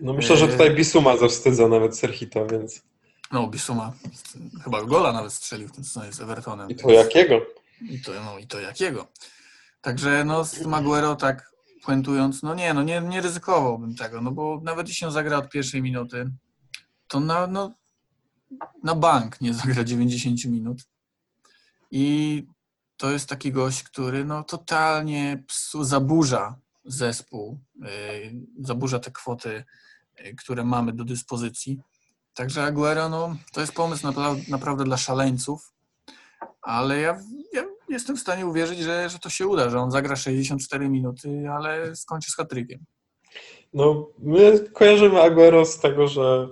No 0.00 0.12
myślę, 0.12 0.36
że 0.36 0.48
tutaj 0.48 0.74
Bisuma 0.74 1.16
zawstydza 1.16 1.68
nawet 1.68 1.98
Serhito, 1.98 2.46
więc 2.46 2.82
No, 3.32 3.46
Bisuma 3.46 3.92
chyba 4.64 4.82
gola 4.84 5.12
nawet 5.12 5.32
strzelił 5.32 5.68
w 5.68 5.72
tym 5.72 5.84
sezonie 5.84 6.12
z 6.12 6.20
Evertonem. 6.20 6.70
i 6.70 6.74
to 6.74 6.90
jakiego? 6.90 7.40
I 7.80 8.00
to, 8.02 8.12
no, 8.24 8.38
i 8.38 8.46
to 8.46 8.60
jakiego. 8.60 9.06
Także 9.80 10.24
no, 10.24 10.44
z 10.44 10.50
tym 10.50 10.74
Aguero 10.74 11.16
tak 11.16 11.52
puentując, 11.84 12.42
no 12.42 12.54
nie, 12.54 12.74
no 12.74 12.82
nie, 12.82 13.00
nie 13.00 13.20
ryzykowałbym 13.20 13.94
tego, 13.96 14.20
no 14.20 14.30
bo 14.30 14.60
nawet 14.64 14.88
jeśli 14.88 15.06
on 15.06 15.12
zagra 15.12 15.38
od 15.38 15.50
pierwszej 15.50 15.82
minuty, 15.82 16.30
to 17.08 17.20
na, 17.20 17.46
no, 17.46 17.74
na 18.82 18.94
bank 18.94 19.40
nie 19.40 19.54
zagra 19.54 19.84
90 19.84 20.44
minut. 20.44 20.78
I 21.90 22.46
to 22.96 23.10
jest 23.10 23.28
taki 23.28 23.52
gość, 23.52 23.82
który 23.82 24.24
no, 24.24 24.44
totalnie 24.44 25.42
psu, 25.46 25.84
zaburza 25.84 26.56
zespół, 26.84 27.58
yy, 27.74 27.88
zaburza 28.60 28.98
te 28.98 29.10
kwoty, 29.10 29.64
yy, 30.24 30.34
które 30.34 30.64
mamy 30.64 30.92
do 30.92 31.04
dyspozycji. 31.04 31.80
Także 32.34 32.64
Aguero, 32.64 33.08
no, 33.08 33.36
to 33.52 33.60
jest 33.60 33.72
pomysł 33.72 34.06
napra- 34.06 34.48
naprawdę 34.48 34.84
dla 34.84 34.96
szaleńców, 34.96 35.72
ale 36.62 37.00
ja, 37.00 37.20
ja 37.52 37.64
jestem 37.88 38.16
w 38.16 38.20
stanie 38.20 38.46
uwierzyć, 38.46 38.78
że, 38.78 39.08
że 39.10 39.18
to 39.18 39.30
się 39.30 39.46
uda, 39.46 39.70
że 39.70 39.80
on 39.80 39.90
zagra 39.90 40.16
64 40.16 40.88
minuty, 40.88 41.44
ale 41.50 41.96
skończy 41.96 42.30
z 42.30 42.36
hatrykiem. 42.36 42.84
No, 43.74 44.08
my 44.18 44.68
kojarzymy 44.72 45.22
Aguero 45.22 45.66
z 45.66 45.80
tego, 45.80 46.08
że 46.08 46.48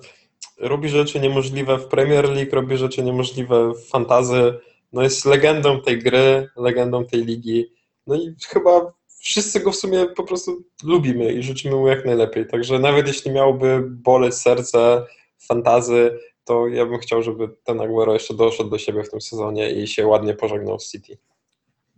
robi 0.58 0.88
rzeczy 0.88 1.20
niemożliwe 1.20 1.78
w 1.78 1.86
Premier 1.86 2.30
League, 2.30 2.50
robi 2.52 2.76
rzeczy 2.76 3.02
niemożliwe 3.02 3.74
w 3.74 3.88
fantazy. 3.88 4.54
No 4.92 5.02
jest 5.02 5.24
legendą 5.24 5.80
tej 5.80 5.98
gry, 5.98 6.48
legendą 6.56 7.04
tej 7.04 7.24
ligi. 7.24 7.66
No 8.06 8.14
i 8.14 8.34
chyba 8.48 8.92
wszyscy 9.18 9.60
go 9.60 9.72
w 9.72 9.76
sumie 9.76 10.06
po 10.06 10.24
prostu 10.24 10.64
lubimy 10.82 11.32
i 11.32 11.42
życzymy 11.42 11.76
mu 11.76 11.88
jak 11.88 12.04
najlepiej. 12.04 12.46
Także 12.46 12.78
nawet 12.78 13.06
jeśli 13.06 13.30
miałby 13.30 13.82
boleć 13.90 14.34
serce 14.34 15.06
fantazy, 15.48 16.18
to 16.44 16.68
ja 16.68 16.86
bym 16.86 16.98
chciał, 16.98 17.22
żeby 17.22 17.48
ten 17.64 17.80
Aguero 17.80 18.12
jeszcze 18.12 18.34
doszedł 18.34 18.70
do 18.70 18.78
siebie 18.78 19.02
w 19.02 19.10
tym 19.10 19.20
sezonie 19.20 19.70
i 19.70 19.86
się 19.86 20.06
ładnie 20.06 20.34
pożegnał 20.34 20.80
z 20.80 20.90
City. 20.90 21.18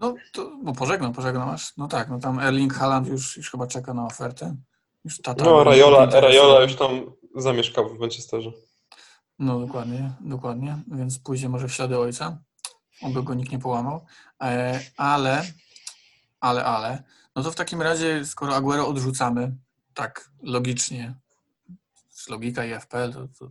No, 0.01 0.15
to, 0.33 0.51
bo 0.63 0.73
pożegnam, 0.73 1.13
pożegnam 1.13 1.49
aż. 1.49 1.77
No 1.77 1.89
tak, 1.89 2.09
no 2.11 2.19
tam 2.19 2.41
Erling 2.41 2.75
Haaland 2.75 3.09
już, 3.09 3.37
już 3.37 3.51
chyba 3.51 3.67
czeka 3.67 3.95
na 3.95 4.07
ofertę. 4.07 4.57
Już 5.05 5.21
tata 5.21 5.45
No, 5.45 5.61
interesuje. 6.05 6.21
Rayola 6.21 6.63
już 6.63 6.75
tam 6.75 7.13
zamieszkał 7.43 7.97
w 7.97 7.99
Manchesterze. 7.99 8.53
No 9.39 9.61
dokładnie, 9.61 10.13
dokładnie, 10.21 10.79
więc 10.89 11.19
pójdzie 11.19 11.49
może 11.49 11.69
w 11.69 11.73
ślady 11.73 11.99
ojca, 11.99 12.39
oby 13.03 13.23
go 13.23 13.35
nikt 13.35 13.53
nie 13.53 13.59
połamał, 13.59 14.07
e, 14.43 14.81
ale, 14.97 15.45
ale, 16.41 16.65
ale, 16.65 17.03
no 17.37 17.43
to 17.43 17.51
w 17.51 17.55
takim 17.55 17.83
razie, 17.83 18.25
skoro 18.25 18.57
Aguero 18.57 18.89
odrzucamy, 18.89 19.57
tak 19.95 20.31
logicznie, 20.43 21.15
logika 22.29 22.65
i 22.65 22.81
FPL, 22.81 23.13
to, 23.13 23.29
to 23.39 23.51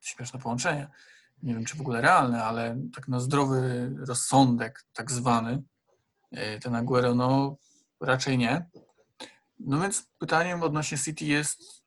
śmieszne 0.00 0.40
połączenie, 0.40 0.88
nie 1.42 1.54
wiem 1.54 1.64
czy 1.64 1.76
w 1.76 1.80
ogóle 1.80 2.00
realne, 2.00 2.44
ale 2.44 2.76
tak 2.94 3.08
na 3.08 3.20
zdrowy 3.20 3.90
rozsądek 4.06 4.84
tak 4.92 5.10
zwany, 5.10 5.62
e, 6.30 6.58
ten 6.58 6.74
Aguero, 6.74 7.14
no 7.14 7.56
raczej 8.00 8.38
nie. 8.38 8.66
No 9.60 9.80
więc 9.80 10.06
pytaniem 10.18 10.62
odnośnie 10.62 10.98
City 10.98 11.24
jest, 11.24 11.81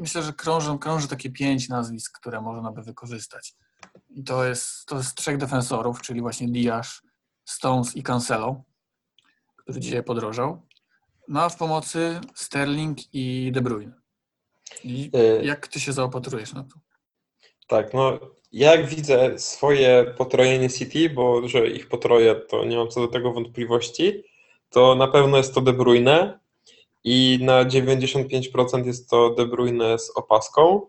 myślę, 0.00 0.22
że 0.22 0.32
krążą, 0.32 0.78
krąży 0.78 1.08
takie 1.08 1.30
pięć 1.30 1.68
nazwisk, 1.68 2.20
które 2.20 2.40
można 2.40 2.72
by 2.72 2.82
wykorzystać. 2.82 3.54
I 4.10 4.24
to 4.24 4.44
jest, 4.44 4.86
to 4.86 4.96
jest 4.96 5.14
trzech 5.14 5.36
defensorów, 5.36 6.02
czyli 6.02 6.20
właśnie 6.20 6.48
Diasz, 6.48 7.02
Stones 7.44 7.96
i 7.96 8.02
Cancelo, 8.02 8.64
który 9.56 9.80
dzisiaj 9.80 10.02
podrożał. 10.02 10.66
No 11.28 11.42
a 11.42 11.48
w 11.48 11.56
pomocy 11.56 12.20
Sterling 12.34 12.98
i 13.12 13.52
De 13.52 13.60
Bruyne. 13.60 13.92
I 14.84 15.10
Y, 15.14 15.44
jak 15.44 15.68
ty 15.68 15.80
się 15.80 15.92
zaopatrujesz 15.92 16.52
na 16.52 16.64
to? 16.64 16.80
Tak, 17.66 17.94
no 17.94 18.18
jak 18.52 18.86
widzę 18.86 19.38
swoje 19.38 20.14
potrojenie 20.18 20.70
City, 20.70 21.10
bo 21.10 21.48
że 21.48 21.68
ich 21.68 21.88
potroję, 21.88 22.34
to 22.34 22.64
nie 22.64 22.76
mam 22.76 22.88
co 22.88 23.00
do 23.00 23.08
tego 23.08 23.32
wątpliwości, 23.32 24.24
to 24.70 24.94
na 24.94 25.08
pewno 25.08 25.36
jest 25.36 25.54
to 25.54 25.60
De 25.60 25.72
Bruyne 25.72 26.40
i 27.04 27.38
na 27.42 27.64
95% 27.64 28.86
jest 28.86 29.10
to 29.10 29.30
De 29.30 29.46
Bruyne 29.46 29.98
z 29.98 30.10
opaską. 30.10 30.80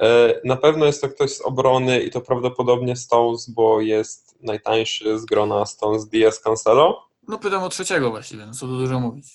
E, 0.00 0.40
Na 0.44 0.56
pewno 0.56 0.86
jest 0.86 1.00
to 1.00 1.08
ktoś 1.08 1.30
z 1.30 1.40
obrony 1.40 2.00
i 2.00 2.10
to 2.10 2.20
prawdopodobnie 2.20 2.96
Stones, 2.96 3.50
bo 3.50 3.80
jest 3.80 4.34
najtańszy 4.40 5.18
z 5.18 5.24
grona 5.24 5.66
Stones 5.66 6.08
Diaz 6.08 6.40
Cancelo. 6.40 7.04
No 7.28 7.38
pytam 7.38 7.62
o 7.62 7.68
trzeciego 7.68 8.10
właściwie, 8.10 8.46
no 8.46 8.52
co 8.52 8.66
tu 8.66 8.78
dużo 8.78 9.00
mówić. 9.00 9.26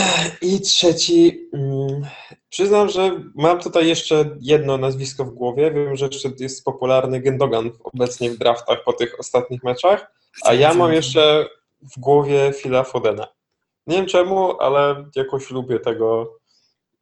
I 0.42 0.60
trzeci, 0.60 1.48
mm, 1.52 2.06
przyznam, 2.48 2.88
że 2.88 3.22
mam 3.34 3.60
tutaj 3.60 3.88
jeszcze 3.88 4.36
jedno 4.40 4.78
nazwisko 4.78 5.24
w 5.24 5.30
głowie. 5.30 5.70
Wiem, 5.70 5.96
że 5.96 6.08
jeszcze 6.12 6.30
jest 6.38 6.64
popularny 6.64 7.20
Gendogan 7.20 7.70
obecnie 7.84 8.30
w 8.30 8.38
draftach 8.38 8.84
po 8.84 8.92
tych 8.92 9.20
ostatnich 9.20 9.62
meczach, 9.64 10.12
a 10.44 10.54
ja 10.54 10.74
mam 10.74 10.92
jeszcze 10.92 11.48
w 11.96 12.00
głowie 12.00 12.52
Phila 12.62 12.84
Fodena. 12.84 13.26
Nie 13.88 13.96
wiem 13.96 14.06
czemu, 14.06 14.60
ale 14.60 15.04
jakoś 15.16 15.50
lubię 15.50 15.80
tego 15.80 16.36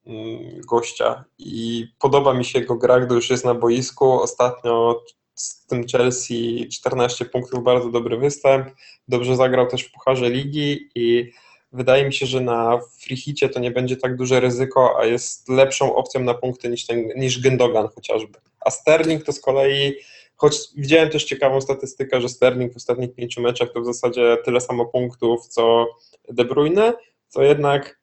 mm, 0.07 0.61
gościa 0.61 1.25
i 1.39 1.87
podoba 1.99 2.35
mi 2.35 2.45
się 2.45 2.59
jego 2.59 2.77
gra, 2.77 3.01
gdy 3.01 3.15
już 3.15 3.31
jest 3.31 3.45
na 3.45 3.55
boisku. 3.55 4.23
Ostatnio 4.23 5.03
z 5.35 5.67
tym 5.67 5.87
Chelsea 5.89 6.69
14 6.73 7.25
punktów, 7.25 7.65
bardzo 7.65 7.91
dobry 7.91 8.17
występ. 8.17 8.69
Dobrze 9.09 9.37
zagrał 9.37 9.67
też 9.67 9.83
w 9.83 9.93
Pucharze 9.93 10.31
Ligi 10.31 10.91
i 10.95 11.33
wydaje 11.73 12.05
mi 12.05 12.13
się, 12.13 12.27
że 12.27 12.41
na 12.41 12.81
freehicie 13.01 13.49
to 13.49 13.61
nie 13.61 13.71
będzie 13.71 13.97
tak 13.97 14.17
duże 14.17 14.41
ryzyko, 14.41 14.99
a 15.01 15.05
jest 15.05 15.49
lepszą 15.49 15.95
opcją 15.95 16.21
na 16.21 16.35
punkty 16.35 16.69
niż, 16.69 16.87
ten, 16.87 17.09
niż 17.17 17.43
Gündogan 17.43 17.89
chociażby. 17.95 18.39
A 18.61 18.71
Sterling 18.71 19.25
to 19.25 19.33
z 19.33 19.41
kolei, 19.41 19.95
choć 20.37 20.59
widziałem 20.77 21.11
też 21.11 21.25
ciekawą 21.25 21.61
statystykę, 21.61 22.21
że 22.21 22.29
Sterling 22.29 22.73
w 22.73 22.77
ostatnich 22.77 23.15
pięciu 23.15 23.43
meczach 23.43 23.69
to 23.75 23.81
w 23.81 23.87
zasadzie 23.87 24.37
tyle 24.45 24.61
samo 24.61 24.87
punktów 24.87 25.47
co 25.49 25.87
De 26.29 26.45
Bruyne, 26.45 26.93
to 27.33 27.43
jednak 27.43 28.01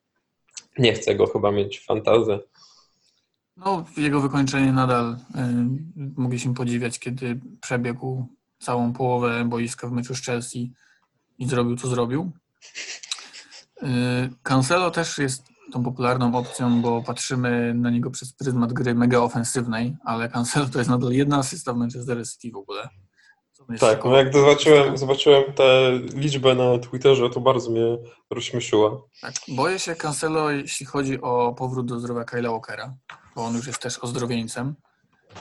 nie 0.77 0.93
chcę 0.93 1.15
go 1.15 1.27
chyba 1.27 1.51
mieć 1.51 1.79
w 1.79 1.85
fantazji. 1.85 2.39
No, 3.57 3.85
jego 3.97 4.21
wykończenie 4.21 4.71
nadal 4.71 5.13
y, 5.13 5.17
mogliśmy 6.17 6.53
podziwiać, 6.53 6.99
kiedy 6.99 7.39
przebiegł 7.61 8.27
całą 8.59 8.93
połowę 8.93 9.45
boiska 9.45 9.87
w 9.87 9.91
meczu 9.91 10.15
z 10.15 10.21
Chelsea 10.21 10.73
i 11.37 11.47
zrobił, 11.47 11.75
co 11.75 11.87
zrobił. 11.87 12.31
Y, 13.83 13.85
Cancelo 14.43 14.91
też 14.91 15.17
jest 15.17 15.52
tą 15.71 15.83
popularną 15.83 16.35
opcją, 16.35 16.81
bo 16.81 17.03
patrzymy 17.03 17.73
na 17.73 17.89
niego 17.89 18.11
przez 18.11 18.33
pryzmat 18.33 18.73
gry 18.73 18.95
mega 18.95 19.19
ofensywnej, 19.19 19.95
ale 20.05 20.29
Cancelo 20.29 20.65
to 20.65 20.77
jest 20.77 20.89
nadal 20.89 21.11
jedna 21.11 21.37
asysta 21.37 21.73
w 21.73 21.77
Manchester 21.77 22.27
City 22.27 22.51
w 22.51 22.57
ogóle. 22.57 22.89
Tak, 23.79 24.05
no 24.05 24.17
jak 24.17 24.33
zobaczyłem, 24.33 24.97
zobaczyłem 24.97 25.53
tę 25.53 25.91
liczbę 26.15 26.55
na 26.55 26.79
Twitterze, 26.79 27.29
to 27.29 27.39
bardzo 27.39 27.71
mnie 27.71 27.97
rozśmieszyła. 28.29 29.01
Tak, 29.21 29.33
boję 29.47 29.79
się 29.79 29.95
Cancelo, 29.95 30.51
jeśli 30.51 30.85
chodzi 30.85 31.21
o 31.21 31.53
powrót 31.57 31.85
do 31.85 31.99
zdrowia 31.99 32.23
Kyla 32.23 32.51
Walkera, 32.51 32.95
bo 33.35 33.45
on 33.45 33.55
już 33.55 33.67
jest 33.67 33.79
też 33.79 33.99
ozdrowieńcem, 33.99 34.75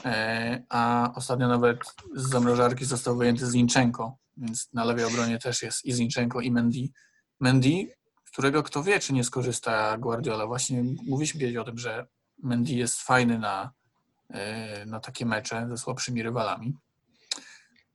e, 0.05 0.63
a 0.69 1.11
ostatnio 1.15 1.47
nawet 1.47 1.77
z 2.15 2.29
zamrażarki 2.29 2.85
został 2.85 3.17
wyjęty 3.17 3.45
Zinchenko, 3.45 4.17
więc 4.37 4.73
na 4.73 4.83
lewej 4.83 5.05
obronie 5.05 5.39
też 5.39 5.61
jest 5.61 5.85
i 5.85 5.93
Zinchenko 5.93 6.41
i 6.41 6.51
Mendy. 6.51 6.89
Mendy, 7.39 7.87
którego 8.33 8.63
kto 8.63 8.83
wie, 8.83 8.99
czy 8.99 9.13
nie 9.13 9.23
skorzysta 9.23 9.97
Guardiola. 9.97 10.47
Właśnie 10.47 10.83
mówiliśmy 11.05 11.61
o 11.61 11.63
tym, 11.63 11.77
że 11.77 12.07
Mendy 12.43 12.73
jest 12.73 13.01
fajny 13.01 13.39
na, 13.39 13.71
e, 14.29 14.85
na 14.85 14.99
takie 14.99 15.25
mecze 15.25 15.67
ze 15.69 15.77
słabszymi 15.77 16.23
rywalami. 16.23 16.77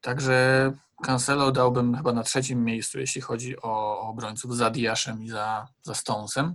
Także 0.01 0.73
Cancelo 1.03 1.53
dałbym 1.53 1.97
chyba 1.97 2.13
na 2.13 2.23
trzecim 2.23 2.65
miejscu, 2.65 2.99
jeśli 2.99 3.21
chodzi 3.21 3.63
o 3.63 4.01
obrońców, 4.01 4.57
za 4.57 4.71
Diaszem 4.71 5.23
i 5.23 5.29
za, 5.29 5.69
za 5.83 5.95
Stonesem. 5.95 6.55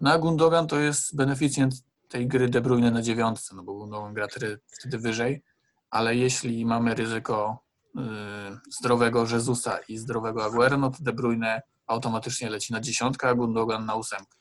No 0.00 0.12
a 0.12 0.18
Gundogan 0.18 0.66
to 0.66 0.78
jest 0.78 1.16
beneficjent 1.16 1.74
tej 2.08 2.26
gry 2.26 2.48
De 2.48 2.60
Bruyne 2.60 2.90
na 2.90 3.02
dziewiątce, 3.02 3.56
no 3.56 3.62
bo 3.62 3.74
Gundogan 3.74 4.14
gra 4.14 4.28
wtedy, 4.28 4.60
wtedy 4.78 4.98
wyżej, 4.98 5.42
ale 5.90 6.16
jeśli 6.16 6.66
mamy 6.66 6.94
ryzyko 6.94 7.64
y, 7.96 8.00
zdrowego 8.78 9.26
Jezusa 9.32 9.78
i 9.88 9.98
zdrowego 9.98 10.44
Aguero, 10.44 10.76
no 10.76 10.90
to 10.90 10.96
De 11.00 11.12
Bruyne 11.12 11.62
automatycznie 11.90 12.50
leci 12.50 12.72
na 12.72 12.80
dziesiątkę, 12.80 13.28
a 13.28 13.34
Gundogan 13.34 13.86
na 13.86 13.94
ósemkę. 13.94 14.36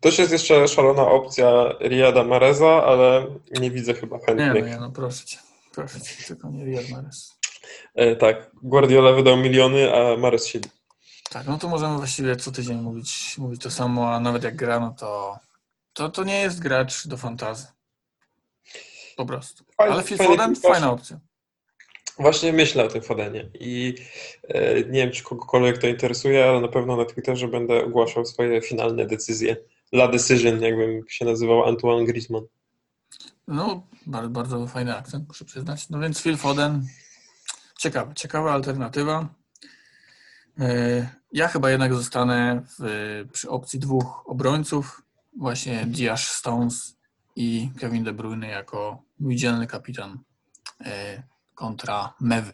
Też 0.00 0.18
jest 0.18 0.32
jeszcze 0.32 0.68
szalona 0.68 1.02
opcja 1.02 1.48
Riyada 1.80 2.24
Mareza, 2.24 2.84
ale 2.84 3.26
nie 3.60 3.70
widzę 3.70 3.94
chyba 3.94 4.16
Nie, 4.16 4.22
chętnych. 4.26 4.64
no 4.64 4.70
ja 4.70 4.80
no 4.80 4.90
proszę 4.90 5.24
cię, 5.24 5.38
proszę 5.74 6.00
cię, 6.00 6.14
tylko 6.26 6.50
nie 6.50 6.64
Riyad 6.64 6.88
Mahrez. 6.88 7.38
E, 7.94 8.16
tak, 8.16 8.50
Guardiola 8.62 9.12
wydał 9.12 9.36
miliony, 9.36 9.94
a 9.94 10.16
Mares 10.16 10.46
siedzi. 10.46 10.70
Tak, 11.30 11.46
no 11.46 11.58
to 11.58 11.68
możemy 11.68 11.96
właściwie 11.96 12.36
co 12.36 12.52
tydzień 12.52 12.80
mówić, 12.80 13.38
mówić 13.38 13.62
to 13.62 13.70
samo, 13.70 14.14
a 14.14 14.20
nawet 14.20 14.42
jak 14.44 14.56
gra, 14.56 14.80
no 14.80 14.94
to, 14.98 15.38
to, 15.92 16.08
to 16.08 16.24
nie 16.24 16.40
jest 16.40 16.60
gracz 16.60 17.06
do 17.08 17.16
fantazy. 17.16 17.66
Po 19.16 19.26
prostu. 19.26 19.64
Fajny- 19.64 19.92
Ale 19.92 20.02
Phil 20.02 20.16
Foden, 20.18 20.56
fajna 20.56 20.92
opcja. 20.92 21.20
Właśnie 22.18 22.52
myślę 22.52 22.84
o 22.84 22.88
tym 22.88 23.02
Fodenie 23.02 23.50
i 23.60 23.94
e, 24.48 24.74
nie 24.74 25.00
wiem, 25.00 25.10
czy 25.10 25.22
kogokolwiek 25.22 25.78
to 25.78 25.86
interesuje, 25.86 26.44
ale 26.44 26.60
na 26.60 26.68
pewno 26.68 26.96
na 26.96 27.04
Twitterze 27.04 27.48
będę 27.48 27.84
ogłaszał 27.84 28.24
swoje 28.24 28.62
finalne 28.62 29.06
decyzje. 29.06 29.56
La 29.92 30.08
Decision, 30.08 30.62
jakbym 30.62 31.04
się 31.08 31.24
nazywał 31.24 31.64
Antoine 31.64 32.06
Griezmann. 32.06 32.46
No, 33.48 33.86
bardzo, 34.06 34.30
bardzo 34.30 34.66
fajny 34.66 34.96
akcent, 34.96 35.28
muszę 35.28 35.44
przyznać. 35.44 35.88
No 35.90 35.98
więc 35.98 36.22
Phil 36.22 36.36
Foden, 36.36 36.86
ciekawa, 37.78 38.14
ciekawa 38.14 38.52
alternatywa. 38.52 39.28
E, 40.58 41.08
Ja 41.32 41.48
chyba 41.48 41.70
jednak 41.70 41.94
zostanę 41.94 42.62
w, 42.78 43.24
przy 43.32 43.50
opcji 43.50 43.78
dwóch 43.78 44.22
obrońców, 44.26 45.02
właśnie 45.38 45.86
Diash 45.86 46.28
Stones 46.28 46.96
i 47.36 47.70
Kevin 47.80 48.04
De 48.04 48.12
Bruyne 48.12 48.48
jako 48.48 49.02
mój 49.18 49.36
dzielny 49.36 49.66
kapitan 49.66 50.18
e, 50.80 51.22
kontra 51.56 52.14
Mewy. 52.20 52.52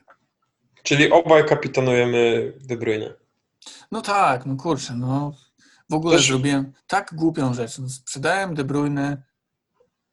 Czyli 0.82 1.10
obaj 1.10 1.46
kapitanujemy 1.46 2.52
De 2.60 2.76
Bruyne. 2.76 3.14
No 3.90 4.00
tak, 4.00 4.46
no 4.46 4.56
kurczę, 4.56 4.94
no 4.96 5.32
w 5.90 5.94
ogóle 5.94 6.16
Też- 6.16 6.26
zrobiłem 6.26 6.72
tak 6.86 7.14
głupią 7.14 7.54
rzecz. 7.54 7.78
No, 7.78 7.88
sprzedałem 7.88 8.54
De 8.54 8.64
Bruyne 8.64 9.22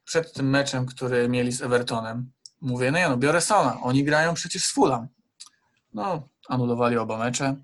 przed 0.05 0.33
tym 0.33 0.49
meczem, 0.49 0.85
który 0.85 1.29
mieli 1.29 1.51
z 1.51 1.61
Evertonem. 1.61 2.31
Mówię, 2.61 2.91
no 2.91 2.97
ja 2.97 3.09
no 3.09 3.17
biorę 3.17 3.41
Sona, 3.41 3.81
oni 3.81 4.03
grają 4.03 4.33
przecież 4.33 4.63
z 4.63 4.71
Fulham. 4.71 5.07
No, 5.93 6.27
anulowali 6.49 6.97
oba 6.97 7.17
mecze. 7.17 7.55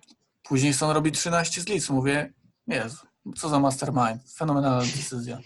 Później 0.43 0.73
Son 0.73 0.91
robi 0.91 1.11
13 1.11 1.61
z 1.61 1.67
Leeds. 1.67 1.89
Mówię, 1.89 2.34
Jezu, 2.67 2.97
co 3.38 3.49
za 3.49 3.59
mastermind, 3.59 4.32
fenomenalna 4.38 4.80
decyzja. 4.82 5.39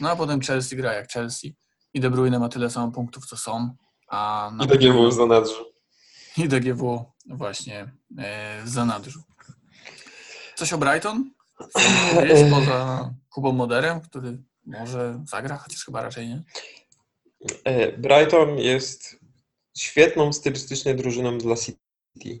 No 0.00 0.10
a 0.10 0.16
potem 0.16 0.40
Chelsea 0.40 0.76
gra 0.76 0.92
jak 0.92 1.08
Chelsea 1.12 1.54
i 1.94 2.00
De 2.00 2.10
Bruyne 2.10 2.38
ma 2.38 2.48
tyle 2.48 2.70
samo 2.70 2.92
punktów, 2.92 3.26
co 3.26 3.36
Son. 3.36 3.74
A 4.12 4.52
I 4.64 4.66
DGW 4.66 5.08
w 5.08 5.12
zanadrzu. 5.12 5.72
i 6.36 6.48
DGW 6.48 7.04
właśnie 7.26 7.92
e, 8.18 8.62
w 8.64 8.68
zanadrzu. 8.68 9.20
Coś 10.54 10.72
o 10.72 10.78
Brighton? 10.78 11.30
Powiedzieć 12.14 12.50
poza 12.54 13.10
Kubą 13.30 13.52
Moderem, 13.52 14.00
który 14.00 14.38
może 14.66 15.20
zagra, 15.28 15.56
chociaż 15.56 15.84
chyba 15.84 16.02
raczej 16.02 16.28
nie. 16.28 16.42
E, 17.64 17.92
Brighton 17.92 18.58
jest 18.58 19.18
świetną 19.78 20.32
stylistycznie 20.32 20.94
drużyną 20.94 21.38
dla 21.38 21.56
City, 21.56 22.38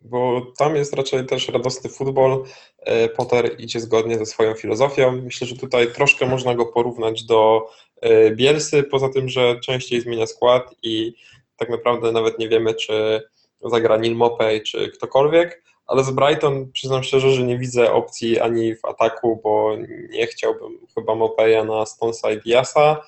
bo 0.00 0.52
tam 0.58 0.76
jest 0.76 0.94
raczej 0.94 1.26
też 1.26 1.48
radosny 1.48 1.90
futbol. 1.90 2.44
E, 2.78 3.08
Potter 3.08 3.60
idzie 3.60 3.80
zgodnie 3.80 4.18
ze 4.18 4.26
swoją 4.26 4.54
filozofią. 4.54 5.12
Myślę, 5.22 5.46
że 5.46 5.56
tutaj 5.56 5.92
troszkę 5.92 6.26
można 6.26 6.54
go 6.54 6.66
porównać 6.66 7.24
do 7.24 7.70
e, 7.70 7.87
Bielsy, 8.36 8.82
poza 8.82 9.08
tym, 9.08 9.28
że 9.28 9.60
częściej 9.60 10.00
zmienia 10.00 10.26
skład 10.26 10.74
i 10.82 11.14
tak 11.56 11.70
naprawdę 11.70 12.12
nawet 12.12 12.38
nie 12.38 12.48
wiemy, 12.48 12.74
czy 12.74 13.22
zagra 13.64 13.98
Neil 13.98 14.16
Mopey, 14.16 14.62
czy 14.62 14.88
ktokolwiek, 14.88 15.62
ale 15.86 16.04
z 16.04 16.10
Brighton 16.10 16.72
przyznam 16.72 17.02
szczerze, 17.02 17.30
że 17.30 17.42
nie 17.42 17.58
widzę 17.58 17.92
opcji 17.92 18.40
ani 18.40 18.74
w 18.76 18.84
ataku, 18.84 19.40
bo 19.44 19.76
nie 20.10 20.26
chciałbym 20.26 20.78
chyba 20.94 21.14
Mopeya 21.14 21.64
na 21.64 21.86
Stonesa 21.86 22.30
i 22.30 22.40
Diasa, 22.40 23.02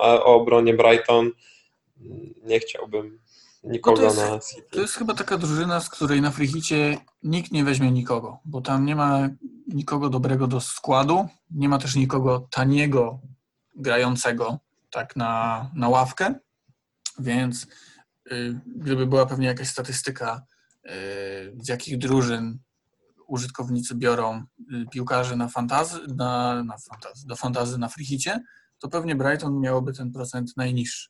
a 0.00 0.14
o 0.14 0.34
obronie 0.34 0.74
Brighton 0.74 1.30
nie 2.44 2.60
chciałbym 2.60 3.18
nikogo 3.64 4.02
No 4.02 4.10
to 4.10 4.16
na 4.16 4.38
To 4.38 4.46
City. 4.46 4.80
jest 4.80 4.94
chyba 4.94 5.14
taka 5.14 5.38
drużyna, 5.38 5.80
z 5.80 5.90
której 5.90 6.20
na 6.20 6.30
frichicie 6.30 6.98
nikt 7.22 7.52
nie 7.52 7.64
weźmie 7.64 7.90
nikogo, 7.92 8.38
bo 8.44 8.60
tam 8.60 8.86
nie 8.86 8.96
ma 8.96 9.28
nikogo 9.66 10.08
dobrego 10.08 10.46
do 10.46 10.60
składu, 10.60 11.26
nie 11.50 11.68
ma 11.68 11.78
też 11.78 11.96
nikogo 11.96 12.48
taniego 12.50 13.20
grającego 13.78 14.58
tak 14.90 15.16
na, 15.16 15.70
na 15.74 15.88
ławkę, 15.88 16.34
więc 17.18 17.66
y, 18.32 18.60
gdyby 18.76 19.06
była 19.06 19.26
pewnie 19.26 19.46
jakaś 19.46 19.68
statystyka, 19.68 20.42
y, 20.86 20.90
z 21.58 21.68
jakich 21.68 21.98
drużyn 21.98 22.58
użytkownicy 23.26 23.94
biorą 23.94 24.42
y, 24.72 24.86
piłkarzy 24.90 25.36
na 25.36 25.48
fantazy, 25.48 26.00
na, 26.16 26.62
na 26.62 26.76
fantazy, 26.90 27.26
do 27.26 27.36
fantazy 27.36 27.78
na 27.78 27.88
frichicie, 27.88 28.40
to 28.78 28.88
pewnie 28.88 29.16
Brighton 29.16 29.60
miałoby 29.60 29.92
ten 29.92 30.12
procent 30.12 30.56
najniższy. 30.56 31.08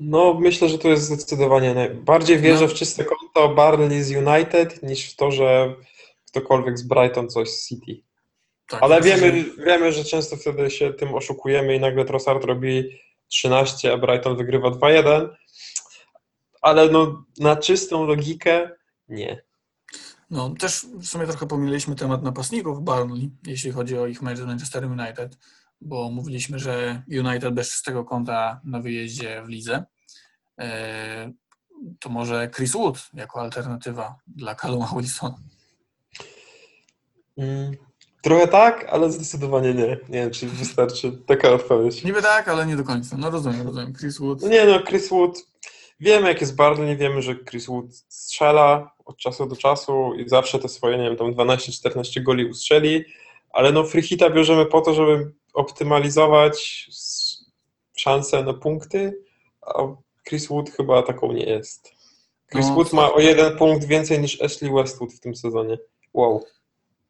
No, 0.00 0.34
myślę, 0.34 0.68
że 0.68 0.78
to 0.78 0.88
jest 0.88 1.04
zdecydowanie 1.04 1.74
naj... 1.74 1.94
bardziej 1.94 2.40
wierzę 2.40 2.64
No. 2.64 2.68
w 2.70 2.74
czyste 2.74 3.04
konto 3.04 3.54
Barnley 3.54 4.02
z 4.02 4.10
United 4.10 4.82
niż 4.82 5.12
w 5.12 5.16
to, 5.16 5.30
że 5.30 5.74
ktokolwiek 6.26 6.78
z 6.78 6.82
Brighton 6.82 7.28
coś 7.28 7.48
z 7.48 7.68
City. 7.68 8.05
Tak, 8.68 8.82
Ale 8.82 9.00
wiemy, 9.02 9.44
że- 9.44 9.64
wiemy, 9.64 9.92
że 9.92 10.04
często 10.04 10.36
wtedy 10.36 10.70
się 10.70 10.92
tym 10.92 11.14
oszukujemy 11.14 11.74
i 11.76 11.80
nagle 11.80 12.04
Trossard 12.04 12.44
robi 12.44 13.00
13, 13.28 13.92
a 13.92 13.96
Brighton 13.98 14.36
wygrywa 14.36 14.68
2-1. 14.70 15.28
Ale 16.62 16.88
no, 16.88 17.24
na 17.38 17.56
czystą 17.56 18.06
logikę 18.06 18.70
nie. 19.08 19.42
No, 20.30 20.50
też 20.58 20.86
w 21.00 21.06
sumie 21.06 21.26
trochę 21.26 21.46
pomyliliśmy 21.46 21.94
temat 21.94 22.22
napastników 22.22 22.80
Burnley, 22.84 23.30
jeśli 23.46 23.72
chodzi 23.72 23.98
o 23.98 24.06
ich 24.06 24.22
mecz 24.22 24.38
z 24.38 24.42
Manchester 24.42 24.84
United, 24.84 25.38
bo 25.80 26.10
mówiliśmy, 26.10 26.58
że 26.58 27.02
United 27.08 27.54
bez 27.54 27.70
czystego 27.70 28.04
konta 28.04 28.60
na 28.64 28.80
wyjeździe 28.80 29.42
w 29.42 29.48
lidze. 29.48 29.84
E, 30.60 31.32
To 32.00 32.08
może 32.08 32.50
Chris 32.56 32.72
Wood 32.72 32.98
jako 33.14 33.40
alternatywa 33.40 34.16
dla 34.26 34.54
Calluma 34.54 34.90
Wilsona. 34.96 35.38
Mm, 37.38 37.76
Trochę 38.26 38.48
tak, 38.48 38.86
ale 38.90 39.12
zdecydowanie 39.12 39.74
nie. 39.74 39.86
Nie 40.08 40.20
wiem, 40.20 40.30
czy 40.30 40.46
wystarczy 40.46 41.12
taka 41.26 41.52
odpowiedź. 41.52 42.04
Niby 42.04 42.22
tak, 42.22 42.48
ale 42.48 42.66
nie 42.66 42.76
do 42.76 42.84
końca. 42.84 43.16
No 43.16 43.30
rozumiem, 43.30 43.66
rozumiem. 43.66 43.94
Chris 43.94 44.18
Wood. 44.18 44.42
No 44.42 44.48
nie 44.48 44.64
no, 44.64 44.80
Chris 44.80 45.08
Wood, 45.08 45.46
wiemy 46.00 46.28
jak 46.28 46.40
jest 46.40 46.56
Barney, 46.56 46.96
wiemy, 46.96 47.22
że 47.22 47.34
Chris 47.36 47.66
Wood 47.66 47.96
strzela 48.08 48.90
od 49.04 49.16
czasu 49.16 49.46
do 49.46 49.56
czasu 49.56 50.14
i 50.14 50.28
zawsze 50.28 50.58
te 50.58 50.68
swoje, 50.68 50.98
nie 50.98 51.04
wiem, 51.04 51.16
tam 51.16 51.34
12-14 51.34 52.22
goli 52.22 52.50
ustrzeli, 52.50 53.04
ale 53.50 53.72
no 53.72 53.84
Freehita 53.84 54.30
bierzemy 54.30 54.66
po 54.66 54.80
to, 54.80 54.94
żeby 54.94 55.32
optymalizować 55.54 56.88
szanse 57.96 58.42
na 58.42 58.54
punkty, 58.54 59.22
a 59.62 59.72
Chris 60.28 60.48
Wood 60.48 60.70
chyba 60.70 61.02
taką 61.02 61.32
nie 61.32 61.44
jest. 61.44 61.92
Chris 62.52 62.66
No, 62.68 62.74
Wood 62.74 62.92
ma 62.92 63.12
o 63.12 63.20
jeden 63.20 63.56
punkt 63.56 63.84
więcej 63.84 64.20
niż 64.20 64.42
Ashley 64.42 64.72
Westwood 64.72 65.12
w 65.12 65.20
tym 65.20 65.36
sezonie. 65.36 65.78
Wow. 66.14 66.44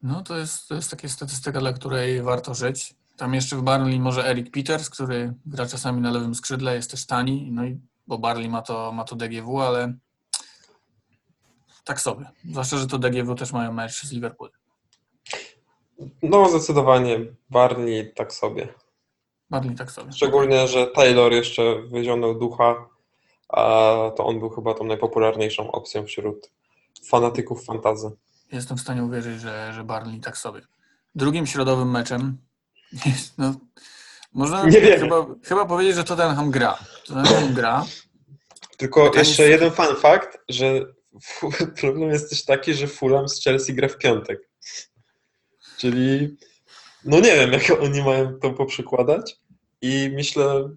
No 0.03 0.23
to 0.23 0.37
jest, 0.37 0.69
to 0.69 0.75
jest 0.75 0.91
taka 0.91 1.09
statystyka, 1.09 1.61
dla 1.61 1.73
której 1.73 2.23
warto 2.23 2.55
żyć. 2.55 2.95
Tam 3.17 3.35
jeszcze 3.35 3.57
w 3.57 3.63
Barley 3.63 4.01
może 4.01 4.29
Eric 4.29 4.51
Peters, 4.51 4.91
który 4.91 5.35
gra 5.47 5.67
czasami 5.67 6.01
na 6.01 6.11
lewym 6.11 6.35
skrzydle, 6.35 6.75
jest 6.75 6.91
też 6.91 7.07
tani, 7.07 7.53
no 7.53 7.65
i 7.65 7.81
bo 8.07 8.19
Barley 8.19 8.49
ma 8.49 8.63
to, 8.63 8.93
ma 8.93 9.05
to 9.05 9.17
DGW, 9.17 9.61
ale 9.61 9.95
tak 11.85 12.01
sobie. 12.01 12.31
Zwłaszcza, 12.51 12.79
że 12.79 12.87
to 12.87 12.99
DGW 12.99 13.35
też 13.35 13.53
mają 13.53 13.73
mecz 13.73 14.03
z 14.03 14.13
Liverpool. 14.13 14.51
No 16.23 16.49
zdecydowanie 16.49 17.21
Barney 17.51 18.13
tak 18.15 18.33
sobie. 18.33 18.69
Barley 19.51 19.75
tak 19.75 19.91
sobie. 19.91 20.13
Szczególnie, 20.13 20.69
że 20.69 20.87
Taylor 20.87 21.33
jeszcze 21.33 21.83
wyzionął 21.83 22.39
ducha, 22.39 22.89
a 23.49 23.63
to 24.17 24.27
on 24.27 24.39
był 24.39 24.51
chyba 24.51 24.75
tą 24.75 24.85
najpopularniejszą 24.85 25.73
opcją 25.73 26.07
wśród 26.07 26.51
fanatyków 27.09 27.65
fantazy. 27.65 28.11
Jestem 28.53 28.77
w 28.77 28.81
stanie 28.81 29.05
uwierzyć, 29.05 29.41
że, 29.41 29.73
że 29.75 29.85
Barley 29.85 30.21
tak 30.21 30.39
sobie. 30.39 30.61
Drugim 31.15 31.47
środowym 31.47 31.91
meczem 31.91 32.39
jest, 33.07 33.39
no, 33.39 33.55
można 34.33 34.71
chyba, 34.71 35.27
chyba 35.43 35.67
powiedzieć, 35.67 35.97
że 35.97 36.05
Tottenham 36.05 36.51
gra. 36.51 36.79
Tottenham 37.07 37.55
gra. 37.55 37.85
Tylko 38.77 39.05
jeszcze 39.15 39.49
jest- 39.49 39.63
jeden 39.63 39.71
fun 39.71 39.97
fact, 39.97 40.39
że 40.49 40.81
problem 41.81 42.11
jest 42.11 42.31
też 42.31 42.45
taki, 42.45 42.75
że 42.75 42.87
Fulham 42.87 43.29
z 43.29 43.45
Chelsea 43.45 43.75
gra 43.75 43.89
w 43.89 43.99
piątek. 43.99 44.41
Czyli 45.79 46.37
no 47.05 47.21
nie 47.21 47.35
wiem, 47.37 47.53
jak 47.53 47.63
oni 47.81 48.03
mają 48.03 48.39
to 48.39 48.51
poprzykładać 48.51 49.37
i 49.83 50.11
myślę, 50.15 50.71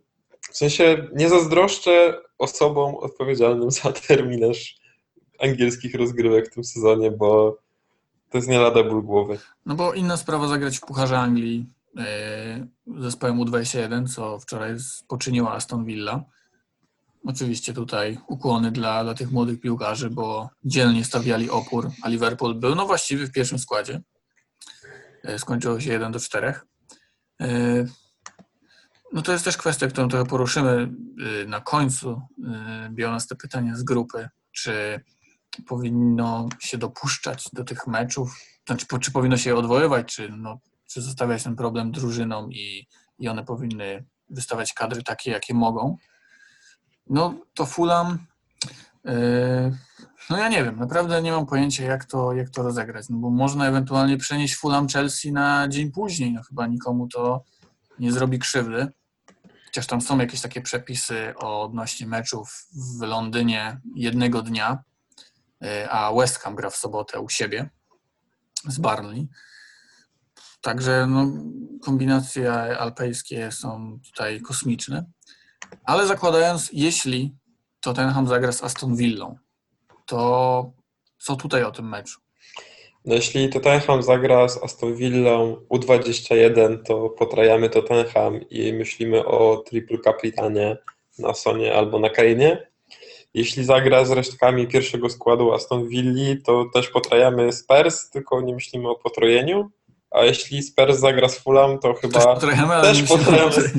w 0.52 0.58
sensie 0.58 1.08
nie 1.16 1.30
zazdroszczę 1.30 2.22
osobą 2.38 3.00
odpowiedzialną 3.00 3.72
za 3.72 3.92
terminarz 4.08 4.79
angielskich 5.42 5.96
rozgrywek 5.96 6.48
w 6.52 6.54
tym 6.54 6.64
sezonie, 6.64 7.12
bo 7.12 7.58
to 8.30 8.38
jest 8.38 8.50
nie 8.50 8.60
lada 8.60 8.84
ból 8.84 9.04
głowy. 9.04 9.40
No 9.66 9.76
bo 9.76 9.94
inna 9.94 10.18
sprawa 10.18 10.48
zagrać 10.48 10.78
w 10.78 10.82
Pucharze 10.82 11.20
Anglii 11.20 11.66
yy, 11.96 13.02
zespołem 13.02 13.40
U21, 13.40 14.14
co 14.14 14.40
wczoraj 14.40 14.76
poczyniła 15.08 15.54
Aston 15.54 15.86
Villa. 15.86 16.24
Oczywiście 17.26 17.74
tutaj 17.74 18.18
ukłony 18.28 18.72
dla, 18.72 19.04
dla 19.04 19.14
tych 19.14 19.32
młodych 19.32 19.62
piłkarzy, 19.62 20.10
bo 20.10 20.50
dzielnie 20.64 21.06
stawiali 21.06 21.50
opór, 21.50 21.92
a 22.02 22.10
Liverpool 22.10 22.56
był 22.56 22.76
no 22.76 22.86
właściwie 22.86 23.26
w 23.26 23.32
pierwszym 23.32 23.60
składzie. 23.60 24.02
Yy, 25.24 25.40
skończyło 25.40 25.80
się 25.80 25.92
1 25.92 26.12
do 26.12 26.20
4. 26.20 26.54
Yy, 27.40 27.88
no 29.14 29.22
to 29.22 29.32
jest 29.32 29.46
też 29.46 29.58
kwestia, 29.58 29.88
którą 29.88 30.08
trochę 30.08 30.26
poruszymy 30.26 30.92
na 31.48 31.62
końcu, 31.62 32.22
biorąc 32.90 33.28
te 33.28 33.36
pytania 33.36 33.76
z 33.76 33.84
grupy, 33.84 34.30
czy 34.52 35.02
powinno 35.68 36.50
się 36.60 36.78
dopuszczać 36.78 37.50
do 37.54 37.64
tych 37.64 37.88
meczów, 37.88 38.40
znaczy, 38.68 38.86
czy 39.02 39.12
powinno 39.12 39.38
się 39.38 39.56
odwoływać, 39.56 40.16
czy, 40.16 40.30
no, 40.30 40.60
czy 40.88 41.02
zostawiać 41.02 41.44
ten 41.44 41.56
problem 41.56 41.92
drużynom 41.92 42.52
i, 42.52 42.88
i 43.20 43.28
one 43.28 43.46
powinny 43.46 44.06
wystawiać 44.30 44.74
kadry 44.74 45.04
takie, 45.04 45.32
jakie 45.32 45.54
mogą. 45.54 45.98
No 47.08 47.34
to 47.54 47.66
Fulham, 47.66 48.26
yy, 49.06 49.78
no 50.30 50.38
ja 50.38 50.50
nie 50.50 50.64
wiem, 50.64 50.80
naprawdę 50.80 51.22
nie 51.22 51.32
mam 51.32 51.46
pojęcia, 51.46 51.84
jak 51.84 52.06
to, 52.06 52.34
jak 52.34 52.50
to 52.50 52.64
rozegrać, 52.64 53.10
no 53.10 53.18
bo 53.18 53.30
można 53.30 53.68
ewentualnie 53.68 54.18
przenieść 54.18 54.56
Fulham 54.56 54.88
Chelsea 54.88 55.32
na 55.32 55.68
dzień 55.68 55.92
później, 55.92 56.34
no 56.34 56.42
chyba 56.44 56.68
nikomu 56.68 57.08
to 57.08 57.44
nie 58.00 58.12
zrobi 58.12 58.40
krzywdy. 58.40 58.88
Chociaż 59.66 59.88
tam 59.88 60.02
są 60.02 60.18
jakieś 60.18 60.42
takie 60.42 60.62
przepisy 60.62 61.34
odnośnie 61.38 62.08
meczów 62.08 62.66
w 63.00 63.02
Londynie 63.02 63.82
jednego 63.96 64.42
dnia, 64.42 64.84
a 65.90 66.14
West 66.14 66.38
Ham 66.38 66.56
gra 66.56 66.70
w 66.70 66.76
sobotę 66.76 67.20
u 67.20 67.30
siebie 67.30 67.70
z 68.68 68.80
Barnley. 68.80 69.28
Także 70.62 71.08
no, 71.08 71.28
kombinacje 71.82 72.54
alpejskie 72.78 73.52
są 73.52 74.00
tutaj 74.06 74.42
kosmiczne. 74.42 75.06
Ale 75.84 76.08
zakładając, 76.08 76.70
jeśli 76.74 77.36
Tottenham 77.80 78.28
zagra 78.28 78.52
z 78.52 78.64
Aston 78.64 78.96
Villą, 78.96 79.38
to 80.06 80.72
co 81.18 81.36
tutaj 81.36 81.64
o 81.64 81.72
tym 81.72 81.90
meczu? 81.90 82.20
No 83.06 83.16
jeśli 83.16 83.50
Tottenham 83.50 84.04
zagra 84.04 84.50
z 84.50 84.64
Aston 84.64 84.96
Villą 84.96 85.56
U21, 85.70 86.84
to 86.84 87.10
potrajamy 87.10 87.70
Tottenham 87.70 88.50
i 88.50 88.74
myślimy 88.74 89.26
o 89.26 89.58
triple 89.58 89.98
kapitanie 89.98 90.78
na 91.20 91.34
Sonie 91.34 91.76
albo 91.76 92.00
na 92.00 92.10
Kainie. 92.10 92.69
Jeśli 93.34 93.64
zagra 93.64 94.06
z 94.06 94.12
resztkami 94.12 94.68
pierwszego 94.68 95.10
składu 95.10 95.54
Aston 95.54 95.88
Villa, 95.88 96.36
to 96.46 96.66
też 96.74 96.88
potrajamy 96.88 97.54
Spurs, 97.54 98.10
tylko 98.10 98.42
nie 98.42 98.54
myślimy 98.54 98.90
o 98.90 98.96
potrojeniu. 98.96 99.70
A 100.12 100.24
jeśli 100.24 100.64
Spurs 100.64 100.98
zagra 100.98 101.30
z 101.30 101.40
Fulham, 101.40 101.80
to 101.80 101.94
chyba 101.94 102.14
też 102.14 102.26
potrajamy, 102.26 102.74
ale 102.74 102.84
też 102.84 103.02
myślimy 103.02 103.24
potrajamy, 103.26 103.72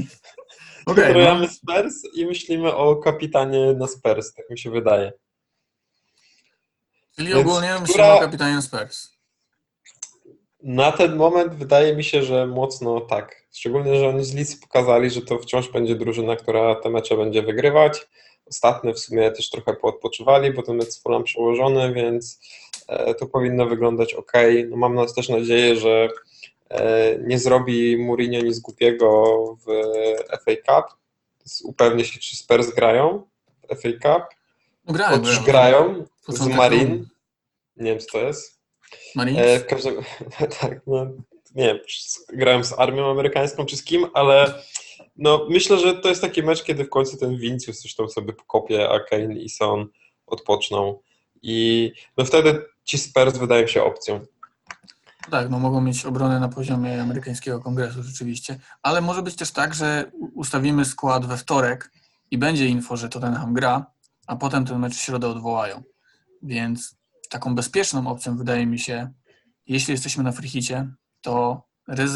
potrajamy 0.84 1.40
no. 1.46 1.52
Spurs 1.52 1.94
i 2.14 2.26
myślimy 2.26 2.74
o 2.74 2.96
kapitanie 2.96 3.72
na 3.72 3.86
Spurs, 3.86 4.34
tak 4.34 4.50
mi 4.50 4.58
się 4.58 4.70
wydaje. 4.70 5.12
Czyli 7.16 7.28
Więc 7.28 7.40
ogólnie 7.40 7.68
myślimy 7.68 7.88
która- 7.88 8.14
o 8.14 8.20
kapitanie 8.20 8.62
Spurs. 8.62 9.10
Na 10.62 10.92
ten 10.92 11.16
moment 11.16 11.54
wydaje 11.54 11.96
mi 11.96 12.04
się, 12.04 12.22
że 12.22 12.46
mocno 12.46 13.00
tak. 13.00 13.36
Szczególnie, 13.52 14.00
że 14.00 14.08
oni 14.08 14.24
z 14.24 14.34
Leeds 14.34 14.56
pokazali, 14.56 15.10
że 15.10 15.22
to 15.22 15.38
wciąż 15.38 15.68
będzie 15.68 15.94
drużyna, 15.94 16.36
która 16.36 16.74
te 16.74 16.90
mecze 16.90 17.16
będzie 17.16 17.42
wygrywać. 17.42 18.06
Ostatnio 18.50 18.92
w 18.94 18.98
sumie 18.98 19.30
też 19.30 19.50
trochę 19.50 19.74
poodpoczywali, 19.74 20.52
bo 20.52 20.62
ten 20.62 20.76
mecz 20.76 20.88
z 20.88 21.02
Fulham 21.02 21.24
przełożony, 21.24 21.92
więc 21.94 22.40
e, 22.88 23.14
to 23.14 23.26
powinno 23.26 23.66
wyglądać 23.66 24.14
ok. 24.14 24.32
No 24.68 24.76
mam 24.76 24.94
nas 24.94 25.14
też 25.14 25.28
nadzieję, 25.28 25.76
że 25.76 26.08
e, 26.70 27.18
nie 27.26 27.38
zrobi 27.38 27.98
Mourinho 27.98 28.40
nic 28.42 28.58
głupiego 28.60 29.24
w 29.66 29.70
FA 30.44 30.52
Cup. 30.82 30.96
Upewnię 31.64 32.04
się, 32.04 32.18
czy 32.20 32.36
Spurs 32.36 32.70
grają 32.70 33.22
w 33.70 33.76
FA 33.76 33.88
Cup. 34.02 34.24
No 34.86 34.94
grają, 34.94 35.16
Otóż 35.16 35.40
grają 35.40 36.04
z 36.28 36.46
Marin. 36.46 37.06
Nie 37.76 37.90
wiem, 37.90 38.00
co 38.00 38.06
to 38.12 38.18
jest. 38.18 38.60
Marines? 39.14 39.46
E, 39.46 39.58
w 39.60 39.66
każdym 39.66 39.94
tak, 40.60 40.80
no, 40.86 41.06
nie 41.54 41.66
wiem, 41.66 41.78
czy 41.86 42.02
z- 42.02 42.26
grałem 42.32 42.64
z 42.64 42.72
armią 42.78 43.10
amerykańską 43.10 43.66
czy 43.66 43.76
z 43.76 43.84
kim, 43.84 44.06
ale 44.14 44.54
no, 45.20 45.46
myślę, 45.50 45.78
że 45.78 45.94
to 45.94 46.08
jest 46.08 46.20
taki 46.20 46.42
mecz, 46.42 46.62
kiedy 46.62 46.84
w 46.84 46.90
końcu 46.90 47.16
ten 47.16 47.36
Vincius 47.36 47.80
coś 47.80 47.94
tam 47.94 48.08
sobie 48.08 48.32
pokopie, 48.32 48.88
a 48.90 49.00
Kane 49.00 49.34
i 49.34 49.48
Son 49.48 49.86
odpoczną. 50.26 51.00
I 51.42 51.92
no 52.16 52.24
wtedy 52.24 52.64
ci 52.84 52.98
Spurs 52.98 53.38
wydają 53.38 53.66
się 53.66 53.82
opcją. 53.84 54.20
Tak, 55.30 55.50
no 55.50 55.58
mogą 55.58 55.80
mieć 55.80 56.06
obronę 56.06 56.40
na 56.40 56.48
poziomie 56.48 57.02
amerykańskiego 57.02 57.60
kongresu 57.60 58.02
rzeczywiście, 58.02 58.58
ale 58.82 59.00
może 59.00 59.22
być 59.22 59.36
też 59.36 59.50
tak, 59.50 59.74
że 59.74 60.10
ustawimy 60.34 60.84
skład 60.84 61.26
we 61.26 61.36
wtorek 61.36 61.90
i 62.30 62.38
będzie 62.38 62.66
info, 62.66 62.96
że 62.96 63.08
Tottenham 63.08 63.54
gra, 63.54 63.86
a 64.26 64.36
potem 64.36 64.64
ten 64.64 64.78
mecz 64.78 64.94
w 64.94 65.00
środę 65.00 65.28
odwołają. 65.28 65.82
Więc 66.42 66.96
taką 67.28 67.54
bezpieczną 67.54 68.06
opcją 68.06 68.36
wydaje 68.36 68.66
mi 68.66 68.78
się, 68.78 69.12
jeśli 69.66 69.92
jesteśmy 69.92 70.24
na 70.24 70.32
frichicie, 70.32 70.92
to 71.20 71.62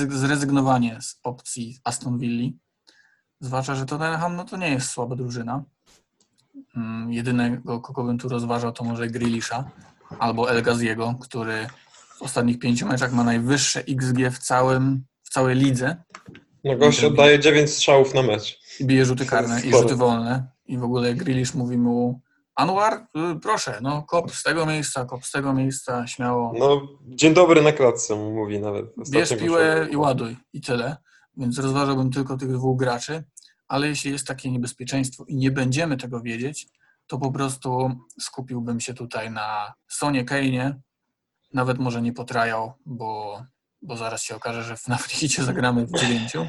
zrezygnowanie 0.09 0.99
z 1.01 1.21
opcji 1.23 1.79
Aston 1.85 2.19
Villa, 2.19 2.51
zwłaszcza, 3.45 3.75
że 3.75 3.87
Tottenham 3.87 4.37
no 4.37 4.45
to 4.45 4.57
nie 4.57 4.69
jest 4.69 4.91
słaba 4.91 5.17
drużyna. 5.17 5.63
Mm, 6.77 7.13
Jedynego, 7.13 7.81
kogo 7.81 8.05
bym 8.05 8.19
tu 8.19 8.29
rozważał, 8.29 8.73
to 8.73 8.85
może 8.85 9.07
Grealisha 9.09 9.71
albo 10.19 10.51
El 10.51 10.63
Ghaziego, 10.63 11.15
który 11.21 11.67
w 12.17 12.23
ostatnich 12.23 12.59
pięciu 12.59 12.87
meczach 12.87 13.13
ma 13.13 13.25
najwyższe 13.25 13.81
XG 13.81 14.19
w, 14.33 14.39
całym, 14.39 15.05
w 15.23 15.31
całej 15.31 15.57
lidze 15.57 15.97
No 16.65 16.77
gość 16.77 17.05
oddaje 17.05 17.39
9 17.41 17.71
strzałów 17.71 18.15
na 18.15 18.23
mecz. 18.23 18.59
i 18.81 18.85
bije 18.85 19.05
rzuty 19.05 19.27
karne 19.27 19.61
i 19.61 19.71
rzuty 19.71 19.97
wolne. 19.97 20.49
I 20.67 20.79
w 20.79 20.85
ogóle 20.85 21.15
Grealish 21.15 21.55
mówi 21.55 21.79
mu 21.79 22.21
Anwar, 22.55 22.95
y, 22.95 23.41
proszę, 23.41 23.79
no 23.83 24.03
kop 24.03 24.31
z 24.31 24.43
tego 24.43 24.67
miejsca, 24.67 25.05
kop 25.05 25.25
z 25.25 25.31
tego 25.31 25.53
miejsca, 25.55 26.07
śmiało. 26.07 26.53
No, 26.59 26.89
dzień 27.07 27.35
dobry 27.35 27.63
na 27.63 27.73
klatce 27.73 28.15
mu 28.15 28.31
mówi 28.35 28.61
nawet. 28.61 28.87
Bierz 29.11 29.37
piłę 29.37 29.89
i 29.91 29.97
ładuj 29.97 30.37
i 30.53 30.61
tyle. 30.61 30.97
Więc 31.37 31.59
rozważałbym 31.59 32.11
tylko 32.11 32.37
tych 32.37 32.53
dwóch 32.53 32.79
graczy, 32.79 33.25
ale 33.69 33.89
jeśli 33.89 34.13
jest 34.13 34.27
takie 34.27 34.51
niebezpieczeństwo 34.51 35.25
i 35.29 35.37
nie 35.37 35.51
będziemy 35.51 35.97
tego 35.97 36.21
wiedzieć, 36.21 36.67
to 37.07 37.19
po 37.19 37.33
prostu 37.33 37.91
skupiłbym 38.21 38.81
się 38.81 38.95
tutaj 38.95 39.31
na 39.31 39.75
Sonie 39.89 40.25
Kane, 40.25 40.81
nawet 41.53 41.79
może 41.79 42.03
nie 42.03 42.13
potrajał, 42.13 42.73
bo, 42.87 43.43
bo 43.83 43.97
zaraz 43.97 44.23
się 44.23 44.37
okaże, 44.37 44.63
że 44.63 44.77
w 44.77 44.89
Nafricie 44.89 45.43
zagramy 45.43 45.87
w 45.87 46.01
dziewięciu. 46.01 46.47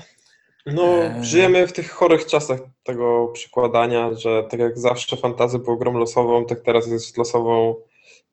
No, 0.65 1.03
Eee. 1.03 1.23
żyjemy 1.23 1.67
w 1.67 1.73
tych 1.73 1.91
chorych 1.91 2.25
czasach 2.25 2.59
tego 2.83 3.27
przykładania, 3.27 4.13
że 4.13 4.43
tak 4.49 4.59
jak 4.59 4.79
zawsze 4.79 5.17
fantazy 5.17 5.59
było 5.59 5.77
grą 5.77 5.97
losową, 5.97 6.45
tak 6.45 6.61
teraz 6.61 6.87
jest 6.87 7.17
losową 7.17 7.75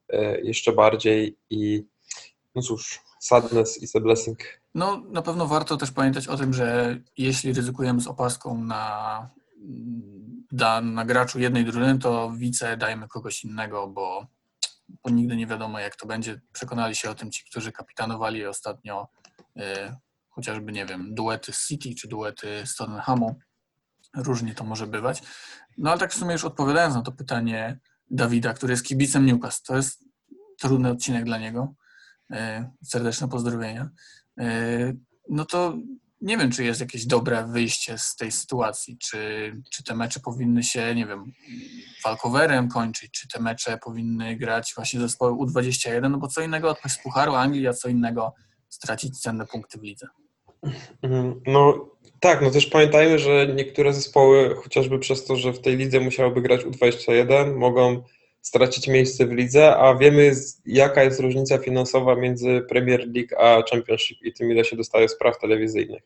e, 0.08 0.40
jeszcze 0.40 0.72
bardziej 0.72 1.36
i 1.50 1.84
no 2.54 2.62
cóż, 2.62 3.00
sadness 3.20 3.82
is 3.82 3.96
a 3.96 4.00
blessing. 4.00 4.61
No, 4.74 5.02
na 5.10 5.22
pewno 5.22 5.46
warto 5.46 5.76
też 5.76 5.90
pamiętać 5.90 6.28
o 6.28 6.36
tym, 6.36 6.54
że 6.54 6.98
jeśli 7.18 7.52
ryzykujemy 7.52 8.00
z 8.00 8.06
opaską 8.06 8.64
na, 8.64 9.30
na 10.82 11.04
graczu 11.04 11.38
jednej 11.38 11.64
drużyny, 11.64 11.98
to 11.98 12.32
wice 12.36 12.76
dajmy 12.76 13.08
kogoś 13.08 13.44
innego, 13.44 13.88
bo, 13.88 14.26
bo 15.04 15.10
nigdy 15.10 15.36
nie 15.36 15.46
wiadomo, 15.46 15.78
jak 15.78 15.96
to 15.96 16.06
będzie. 16.06 16.40
Przekonali 16.52 16.94
się 16.94 17.10
o 17.10 17.14
tym 17.14 17.30
ci, 17.30 17.44
którzy 17.50 17.72
kapitanowali 17.72 18.46
ostatnio 18.46 19.08
y, 19.56 19.60
chociażby, 20.28 20.72
nie 20.72 20.86
wiem, 20.86 21.14
duety 21.14 21.52
z 21.52 21.66
City 21.66 21.94
czy 21.94 22.08
duety 22.08 22.62
z 22.66 22.76
Tottenhamu. 22.76 23.38
Różnie 24.16 24.54
to 24.54 24.64
może 24.64 24.86
bywać. 24.86 25.22
No 25.78 25.90
ale 25.90 26.00
tak 26.00 26.12
w 26.12 26.18
sumie 26.18 26.32
już 26.32 26.44
odpowiadając 26.44 26.94
na 26.94 27.02
to 27.02 27.12
pytanie 27.12 27.80
Dawida, 28.10 28.54
który 28.54 28.72
jest 28.72 28.84
kibicem 28.84 29.26
Newcastle, 29.26 29.66
to 29.66 29.76
jest 29.76 30.04
trudny 30.58 30.90
odcinek 30.90 31.24
dla 31.24 31.38
niego. 31.38 31.74
Y, 32.30 32.36
Serdeczne 32.84 33.28
pozdrowienia. 33.28 33.88
Yy, 34.36 34.96
no 35.28 35.44
to 35.44 35.76
nie 36.22 36.38
wiem, 36.38 36.50
czy 36.50 36.64
jest 36.64 36.80
jakieś 36.80 37.06
dobre 37.06 37.46
wyjście 37.46 37.98
z 37.98 38.16
tej 38.16 38.32
sytuacji, 38.32 38.98
czy, 38.98 39.52
czy 39.72 39.84
te 39.84 39.94
mecze 39.94 40.20
powinny 40.20 40.62
się, 40.62 40.94
nie 40.94 41.06
wiem, 41.06 41.32
walkowerem 42.04 42.68
kończyć, 42.68 43.10
czy 43.10 43.28
te 43.28 43.40
mecze 43.40 43.78
powinny 43.84 44.36
grać 44.36 44.72
właśnie 44.76 45.00
zespoły 45.00 45.32
U21, 45.32 46.10
no 46.10 46.18
bo 46.18 46.28
co 46.28 46.42
innego 46.42 46.70
odpaść 46.70 46.94
z 46.94 47.02
Pucharu 47.02 47.34
Anglii, 47.34 47.68
a 47.68 47.72
co 47.72 47.88
innego 47.88 48.34
stracić 48.68 49.20
cenne 49.20 49.46
punkty 49.46 49.78
w 49.78 49.82
lidze. 49.82 50.06
Mhm, 51.02 51.40
No 51.46 51.88
tak, 52.20 52.42
no 52.42 52.50
też 52.50 52.66
pamiętajmy, 52.66 53.18
że 53.18 53.46
niektóre 53.46 53.94
zespoły, 53.94 54.54
chociażby 54.62 54.98
przez 54.98 55.24
to, 55.24 55.36
że 55.36 55.52
w 55.52 55.60
tej 55.60 55.76
lidze 55.76 56.00
musiałyby 56.00 56.42
grać 56.42 56.64
U21, 56.64 57.56
mogą 57.56 58.02
stracić 58.42 58.88
miejsce 58.88 59.26
w 59.26 59.32
lidze, 59.32 59.76
a 59.76 59.94
wiemy 59.94 60.32
jaka 60.66 61.02
jest 61.02 61.20
różnica 61.20 61.58
finansowa 61.58 62.14
między 62.14 62.60
Premier 62.68 63.00
League 63.14 63.38
a 63.38 63.62
Championship 63.70 64.22
i 64.22 64.32
tym, 64.32 64.50
ile 64.50 64.64
się 64.64 64.76
dostaje 64.76 65.08
z 65.08 65.18
praw 65.18 65.38
telewizyjnych. 65.38 66.02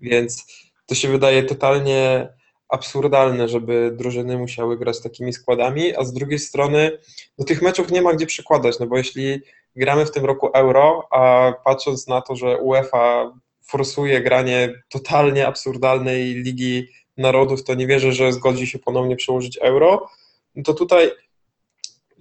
Więc 0.00 0.46
to 0.86 0.94
się 0.94 1.08
wydaje 1.08 1.42
totalnie 1.42 2.28
absurdalne, 2.68 3.48
żeby 3.48 3.92
drużyny 3.96 4.38
musiały 4.38 4.78
grać 4.78 5.00
takimi 5.02 5.32
składami, 5.32 5.96
a 5.96 6.04
z 6.04 6.12
drugiej 6.12 6.38
strony 6.38 6.98
no 7.38 7.44
tych 7.44 7.62
meczów 7.62 7.90
nie 7.90 8.02
ma 8.02 8.12
gdzie 8.12 8.26
przykładać, 8.26 8.78
no 8.78 8.86
bo 8.86 8.98
jeśli 8.98 9.40
gramy 9.76 10.06
w 10.06 10.10
tym 10.10 10.24
roku 10.24 10.50
Euro, 10.54 11.08
a 11.10 11.52
patrząc 11.64 12.08
na 12.08 12.20
to, 12.20 12.36
że 12.36 12.58
UEFA 12.58 13.32
forsuje 13.62 14.20
granie 14.20 14.82
totalnie 14.88 15.46
absurdalnej 15.46 16.34
Ligi 16.34 16.88
Narodów, 17.16 17.64
to 17.64 17.74
nie 17.74 17.86
wierzę, 17.86 18.12
że 18.12 18.32
zgodzi 18.32 18.66
się 18.66 18.78
ponownie 18.78 19.16
przełożyć 19.16 19.58
Euro, 19.58 20.08
no 20.54 20.62
to 20.62 20.74
tutaj 20.74 21.10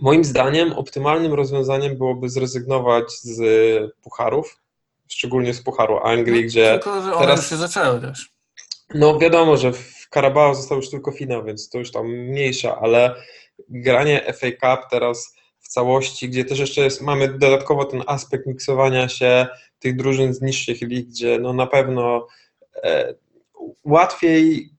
moim 0.01 0.23
zdaniem 0.23 0.73
optymalnym 0.73 1.33
rozwiązaniem 1.33 1.97
byłoby 1.97 2.29
zrezygnować 2.29 3.11
z 3.11 3.41
pucharów, 4.01 4.57
szczególnie 5.07 5.53
z 5.53 5.61
Pucharu 5.61 5.97
Anglii, 5.97 6.45
gdzie 6.45 6.71
Tylko, 6.71 7.01
że 7.01 7.13
one 7.13 7.25
teraz- 7.25 7.39
już 7.39 7.49
się 7.49 7.57
zaczęły 7.57 8.01
też. 8.01 8.31
no 8.93 9.19
wiadomo, 9.19 9.57
że 9.57 9.73
w 9.73 10.07
Carabao 10.13 10.55
został 10.55 10.77
już 10.77 10.89
tylko 10.89 11.11
finał, 11.11 11.43
więc 11.43 11.69
to 11.69 11.79
już 11.79 11.91
tam 11.91 12.07
mniejsza, 12.07 12.79
ale 12.79 13.15
granie 13.69 14.33
FA 14.33 14.47
Cup 14.51 14.89
teraz 14.91 15.35
w 15.59 15.67
całości, 15.67 16.29
gdzie 16.29 16.45
też 16.45 16.59
jeszcze 16.59 16.81
jest, 16.81 17.01
mamy 17.01 17.27
dodatkowo 17.27 17.85
ten 17.85 18.03
aspekt 18.07 18.47
miksowania 18.47 19.09
się 19.09 19.47
tych 19.79 19.95
drużyn 19.95 20.33
z 20.33 20.41
niższych 20.41 20.81
lig, 20.81 21.07
gdzie 21.07 21.39
no 21.39 21.53
na 21.53 21.67
pewno 21.67 22.27
e, 22.83 23.13
łatwiej 23.83 24.69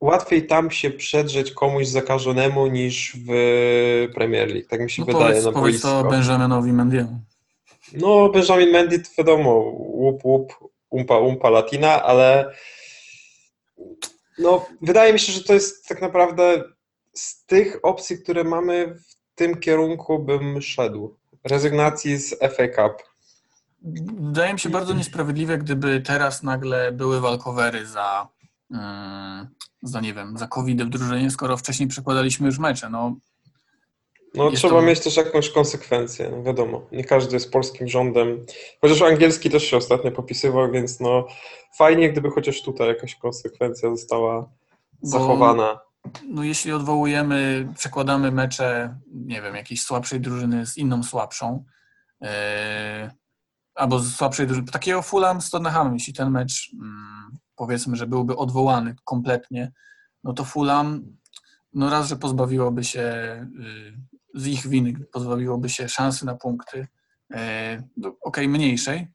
łatwiej 0.00 0.46
tam 0.46 0.70
się 0.70 0.90
przedrzeć 0.90 1.52
komuś 1.52 1.86
zakażonemu 1.86 2.66
niż 2.66 3.16
w 3.26 3.30
Premier 4.14 4.48
League, 4.48 4.68
tak 4.68 4.80
mi 4.80 4.90
się 4.90 5.02
No 5.02 5.06
wydaje 5.06 5.28
powiedz, 5.28 5.44
na 5.44 5.52
powiedz 5.52 5.82
to. 5.82 6.04
Benjaminowi 6.04 6.72
Mendiemu. 6.72 7.20
No, 7.92 8.28
Benjamin 8.28 8.70
Mendy, 8.70 8.98
to 8.98 9.08
wiadomo, 9.18 9.50
łup, 9.76 10.24
łup, 10.24 10.52
umpa, 10.90 11.18
umpa 11.18 11.50
latina, 11.50 12.02
ale 12.02 12.54
no, 14.38 14.66
wydaje 14.82 15.12
mi 15.12 15.18
się, 15.18 15.32
że 15.32 15.44
to 15.44 15.54
jest 15.54 15.88
tak 15.88 16.00
naprawdę 16.00 16.64
z 17.14 17.46
tych 17.46 17.78
opcji, 17.82 18.18
które 18.18 18.44
mamy, 18.44 18.94
w 18.94 19.34
tym 19.34 19.56
kierunku 19.56 20.18
bym 20.18 20.62
szedł. 20.62 21.16
Rezygnacji 21.44 22.16
z 22.16 22.34
FA 22.38 22.68
Cup. 22.68 23.02
Wydaje 24.20 24.52
mi 24.52 24.58
się 24.58 24.68
bardzo 24.68 24.94
niesprawiedliwe, 24.94 25.58
gdyby 25.58 26.00
teraz 26.00 26.42
nagle 26.42 26.92
były 26.92 27.20
walkowery 27.20 27.86
za, 27.86 28.28
za 29.82 30.00
nie 30.00 30.14
wiem, 30.14 30.38
za 30.38 30.46
covid 30.48 30.82
w 30.82 30.88
drużynie, 30.88 31.30
skoro 31.30 31.56
wcześniej 31.56 31.88
przekładaliśmy 31.88 32.46
już 32.46 32.58
mecze. 32.58 32.90
No, 32.90 33.16
No, 34.34 34.50
trzeba 34.50 34.74
to- 34.74 34.82
mieć 34.82 35.00
też 35.00 35.16
jakąś 35.16 35.50
konsekwencję, 35.50 36.30
no 36.36 36.42
wiadomo. 36.42 36.82
Nie 36.92 37.04
każdy 37.04 37.34
jest 37.36 37.52
polskim 37.52 37.88
rządem. 37.88 38.46
Chociaż 38.80 39.02
angielski 39.02 39.50
też 39.50 39.64
się 39.64 39.76
ostatnio 39.76 40.10
popisywał, 40.12 40.70
więc 40.70 41.00
no 41.00 41.26
fajnie, 41.78 42.12
gdyby 42.12 42.30
chociaż 42.30 42.62
tutaj 42.62 42.88
jakaś 42.88 43.14
konsekwencja 43.14 43.90
została 43.90 44.48
zachowana. 45.02 45.78
no 46.28 46.42
jeśli 46.44 46.72
odwołujemy, 46.72 47.68
przekładamy 47.76 48.32
mecze, 48.32 48.96
nie 49.14 49.42
wiem, 49.42 49.54
jakiejś 49.54 49.82
słabszej 49.82 50.20
drużyny 50.20 50.66
z 50.66 50.76
inną 50.78 51.02
słabszą, 51.02 51.64
yy, 52.20 52.28
albo 53.74 53.98
z 53.98 54.14
słabszej 54.14 54.46
drużyny, 54.46 54.66
takiego 54.68 55.02
Fulham 55.02 55.40
z 55.40 55.50
Tottenhamem, 55.50 55.94
jeśli 55.94 56.12
ten 56.12 56.30
mecz 56.30 56.70
mm, 56.74 57.19
powiedzmy, 57.60 57.96
że 57.96 58.06
byłby 58.06 58.36
odwołany 58.36 58.94
kompletnie, 59.04 59.72
no 60.24 60.32
to 60.32 60.44
Fulham 60.44 61.16
no 61.74 61.90
raz, 61.90 62.08
że 62.08 62.16
pozbawiłoby 62.16 62.84
się 62.84 63.00
yy, 64.34 64.40
z 64.40 64.46
ich 64.46 64.66
winy, 64.66 64.92
pozbawiłoby 65.12 65.68
się 65.68 65.88
szansy 65.88 66.26
na 66.26 66.34
punkty, 66.34 66.86
yy, 67.30 67.38
no, 67.96 68.16
okej, 68.20 68.48
mniejszej, 68.48 69.08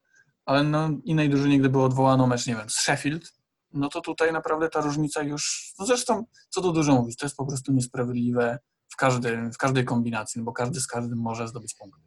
ale 0.45 0.63
no 0.63 0.89
innej 1.03 1.29
drużynie, 1.29 1.59
gdyby 1.59 1.81
odwołano 1.81 2.27
mecz, 2.27 2.47
nie 2.47 2.55
wiem, 2.55 2.69
z 2.69 2.73
Sheffield, 2.73 3.33
no 3.73 3.89
to 3.89 4.01
tutaj 4.01 4.33
naprawdę 4.33 4.69
ta 4.69 4.81
różnica 4.81 5.23
już, 5.23 5.73
no 5.79 5.85
zresztą 5.85 6.25
co 6.49 6.61
tu 6.61 6.71
dużo 6.71 6.95
mówić, 6.95 7.17
to 7.17 7.25
jest 7.25 7.37
po 7.37 7.45
prostu 7.45 7.73
niesprawiedliwe 7.73 8.59
w, 8.87 8.95
każdym, 8.95 9.53
w 9.53 9.57
każdej 9.57 9.85
kombinacji, 9.85 10.39
no 10.39 10.45
bo 10.45 10.51
każdy 10.51 10.79
z 10.79 10.87
każdym 10.87 11.19
może 11.19 11.47
zdobyć 11.47 11.73
punkt. 11.73 11.99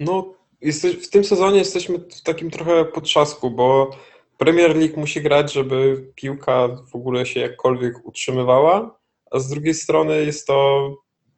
No, 0.00 0.34
jeste- 0.62 1.00
w 1.00 1.10
tym 1.10 1.24
sezonie 1.24 1.58
jesteśmy 1.58 1.98
w 1.98 2.22
takim 2.22 2.50
trochę 2.50 2.84
potrzasku, 2.84 3.50
bo 3.50 3.90
Premier 4.38 4.76
League 4.76 5.00
musi 5.00 5.22
grać, 5.22 5.52
żeby 5.52 6.06
piłka 6.14 6.68
w 6.92 6.94
ogóle 6.96 7.26
się 7.26 7.40
jakkolwiek 7.40 8.06
utrzymywała, 8.06 8.98
a 9.30 9.38
z 9.38 9.48
drugiej 9.48 9.74
strony 9.74 10.24
jest 10.24 10.46
to 10.46 10.90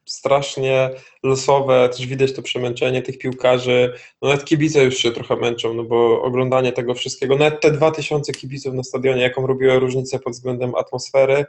strasznie 0.06 0.90
losowe, 1.22 1.88
też 1.88 2.06
widać 2.06 2.32
to 2.32 2.42
przemęczenie 2.42 3.02
tych 3.02 3.18
piłkarzy. 3.18 3.92
No 4.22 4.28
nawet 4.28 4.44
kibice 4.44 4.84
już 4.84 4.96
się 4.96 5.10
trochę 5.10 5.36
męczą, 5.36 5.74
no 5.74 5.84
bo 5.84 6.22
oglądanie 6.22 6.72
tego 6.72 6.94
wszystkiego, 6.94 7.36
nawet 7.36 7.60
te 7.60 7.70
2000 7.70 8.32
kibiców 8.32 8.74
na 8.74 8.82
stadionie, 8.82 9.22
jaką 9.22 9.46
robiła 9.46 9.78
różnicę 9.78 10.18
pod 10.18 10.32
względem 10.32 10.74
atmosfery, 10.74 11.44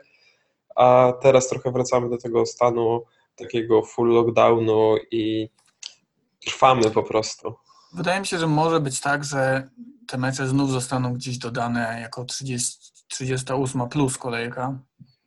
a 0.76 1.14
teraz 1.22 1.50
trochę 1.50 1.72
wracamy 1.72 2.10
do 2.10 2.18
tego 2.18 2.46
stanu 2.46 3.04
takiego 3.36 3.84
full 3.84 4.10
lockdownu 4.10 4.96
i 5.12 5.50
trwamy 6.46 6.92
po 6.92 7.04
prostu. 7.04 7.54
Wydaje 7.94 8.20
mi 8.20 8.28
się, 8.28 8.40
że 8.40 8.48
może 8.48 8.80
być 8.80 9.00
tak, 9.00 9.24
że 9.24 9.70
te 10.08 10.18
mecze 10.18 10.48
znów 10.48 10.72
zostaną 10.72 11.14
gdzieś 11.14 11.38
dodane 11.38 12.02
jako 12.02 12.26
30, 12.26 12.92
38 13.08 13.90
plus 13.90 14.18
kolejka. 14.18 14.80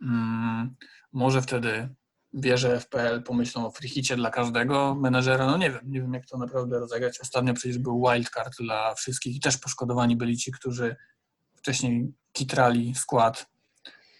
Mm, 0.02 0.76
może 1.12 1.42
wtedy 1.42 1.88
wierzę 2.32 2.80
FPL 2.80 3.22
pomyślą 3.22 3.66
o 3.66 3.70
frichicie 3.70 4.16
dla 4.16 4.30
każdego 4.30 4.94
menedżera. 4.94 5.46
No 5.46 5.56
nie 5.56 5.70
wiem, 5.70 5.80
nie 5.84 6.00
wiem 6.00 6.14
jak 6.14 6.26
to 6.26 6.38
naprawdę 6.38 6.78
rozegrać. 6.78 7.20
Ostatnio 7.20 7.54
przecież 7.54 7.78
był 7.78 8.02
wildcard 8.08 8.56
dla 8.60 8.94
wszystkich 8.94 9.36
i 9.36 9.40
też 9.40 9.58
poszkodowani 9.58 10.16
byli 10.16 10.36
ci, 10.36 10.52
którzy 10.52 10.96
wcześniej 11.54 12.14
kitrali 12.32 12.94
skład, 12.94 13.46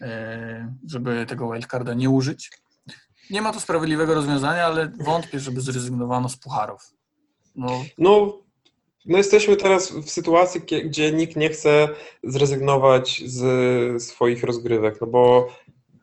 e, 0.01 0.75
żeby 0.87 1.25
tego 1.25 1.51
wildcarda 1.51 1.93
nie 1.93 2.09
użyć. 2.09 2.51
Nie 3.29 3.41
ma 3.41 3.53
to 3.53 3.59
sprawiedliwego 3.59 4.13
rozwiązania, 4.13 4.65
ale 4.65 4.91
wątpię, 4.99 5.39
żeby 5.39 5.61
zrezygnowano 5.61 6.29
z 6.29 6.37
pucharów. 6.37 6.93
No, 7.55 7.83
No, 7.97 8.39
no 9.05 9.17
jesteśmy 9.17 9.57
teraz 9.57 9.91
w 9.91 10.09
sytuacji, 10.09 10.61
gdzie 10.85 11.11
nikt 11.11 11.35
nie 11.35 11.49
chce 11.49 11.89
zrezygnować 12.23 13.23
z 13.25 14.03
swoich 14.03 14.43
rozgrywek, 14.43 15.01
no 15.01 15.07
bo 15.07 15.49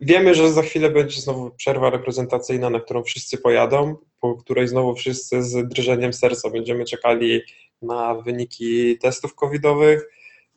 wiemy, 0.01 0.34
że 0.34 0.53
za 0.53 0.62
chwilę 0.62 0.90
będzie 0.90 1.20
znowu 1.20 1.51
przerwa 1.51 1.90
reprezentacyjna, 1.90 2.70
na 2.70 2.80
którą 2.80 3.03
wszyscy 3.03 3.38
pojadą, 3.38 3.96
po 4.20 4.34
której 4.34 4.68
znowu 4.68 4.94
wszyscy 4.94 5.42
z 5.42 5.68
drżeniem 5.68 6.12
serca 6.12 6.51
będziemy 6.51 6.84
czekali 6.84 7.40
na 7.82 8.14
wyniki 8.14 8.99
testów 8.99 9.34
covidowych, 9.34 10.09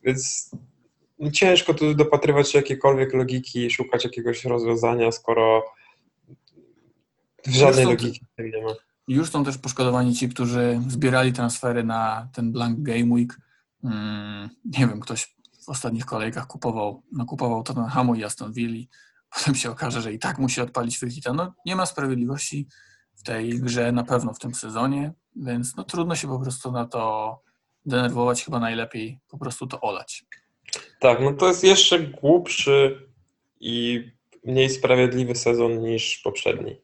więc 0.03 0.51
ciężko 1.33 1.73
tu 1.73 1.93
dopatrywać 1.93 2.51
się 2.51 2.57
jakiejkolwiek 2.59 3.13
logiki, 3.13 3.69
szukać 3.71 4.03
jakiegoś 4.03 4.45
rozwiązania, 4.45 5.11
skoro 5.11 5.63
żadnej 7.47 7.85
Zresztą- 7.85 7.89
logiki 7.89 8.19
w 8.37 8.43
nie 8.43 8.63
ma. 8.63 8.73
Już 9.07 9.29
są 9.29 9.43
też 9.43 9.57
poszkodowani 9.57 10.13
ci, 10.15 10.29
którzy 10.29 10.81
zbierali 10.87 11.33
transfery 11.33 11.83
na 11.83 12.29
ten 12.33 12.51
Blank 12.51 12.79
Game 12.81 13.13
Week. 13.13 13.37
Mm, 13.83 14.49
nie 14.65 14.87
wiem, 14.87 14.99
ktoś 14.99 15.35
w 15.65 15.69
ostatnich 15.69 16.05
kolejkach 16.05 16.47
kupował, 16.47 17.03
nakupował 17.11 17.63
Tottenhamu 17.63 18.15
i 18.15 18.23
Aston 18.23 18.53
Villa. 18.53 18.85
Potem 19.35 19.55
się 19.55 19.71
okaże, 19.71 20.01
że 20.01 20.13
i 20.13 20.19
tak 20.19 20.39
musi 20.39 20.61
odpalić 20.61 20.97
Frichita. 20.97 21.33
No 21.33 21.53
nie 21.65 21.75
ma 21.75 21.85
sprawiedliwości 21.85 22.67
w 23.15 23.23
tej 23.23 23.59
grze 23.59 23.91
na 23.91 24.03
pewno 24.03 24.33
w 24.33 24.39
tym 24.39 24.55
sezonie, 24.55 25.13
więc 25.35 25.75
no 25.75 25.83
trudno 25.83 26.15
się 26.15 26.27
po 26.27 26.39
prostu 26.39 26.71
na 26.71 26.85
to 26.85 27.41
denerwować. 27.85 28.43
Chyba 28.43 28.59
najlepiej 28.59 29.19
po 29.29 29.37
prostu 29.37 29.67
to 29.67 29.81
olać. 29.81 30.25
Tak, 30.99 31.19
no 31.21 31.33
to 31.33 31.47
jest 31.47 31.63
jeszcze 31.63 31.99
głupszy 31.99 33.07
i 33.59 34.03
mniej 34.45 34.69
sprawiedliwy 34.69 35.35
sezon 35.35 35.81
niż 35.81 36.17
poprzedni. 36.23 36.81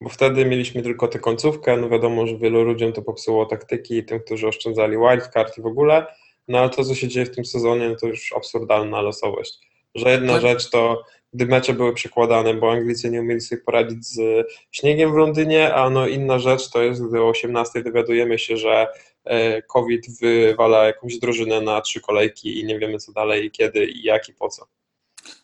Bo 0.00 0.08
wtedy 0.08 0.44
mieliśmy 0.44 0.82
tylko 0.82 1.08
tę 1.08 1.18
końcówkę, 1.18 1.76
no 1.76 1.88
wiadomo, 1.88 2.26
że 2.26 2.38
wielu 2.38 2.62
ludziom 2.62 2.92
to 2.92 3.02
popsuło 3.02 3.46
taktyki, 3.46 4.04
tym, 4.04 4.20
którzy 4.20 4.48
oszczędzali 4.48 4.96
wildcard 4.96 5.58
i 5.58 5.62
w 5.62 5.66
ogóle, 5.66 6.06
no 6.48 6.58
ale 6.58 6.70
to, 6.70 6.84
co 6.84 6.94
się 6.94 7.08
dzieje 7.08 7.26
w 7.26 7.34
tym 7.34 7.44
sezonie, 7.44 7.88
no 7.88 7.96
to 7.96 8.06
już 8.06 8.32
absurdalna 8.36 9.00
losowość. 9.00 9.58
Że 9.94 10.10
jedna 10.10 10.32
Tak. 10.32 10.42
rzecz 10.42 10.70
to, 10.70 11.04
gdy 11.32 11.46
mecze 11.46 11.74
były 11.74 11.94
przekładane, 11.94 12.54
bo 12.54 12.72
Anglicy 12.72 13.10
nie 13.10 13.20
umieli 13.20 13.40
sobie 13.40 13.62
poradzić 13.62 14.06
z 14.06 14.46
śniegiem 14.72 15.12
w 15.12 15.16
Londynie, 15.16 15.74
a 15.74 15.90
no 15.90 16.06
inna 16.06 16.38
rzecz 16.38 16.70
to 16.70 16.82
jest, 16.82 17.08
gdy 17.08 17.22
o 17.22 17.28
18 17.28 17.82
dowiadujemy 17.82 18.38
się, 18.38 18.56
że 18.56 18.86
e, 19.24 19.62
COVID 19.62 20.20
wywala 20.20 20.84
jakąś 20.86 21.18
drużynę 21.18 21.60
na 21.60 21.80
trzy 21.80 22.00
kolejki 22.00 22.60
i 22.60 22.64
nie 22.64 22.78
wiemy 22.78 22.98
co 22.98 23.12
dalej, 23.12 23.44
i 23.44 23.50
kiedy, 23.50 23.86
i 23.86 24.02
jak, 24.02 24.28
i 24.28 24.34
po 24.34 24.48
co. 24.48 24.66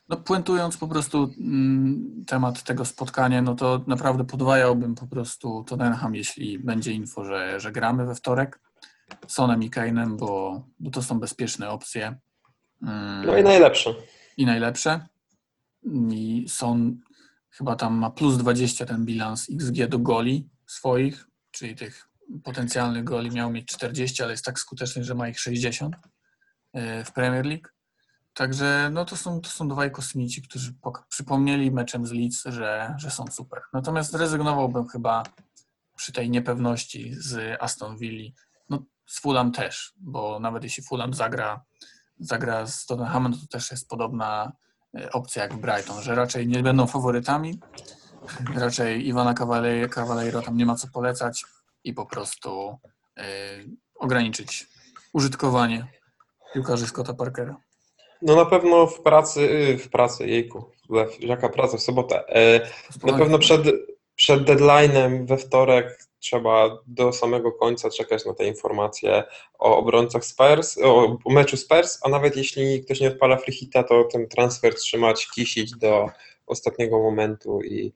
No, 0.08 0.16
puentując 0.16 0.76
po 0.76 0.88
prostu 0.88 1.30
mm, 1.40 2.24
temat 2.26 2.62
tego 2.62 2.84
spotkania, 2.84 3.42
no 3.42 3.54
to 3.54 3.84
naprawdę 3.86 4.24
podwajałbym 4.24 4.94
po 4.94 5.06
prostu 5.06 5.64
Tottenham, 5.68 6.14
jeśli 6.14 6.58
będzie 6.58 6.92
info, 6.92 7.24
że, 7.24 7.60
że 7.60 7.72
gramy 7.72 8.06
we 8.06 8.14
wtorek. 8.14 8.60
Sonem 9.26 9.62
i 9.62 9.70
Kane'em, 9.70 10.16
bo, 10.16 10.62
bo 10.78 10.90
to 10.90 11.02
są 11.02 11.20
bezpieczne 11.20 11.70
opcje 11.70 12.18
mm, 12.82 13.26
No 13.26 13.36
i 13.36 13.42
najlepsze. 13.42 13.94
i 14.36 14.46
najlepsze. 14.46 15.06
I 16.10 16.44
Son 16.48 17.00
chyba 17.50 17.76
tam 17.76 17.94
ma 17.94 18.10
plus 18.10 18.36
20 18.36 18.86
ten 18.86 19.04
bilans 19.04 19.50
XG 19.50 19.86
do 19.88 19.98
goli 19.98 20.48
swoich, 20.66 21.26
czyli 21.50 21.74
tych 21.74 22.08
potencjalnych 22.44 23.04
goli 23.04 23.30
miał 23.30 23.50
mieć 23.50 23.66
40, 23.66 24.22
ale 24.22 24.32
jest 24.32 24.44
tak 24.44 24.58
skuteczny, 24.58 25.04
że 25.04 25.14
ma 25.14 25.28
ich 25.28 25.40
60 25.40 25.94
y, 25.94 27.04
w 27.04 27.12
Premier 27.12 27.46
League. 27.46 27.68
Także 28.34 28.90
no 28.92 29.04
to 29.04 29.16
są, 29.16 29.40
to 29.40 29.48
są 29.50 29.68
dwaj 29.68 29.90
kosmici, 29.90 30.42
którzy 30.42 30.74
przypomnieli 31.08 31.70
meczem 31.70 32.06
z 32.06 32.12
Leeds, 32.12 32.42
że, 32.44 32.94
że 32.98 33.10
są 33.10 33.24
super. 33.30 33.62
Natomiast 33.72 34.14
rezygnowałbym 34.14 34.88
chyba 34.88 35.22
przy 35.96 36.12
tej 36.12 36.30
niepewności 36.30 37.14
z 37.14 37.62
Aston 37.62 37.96
Villa. 37.96 38.30
No 38.70 38.82
z 39.06 39.20
Fulham 39.20 39.52
też, 39.52 39.94
bo 39.96 40.40
nawet 40.40 40.64
jeśli 40.64 40.82
Fulham 40.82 41.14
zagra, 41.14 41.64
zagra 42.18 42.66
z 42.66 42.86
Tottenhamem, 42.86 43.32
to 43.32 43.46
też 43.50 43.70
jest 43.70 43.88
podobna 43.88 44.52
e, 44.94 45.12
opcja 45.12 45.42
jak 45.42 45.54
Brighton, 45.56 46.02
że 46.02 46.14
raczej 46.14 46.46
nie 46.48 46.62
będą 46.62 46.86
faworytami. 46.86 47.60
Raczej 48.54 49.08
Iwana 49.08 49.34
Cavale- 49.34 49.88
Cavaleiro 49.88 50.42
tam 50.42 50.56
nie 50.56 50.66
ma 50.66 50.74
co 50.74 50.88
polecać 50.88 51.44
i 51.84 51.92
po 51.94 52.06
prostu 52.06 52.78
e, 53.16 53.24
ograniczyć 53.94 54.68
użytkowanie 55.12 55.86
piłkarzy 56.54 56.86
Scotta 56.86 57.14
Parkera. 57.14 57.56
No 58.24 58.36
na 58.36 58.44
pewno 58.44 58.86
w 58.86 59.00
pracy, 59.00 59.40
y, 59.40 59.78
w 59.78 59.88
pracy, 59.88 60.26
jejku, 60.26 60.64
jaka 61.20 61.48
praca 61.48 61.76
w 61.76 61.80
sobotę. 61.82 62.28
E, 62.28 62.60
Na 63.04 63.18
pewno 63.18 63.38
przed, 63.38 63.62
przed 64.16 64.42
deadline'em 64.42 65.26
we 65.26 65.36
wtorek 65.36 65.98
trzeba 66.18 66.78
do 66.86 67.12
samego 67.12 67.52
końca 67.52 67.90
czekać 67.90 68.24
na 68.24 68.34
te 68.34 68.46
informacje 68.46 69.24
o 69.58 69.76
obrońcach 69.76 70.24
Spurs, 70.24 70.78
o, 70.82 71.16
meczu 71.26 71.56
Spurs, 71.56 71.98
a 72.02 72.08
nawet 72.08 72.36
jeśli 72.36 72.84
ktoś 72.84 73.00
nie 73.00 73.08
odpala 73.08 73.36
free 73.36 73.52
hita, 73.54 73.82
to 73.82 74.04
ten 74.04 74.28
transfer 74.28 74.74
trzymać, 74.74 75.28
kisić 75.34 75.76
do 75.76 76.08
ostatniego 76.46 76.98
momentu 76.98 77.62
i 77.62 77.92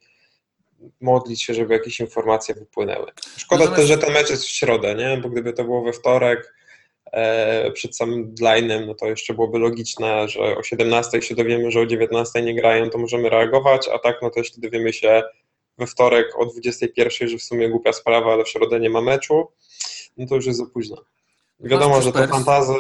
modlić 1.00 1.42
się, 1.42 1.54
żeby 1.54 1.74
jakieś 1.74 2.00
informacje 2.00 2.54
wypłynęły. 2.54 3.06
Szkoda 3.36 3.64
Natomiast- 3.64 3.76
też, 3.76 3.88
że 3.88 3.98
ten 3.98 4.12
mecz 4.12 4.30
jest 4.30 4.44
w 4.44 4.50
środę, 4.50 4.94
nie? 4.94 5.16
Bo 5.22 5.28
gdyby 5.28 5.52
to 5.52 5.64
było 5.64 5.82
we 5.82 5.92
wtorek 5.92 6.54
przed 7.74 7.96
samym 7.96 8.34
deadline'em, 8.34 8.86
no 8.86 8.94
to 8.94 9.06
jeszcze 9.06 9.34
byłoby 9.34 9.58
logiczne, 9.58 10.28
że 10.28 10.56
o 10.56 10.62
17 10.62 11.22
się 11.22 11.34
dowiemy, 11.34 11.70
że 11.70 11.80
o 11.80 11.86
19 11.86 12.42
nie 12.42 12.54
grają, 12.54 12.90
to 12.90 12.98
możemy 12.98 13.30
reagować, 13.30 13.88
a 13.88 13.98
tak 13.98 14.16
no 14.22 14.30
to 14.30 14.40
jeśli 14.40 14.62
dowiemy 14.62 14.92
się 14.92 15.22
we 15.78 15.86
wtorek 15.86 16.26
o 16.38 16.46
21, 16.46 17.28
że 17.28 17.38
w 17.38 17.42
sumie 17.42 17.70
głupia 17.70 17.92
sprawa, 17.92 18.32
ale 18.32 18.44
w 18.44 18.48
środę 18.48 18.80
nie 18.80 18.90
ma 18.90 19.00
meczu, 19.00 19.48
no 20.16 20.26
to 20.26 20.34
już 20.34 20.46
jest 20.46 20.58
za 20.58 20.66
późno. 20.66 20.96
Wiadomo, 21.60 21.94
Masz 21.94 22.04
że 22.04 22.12
to 22.12 22.28
fantazy. 22.28 22.74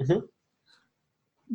Mhm. 0.00 0.22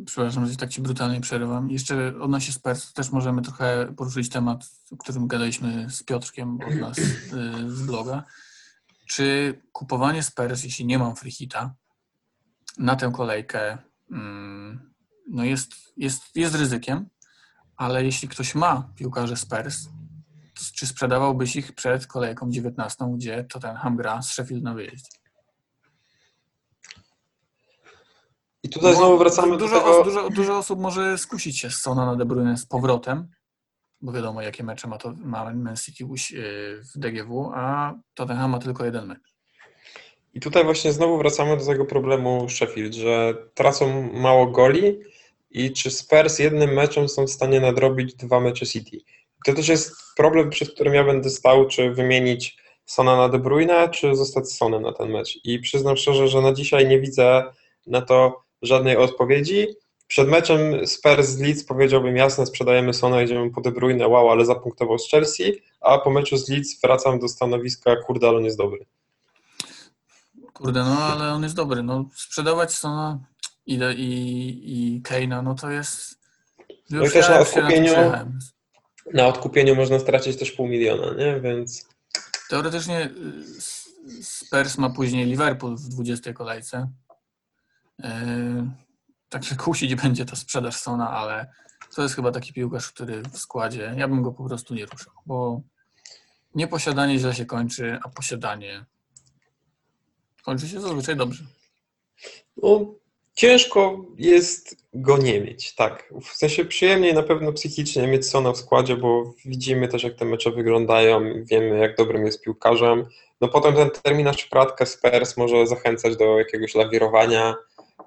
Przepraszam, 0.06 0.46
że 0.46 0.56
tak 0.56 0.70
Ci 0.70 0.80
brutalnie 0.80 1.20
przerywam. 1.20 1.70
Jeszcze 1.70 2.14
odnośnie 2.20 2.52
Spurs 2.54 2.92
też 2.92 3.10
możemy 3.10 3.42
trochę 3.42 3.94
poruszyć 3.96 4.28
temat, 4.28 4.64
o 4.92 4.96
którym 4.96 5.26
gadaliśmy 5.26 5.86
z 5.90 6.02
Piotrkiem 6.02 6.58
od 6.68 6.74
nas 6.74 6.98
y, 6.98 7.02
z 7.66 7.82
bloga. 7.82 8.24
Czy 9.08 9.54
kupowanie 9.72 10.22
Spurs, 10.22 10.64
jeśli 10.64 10.86
nie 10.86 10.98
mam 10.98 11.16
free 11.16 11.30
hita, 11.30 11.74
na 12.78 12.96
tę 12.96 13.12
kolejkę 13.14 13.78
mm, 14.10 14.94
no 15.28 15.44
jest, 15.44 15.72
jest, 15.96 16.36
jest 16.36 16.54
ryzykiem, 16.54 17.08
ale 17.76 18.04
jeśli 18.04 18.28
ktoś 18.28 18.54
ma 18.54 18.92
piłkarzy 18.96 19.36
Spurs, 19.36 19.88
to 20.54 20.62
czy 20.74 20.86
sprzedawałbyś 20.86 21.56
ich 21.56 21.72
przed 21.72 22.06
kolejką 22.06 22.50
19, 22.50 23.04
gdzie 23.14 23.44
Tottenham 23.44 23.96
gra 23.96 24.22
z 24.22 24.30
Sheffield 24.32 24.62
na 24.62 24.74
wyjeździe? 24.74 25.18
I 28.62 28.68
tutaj 28.68 28.92
Bo 28.92 28.98
znowu 28.98 29.18
wracamy 29.18 29.56
dużo, 29.56 29.74
do 29.74 29.80
tego... 29.80 30.04
dużo, 30.04 30.30
dużo 30.30 30.58
osób 30.58 30.80
może 30.80 31.18
skusić 31.18 31.58
się 31.58 31.70
z 31.70 31.76
Sona 31.82 32.06
na 32.06 32.16
De 32.16 32.24
Bruyne 32.24 32.56
z 32.56 32.66
powrotem, 32.66 33.28
bo 34.00 34.12
wiadomo, 34.12 34.42
jakie 34.42 34.64
mecze 34.64 34.88
ma, 34.88 34.98
to, 34.98 35.14
ma 35.18 35.54
Man 35.54 35.76
City 35.76 36.04
si- 36.16 36.36
w 36.94 36.98
DGW, 36.98 37.52
a 37.54 37.94
Tottenham 38.14 38.50
ma 38.50 38.58
tylko 38.58 38.84
jeden 38.84 39.06
mecz. 39.06 39.35
I 40.36 40.40
tutaj 40.40 40.64
właśnie 40.64 40.92
znowu 40.92 41.18
wracamy 41.18 41.56
do 41.56 41.66
tego 41.66 41.84
problemu 41.84 42.48
Sheffield, 42.48 42.94
że 42.94 43.34
tracą 43.54 44.10
mało 44.12 44.46
goli 44.46 45.00
i 45.50 45.72
czy 45.72 45.90
Spurs 45.90 46.38
jednym 46.38 46.72
meczem 46.72 47.08
są 47.08 47.26
w 47.26 47.30
stanie 47.30 47.60
nadrobić 47.60 48.14
dwa 48.14 48.40
mecze 48.40 48.66
City. 48.66 48.98
To 49.44 49.54
też 49.54 49.68
jest 49.68 49.92
problem, 50.16 50.50
przed 50.50 50.74
którym 50.74 50.94
ja 50.94 51.04
będę 51.04 51.30
stał, 51.30 51.66
czy 51.66 51.90
wymienić 51.90 52.56
Sona 52.86 53.16
na 53.16 53.28
De 53.28 53.38
Bruyne, 53.38 53.88
czy 53.88 54.16
zostać 54.16 54.52
Sonem 54.52 54.82
na 54.82 54.92
ten 54.92 55.10
mecz. 55.10 55.38
I 55.44 55.58
przyznam 55.60 55.96
szczerze, 55.96 56.28
że 56.28 56.40
na 56.40 56.52
dzisiaj 56.52 56.88
nie 56.88 57.00
widzę 57.00 57.44
na 57.86 58.02
to 58.02 58.42
żadnej 58.62 58.96
odpowiedzi. 58.96 59.66
Przed 60.06 60.28
meczem 60.28 60.86
Spurs 60.86 61.26
z 61.26 61.40
Leeds 61.40 61.64
powiedziałbym 61.64 62.16
jasne, 62.16 62.46
sprzedajemy 62.46 62.94
Sona, 62.94 63.22
idziemy 63.22 63.50
po 63.50 63.60
De 63.60 63.72
Bruyne, 63.72 64.08
wow, 64.08 64.30
ale 64.30 64.44
zapunktował 64.44 64.98
z 64.98 65.10
Chelsea, 65.10 65.62
a 65.80 65.98
po 65.98 66.10
meczu 66.10 66.36
z 66.36 66.48
Leeds 66.48 66.80
wracam 66.80 67.18
do 67.18 67.28
stanowiska, 67.28 67.96
kurde, 67.96 68.28
ale 68.28 68.36
on 68.36 68.44
jest 68.44 68.58
dobry. 68.58 68.86
Kurde, 70.56 70.84
no 70.84 70.98
ale 70.98 71.32
on 71.32 71.42
jest 71.42 71.54
dobry. 71.54 71.82
No, 71.82 72.08
sprzedawać 72.14 72.74
Sona 72.74 73.18
i, 73.66 73.74
i, 73.74 74.96
i 74.96 75.02
Kane'a, 75.02 75.42
no 75.42 75.54
to 75.54 75.70
jest... 75.70 76.20
No 76.90 77.04
i 77.04 77.10
też 77.10 77.28
na 77.28 77.38
już 77.38 77.48
odkupieniu-. 77.48 78.26
Na 79.14 79.26
odkupieniu 79.26 79.76
można 79.76 79.98
stracić 79.98 80.36
też 80.38 80.52
pół 80.52 80.68
miliona, 80.68 81.14
nie? 81.14 81.40
Więc 81.40 81.88
Teoretycznie 82.48 83.04
y, 83.06 84.22
Spurs 84.22 84.78
ma 84.78 84.90
później 84.90 85.26
Liverpool 85.26 85.76
w 85.76 85.88
20 85.88 86.32
kolejce. 86.32 86.90
Yy, 87.98 88.08
Także 89.28 89.56
kusić 89.64 89.94
będzie 89.94 90.24
ta 90.24 90.36
sprzedaż 90.36 90.76
Sona, 90.76 91.10
ale 91.10 91.50
to 91.94 92.02
jest 92.02 92.14
chyba 92.14 92.32
taki 92.32 92.52
piłkarz, 92.52 92.92
który 92.92 93.22
w 93.22 93.38
składzie, 93.38 93.94
ja 93.96 94.08
bym 94.08 94.22
go 94.22 94.32
po 94.32 94.44
prostu 94.44 94.74
nie 94.74 94.86
ruszał, 94.86 95.14
bo 95.26 95.60
nieposiadanie 96.54 97.18
źle 97.18 97.34
się 97.34 97.46
kończy, 97.46 97.98
a 98.02 98.08
posiadanie 98.08 98.86
kończy 100.46 100.68
się 100.68 100.80
zazwyczaj 100.80 101.16
dobrze. 101.16 101.44
no, 102.62 102.94
ciężko 103.34 104.04
jest 104.16 104.76
go 104.94 105.18
nie 105.18 105.40
mieć, 105.40 105.74
tak. 105.74 106.12
W 106.22 106.36
sensie 106.36 106.64
przyjemniej 106.64 107.14
na 107.14 107.22
pewno 107.22 107.52
psychicznie 107.52 108.06
mieć 108.06 108.26
Sona 108.26 108.52
w 108.52 108.56
składzie, 108.56 108.96
bo 108.96 109.34
widzimy 109.44 109.88
też, 109.88 110.02
jak 110.02 110.14
te 110.14 110.24
mecze 110.24 110.50
wyglądają, 110.50 111.20
wiemy, 111.44 111.78
jak 111.78 111.96
dobrym 111.96 112.26
jest 112.26 112.42
piłkarzem. 112.42 113.06
No 113.40 113.48
potem 113.48 113.74
ten 113.74 113.90
terminarz 113.90 114.42
w 114.42 114.50
kratkę 114.50 114.86
Spurs 114.86 115.36
może 115.36 115.66
zachęcać 115.66 116.16
do 116.16 116.38
jakiegoś 116.38 116.74
lawirowania, 116.74 117.54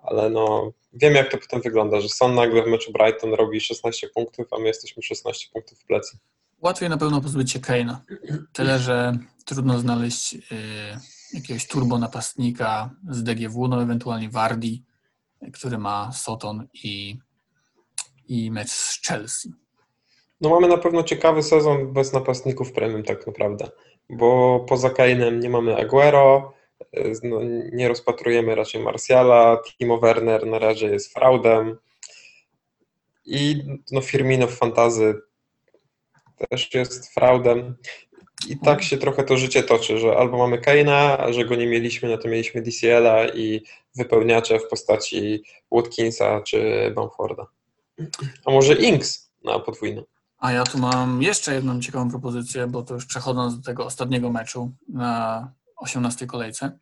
ale 0.03 0.29
no 0.29 0.71
wiemy, 0.93 1.15
jak 1.17 1.31
to 1.31 1.37
potem 1.37 1.61
wygląda, 1.61 2.01
że 2.01 2.09
Son 2.09 2.35
nagle 2.35 2.63
w 2.63 2.67
meczu 2.67 2.91
Brighton 2.91 3.33
robi 3.33 3.61
16 3.61 4.09
punktów, 4.09 4.47
a 4.51 4.59
my 4.59 4.67
jesteśmy 4.67 5.03
16 5.03 5.49
punktów 5.53 5.79
w 5.79 5.85
plecy. 5.85 6.17
Łatwiej 6.61 6.89
na 6.89 6.97
pewno 6.97 7.21
pozbyć 7.21 7.51
się 7.51 7.59
Kane'a. 7.59 7.95
Tyle, 8.53 8.79
że 8.79 9.17
trudno 9.45 9.79
znaleźć 9.79 10.33
y, 10.33 10.39
jakiegoś 11.33 11.67
turbo 11.67 11.97
napastnika 11.97 12.89
z 13.09 13.23
DGW, 13.23 13.67
no 13.67 13.83
ewentualnie 13.83 14.29
Wardi, 14.29 14.83
który 15.53 15.77
ma 15.77 16.11
Soton 16.11 16.67
i, 16.73 17.17
i 18.27 18.51
mecz 18.51 18.71
z 18.71 19.01
Chelsea. 19.07 19.53
No 20.41 20.49
mamy 20.49 20.67
na 20.67 20.77
pewno 20.77 21.03
ciekawy 21.03 21.43
sezon 21.43 21.93
bez 21.93 22.13
napastników 22.13 22.71
premium 22.71 23.03
tak 23.03 23.27
naprawdę, 23.27 23.69
bo 24.09 24.59
poza 24.59 24.89
Kane'em 24.89 25.39
nie 25.39 25.49
mamy 25.49 25.77
Aguero, 25.77 26.53
no, 27.23 27.39
nie 27.71 27.87
rozpatrujemy 27.87 28.55
raczej 28.55 28.83
Martiala, 28.83 29.57
Timo 29.77 29.97
Werner 29.97 30.47
na 30.47 30.59
razie 30.59 30.87
jest 30.87 31.13
fraudem 31.13 31.77
i 33.25 33.63
no 33.91 34.01
Firmino 34.01 34.47
w 34.47 34.55
fantazy 34.55 35.21
też 36.49 36.73
jest 36.73 37.13
fraudem 37.13 37.75
i 38.47 38.59
tak 38.59 38.83
się 38.83 38.97
trochę 38.97 39.23
to 39.23 39.37
życie 39.37 39.63
toczy, 39.63 39.99
że 39.99 40.17
albo 40.17 40.37
mamy 40.37 40.57
Kane'a, 40.57 41.15
a 41.19 41.33
że 41.33 41.45
go 41.45 41.55
nie 41.55 41.67
mieliśmy, 41.67 42.09
no 42.09 42.17
to 42.17 42.27
mieliśmy 42.27 42.61
DCL-a 42.61 43.27
i 43.27 43.63
wypełniacze 43.95 44.59
w 44.59 44.67
postaci 44.67 45.43
Watkinsa 45.71 46.41
czy 46.41 46.91
Bamforda. 46.95 47.45
A 48.45 48.51
może 48.51 48.73
Inks 48.73 49.31
na 49.43 49.59
podwójną. 49.59 50.03
A 50.37 50.51
ja 50.51 50.63
tu 50.63 50.77
mam 50.77 51.21
jeszcze 51.21 51.53
jedną 51.53 51.81
ciekawą 51.81 52.09
propozycję, 52.09 52.67
bo 52.67 52.83
to 52.83 52.93
już 52.93 53.05
przechodząc 53.05 53.57
do 53.57 53.63
tego 53.63 53.85
ostatniego 53.85 54.31
meczu 54.31 54.71
na 54.87 55.51
18 55.75 56.27
kolejce. 56.27 56.79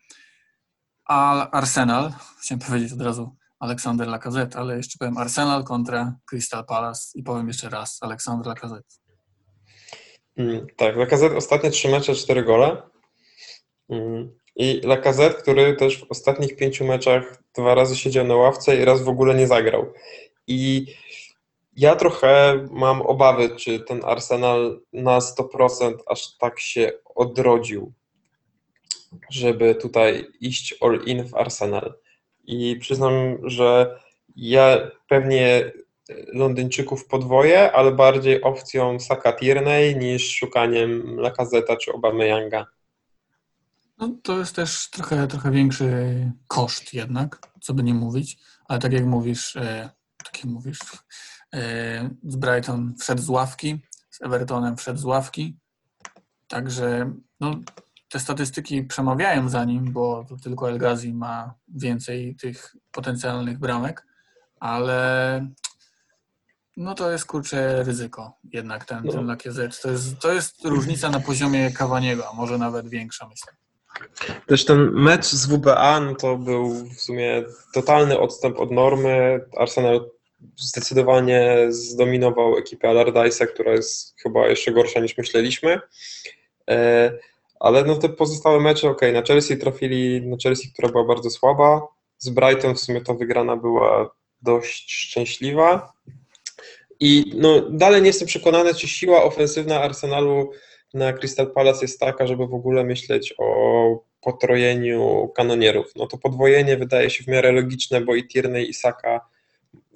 Al 1.05 1.47
Arsenal, 1.51 2.13
chciałem 2.41 2.59
powiedzieć 2.59 2.93
od 2.93 3.01
razu 3.01 3.35
Aleksander 3.59 4.07
Lacazette, 4.07 4.59
ale 4.59 4.77
jeszcze 4.77 4.97
powiem 4.99 5.17
Arsenal 5.17 5.63
kontra 5.63 6.15
Crystal 6.25 6.65
Palace 6.65 7.01
i 7.15 7.23
powiem 7.23 7.47
jeszcze 7.47 7.69
raz 7.69 7.97
Aleksander 8.01 8.47
Lacazette. 8.47 9.06
Mm, 10.37 10.67
tak, 10.75 10.95
Lacazette 10.95 11.35
ostatnie 11.37 11.71
trzy 11.71 11.89
mecze, 11.89 12.15
cztery 12.15 12.43
gole. 12.43 12.81
Mm, 13.89 14.31
I 14.55 14.81
Lacazette, 14.83 15.41
który 15.41 15.75
też 15.75 15.99
w 15.99 16.11
ostatnich 16.11 16.55
pięciu 16.55 16.85
meczach 16.85 17.43
dwa 17.55 17.75
razy 17.75 17.95
siedział 17.95 18.27
na 18.27 18.35
ławce 18.35 18.77
i 18.77 18.85
raz 18.85 19.01
w 19.01 19.09
ogóle 19.09 19.35
nie 19.35 19.47
zagrał. 19.47 19.93
I 20.47 20.85
ja 21.75 21.95
trochę 21.95 22.59
mam 22.71 23.01
obawy, 23.01 23.49
czy 23.55 23.79
ten 23.79 24.01
Arsenal 24.05 24.81
na 24.93 25.19
100% 25.19 25.93
aż 26.07 26.37
tak 26.37 26.59
się 26.59 26.91
odrodził, 27.15 27.93
żeby 29.31 29.75
tutaj 29.75 30.27
iść 30.41 30.75
all 30.81 30.99
in 31.05 31.23
w 31.27 31.35
Arsenal. 31.35 31.93
I 32.45 32.77
przyznam, 32.79 33.37
że 33.43 33.99
ja 34.35 34.91
pewnie 35.07 35.71
Londyńczyków 36.33 37.07
podwoje, 37.07 37.71
ale 37.71 37.91
bardziej 37.91 38.41
opcją 38.41 38.99
Saka 38.99 39.33
Tierney 39.33 39.95
niż 39.95 40.35
szukaniem 40.35 41.19
Lacazeta 41.19 41.75
czy 41.75 41.93
Obameyanga. 41.93 42.65
No, 43.97 44.15
to 44.23 44.39
jest 44.39 44.55
też 44.55 44.89
trochę, 44.89 45.27
trochę 45.27 45.51
większy 45.51 46.31
koszt 46.47 46.93
jednak, 46.93 47.39
co 47.61 47.73
by 47.73 47.83
nie 47.83 47.93
mówić, 47.93 48.37
ale 48.67 48.79
tak 48.79 48.93
jak 48.93 49.05
mówisz, 49.05 49.55
e, 49.55 49.89
tak 50.23 50.31
kim 50.31 50.51
mówisz. 50.51 50.79
E, 51.53 52.09
Z 52.23 52.35
Brighton 52.35 52.93
wszedł 52.99 53.21
z 53.21 53.29
ławki, 53.29 53.79
z 54.09 54.21
Evertonem 54.21 54.77
wszedł 54.77 54.99
z 54.99 55.05
ławki. 55.05 55.57
Także 56.47 57.13
no, 57.39 57.55
te 58.09 58.19
statystyki 58.19 58.83
przemawiają 58.83 59.49
za 59.49 59.65
nim, 59.65 59.93
bo 59.93 60.25
to 60.29 60.35
tylko 60.37 60.69
El 60.69 60.77
Ghazi 60.77 61.13
ma 61.13 61.53
więcej 61.67 62.35
tych 62.35 62.75
potencjalnych 62.91 63.59
bramek, 63.59 64.05
ale 64.59 65.47
no 66.77 66.95
to 66.95 67.11
jest 67.11 67.25
kurczę 67.25 67.83
ryzyko 67.83 68.33
jednak 68.53 68.85
ten, 68.85 69.01
No. 69.03 69.11
ten 69.11 69.27
Lacazette. 69.27 69.77
To 69.81 69.91
jest, 69.91 70.19
to 70.19 70.33
jest 70.33 70.65
różnica 70.65 71.09
na 71.09 71.19
poziomie 71.19 71.71
Cavaniego, 71.71 72.29
a 72.29 72.33
może 72.33 72.57
nawet 72.57 72.89
większa 72.89 73.27
myślę. 73.27 73.53
Też 74.47 74.65
ten 74.65 74.91
mecz 74.91 75.25
z 75.25 75.45
WBA 75.45 75.99
no 75.99 76.15
to 76.15 76.37
był 76.37 76.69
w 76.85 77.01
sumie 77.01 77.43
totalny 77.73 78.19
odstęp 78.19 78.59
od 78.59 78.71
normy. 78.71 79.39
Arsenal 79.57 80.09
zdecydowanie 80.57 81.57
zdominował 81.69 82.57
ekipę 82.57 82.87
Allardyce'a, 82.87 83.47
która 83.47 83.71
jest 83.71 84.15
chyba 84.23 84.47
jeszcze 84.47 84.71
gorsza 84.71 84.99
niż 84.99 85.17
myśleliśmy. 85.17 85.79
E, 86.69 87.11
Ale 87.59 87.83
no 87.83 87.95
te 87.95 88.09
pozostałe 88.09 88.59
mecze, 88.59 88.89
ok, 88.89 89.01
na 89.13 89.21
Chelsea 89.21 89.57
trafili, 89.57 90.27
na 90.27 90.37
Chelsea, 90.43 90.71
która 90.73 90.89
była 90.89 91.03
bardzo 91.05 91.29
słaba. 91.29 91.87
Z 92.17 92.29
Brighton 92.29 92.75
w 92.75 92.79
sumie 92.79 93.01
ta 93.01 93.13
wygrana 93.13 93.55
była 93.55 94.09
dość 94.41 94.91
szczęśliwa. 94.93 95.93
I 96.99 97.31
no, 97.35 97.61
dalej 97.69 98.01
nie 98.01 98.07
jestem 98.07 98.27
przekonany, 98.27 98.73
czy 98.73 98.87
siła 98.87 99.23
ofensywna 99.23 99.81
Arsenalu 99.81 100.51
na 100.93 101.13
Crystal 101.13 101.51
Palace 101.51 101.79
jest 101.81 101.99
taka, 101.99 102.27
żeby 102.27 102.47
w 102.47 102.53
ogóle 102.53 102.83
myśleć 102.83 103.33
o 103.37 104.03
potrojeniu 104.21 105.31
kanonierów. 105.35 105.91
No 105.95 106.07
to 106.07 106.17
podwojenie 106.17 106.77
wydaje 106.77 107.09
się 107.09 107.23
w 107.23 107.27
miarę 107.27 107.51
logiczne, 107.51 108.01
bo 108.01 108.15
i 108.15 108.27
Tierney 108.27 108.69
i 108.69 108.73
Saka, 108.73 109.21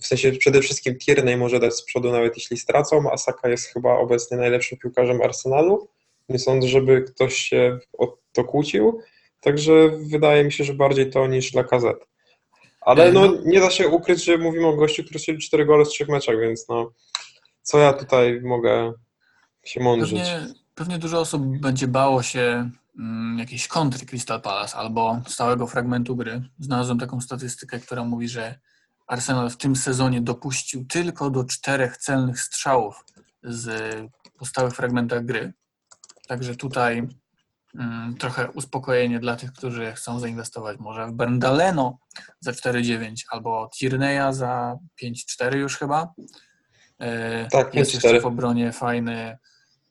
w 0.02 0.08
sensie 0.08 0.32
przede 0.32 0.62
wszystkim 0.62 0.98
Tierney 0.98 1.38
może 1.38 1.60
dać 1.60 1.76
z 1.76 1.84
przodu 1.84 2.12
nawet 2.12 2.38
jeśli 2.38 2.58
stracą, 2.58 3.12
a 3.12 3.18
Saka 3.18 3.50
jest 3.50 3.66
chyba 3.66 3.98
obecnie 3.98 4.38
najlepszym 4.38 4.78
piłkarzem 4.78 5.22
Arsenalu. 5.22 5.88
Nie 6.30 6.40
sądzę, 6.40 6.68
żeby 6.68 7.02
ktoś 7.02 7.36
się 7.36 7.80
o 7.98 8.18
to 8.32 8.44
kłócił, 8.44 9.00
także 9.40 9.90
wydaje 9.90 10.44
mi 10.44 10.52
się, 10.52 10.64
że 10.64 10.74
bardziej 10.74 11.10
to 11.10 11.28
niż 11.28 11.54
Lacazette. 11.54 12.06
Ale 12.82 13.12
no, 13.12 13.34
nie 13.46 13.60
da 13.60 13.70
się 13.70 13.90
ukryć, 13.90 14.24
że 14.24 14.38
mówimy 14.38 14.68
o 14.68 14.76
gościu, 14.76 15.04
który 15.04 15.20
strzelił 15.20 15.42
4 15.42 15.66
gole 15.66 15.86
w 15.86 15.90
trzech 15.90 16.10
meczach, 16.10 16.40
więc 16.40 16.70
no, 16.70 16.92
co 17.62 17.80
ja 17.80 17.94
tutaj 17.94 18.42
mogę 18.42 18.94
się 19.64 19.84
mądrzyć? 19.84 20.20
Pewnie, 20.20 20.54
pewnie 20.76 20.98
dużo 20.98 21.20
osób 21.20 21.60
będzie 21.60 21.88
bało 21.88 22.24
się 22.24 22.70
mm, 23.00 23.40
jakiejś 23.40 23.68
kontry 23.68 24.06
Crystal 24.06 24.42
Palace 24.42 24.76
albo 24.76 25.22
stałego 25.28 25.68
fragmentu 25.68 26.16
gry. 26.16 26.42
Znalazłem 26.60 27.00
taką 27.00 27.22
statystykę, 27.22 27.80
która 27.80 28.04
mówi, 28.04 28.28
że 28.28 28.60
Arsenal 29.08 29.50
w 29.50 29.58
tym 29.58 29.76
sezonie 29.76 30.22
dopuścił 30.22 30.86
tylko 30.86 31.30
do 31.30 31.44
czterech 31.44 31.98
celnych 31.98 32.40
strzałów 32.40 33.06
z, 33.44 33.94
po 34.38 34.46
stałych 34.46 34.74
fragmentach 34.74 35.26
gry. 35.26 35.54
Także 36.28 36.56
tutaj 36.56 37.08
trochę 38.20 38.52
uspokojenie 38.52 39.20
dla 39.20 39.36
tych, 39.36 39.54
którzy 39.54 39.92
chcą 39.94 40.20
zainwestować 40.20 40.80
może 40.80 41.08
w 41.08 41.12
Berndaleno 41.12 42.00
za 42.40 42.52
4,9 42.52 43.14
albo 43.30 43.70
Tierney'a 43.76 44.34
za 44.34 44.78
5,4 45.04 45.56
już 45.56 45.78
chyba. 45.78 46.14
E, 47.00 47.48
Tak, 47.48 47.76
Jest 47.76 47.92
5-4. 47.92 47.94
jeszcze 47.94 48.22
w 48.22 48.26
obronie 48.26 48.72
fajny 48.72 49.38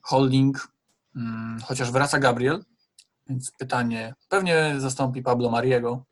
holding, 0.01 0.67
mm, 1.15 1.59
chociaż 1.63 1.91
wraca 1.91 2.19
Gabriel, 2.19 2.63
więc 3.29 3.51
pytanie, 3.51 4.13
pewnie 4.29 4.73
zastąpi 4.77 5.21
Pablo 5.21 5.49
Mariego, 5.49 6.05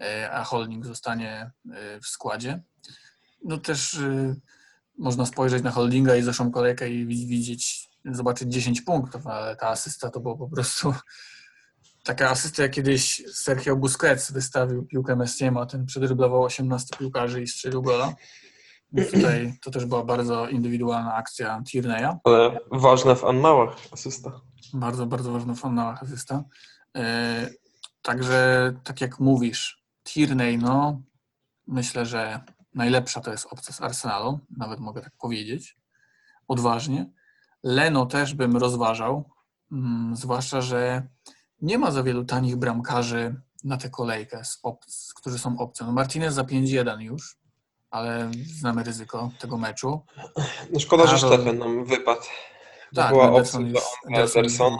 e, 0.00 0.30
a 0.32 0.44
holding 0.44 0.86
zostanie 0.86 1.50
e, 1.72 2.00
w 2.00 2.06
składzie. 2.06 2.62
No 3.44 3.58
też 3.58 3.98
można 4.98 5.26
spojrzeć 5.26 5.62
na 5.62 5.70
holdinga 5.70 6.16
i 6.16 6.22
zeszłą 6.22 6.50
kolejkę 6.50 6.90
i 6.90 7.06
wi- 7.06 7.26
widzieć, 7.26 7.85
zobaczyć 8.14 8.52
10 8.52 8.80
punktów, 8.80 9.26
ale 9.26 9.56
ta 9.56 9.68
asysta 9.68 10.10
to 10.10 10.20
było 10.20 10.36
po 10.36 10.48
prostu 10.48 10.94
taka 12.04 12.30
asysta, 12.30 12.62
jak 12.62 12.72
kiedyś 12.72 13.22
Sergio 13.32 13.76
Busquets 13.76 14.30
wystawił 14.30 14.86
piłkę 14.86 15.16
Messiemu, 15.16 15.60
a 15.60 15.66
ten 15.66 15.86
przedryblował 15.86 16.42
18 16.42 16.96
piłkarzy 16.96 17.42
i 17.42 17.46
strzelił 17.46 17.82
gola. 17.82 18.14
Więc 18.92 19.10
tutaj 19.10 19.58
to 19.62 19.70
też 19.70 19.84
była 19.84 20.04
bardzo 20.04 20.48
indywidualna 20.48 21.14
akcja 21.14 21.62
Tierney'a. 21.68 22.16
Ale 22.24 22.58
ważne 22.72 23.16
w 23.16 23.24
annałach 23.24 23.76
asysta. 23.92 24.40
Bardzo, 24.74 25.06
bardzo 25.06 25.32
ważna 25.32 25.54
w 25.54 25.64
annałach 25.64 26.02
asysta. 26.02 26.44
E, 26.96 27.48
Także 28.06 28.72
tak 28.84 29.00
jak 29.00 29.20
mówisz, 29.20 29.84
Tierney, 30.04 30.58
no 30.58 31.02
myślę, 31.66 32.06
że 32.06 32.40
najlepsza 32.74 33.20
to 33.20 33.30
jest 33.30 33.46
opcja 33.50 33.74
z 33.74 33.80
Arsenalu, 33.80 34.40
nawet 34.56 34.80
mogę 34.80 35.02
tak 35.02 35.12
powiedzieć, 35.18 35.78
odważnie. 36.48 37.10
Leno 37.66 38.06
też 38.06 38.34
bym 38.34 38.56
rozważał, 38.56 39.30
mm, 39.72 40.16
zwłaszcza, 40.16 40.60
że 40.60 41.02
nie 41.62 41.78
ma 41.78 41.90
za 41.90 42.02
wielu 42.02 42.24
tanich 42.24 42.56
bramkarzy 42.56 43.34
na 43.64 43.76
tę 43.76 43.90
kolejkę, 43.90 44.42
którzy 45.16 45.38
są 45.38 45.58
opcją. 45.58 45.86
No 45.86 45.92
Martinez 45.92 46.34
za 46.34 46.44
5-1 46.44 47.00
już, 47.00 47.36
ale 47.90 48.30
znamy 48.58 48.82
ryzyko 48.82 49.30
tego 49.38 49.58
meczu. 49.58 50.00
No 50.72 50.80
szkoda, 50.80 51.06
że 51.06 51.16
Karol- 51.16 51.34
Stefan 51.34 51.58
nam 51.58 51.84
wypadł. 51.84 52.20
To 52.20 53.02
Tak, 53.02 53.10
była 53.10 53.32
opcja 53.32 53.60
dla 53.60 53.80
Edersona. 54.10 54.78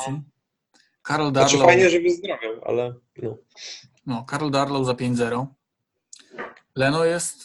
Karol 1.02 1.30
Znaczy 1.30 1.56
Darlow, 1.56 1.66
fajnie, 1.72 1.90
żeby 1.90 2.10
zdrowiał, 2.10 2.52
ale 2.66 2.94
no. 3.22 3.36
no, 4.06 4.24
Karol 4.24 4.50
Darlow 4.50 4.86
za 4.86 4.92
5-0. 4.92 5.46
Leno 6.74 7.04
jest 7.04 7.44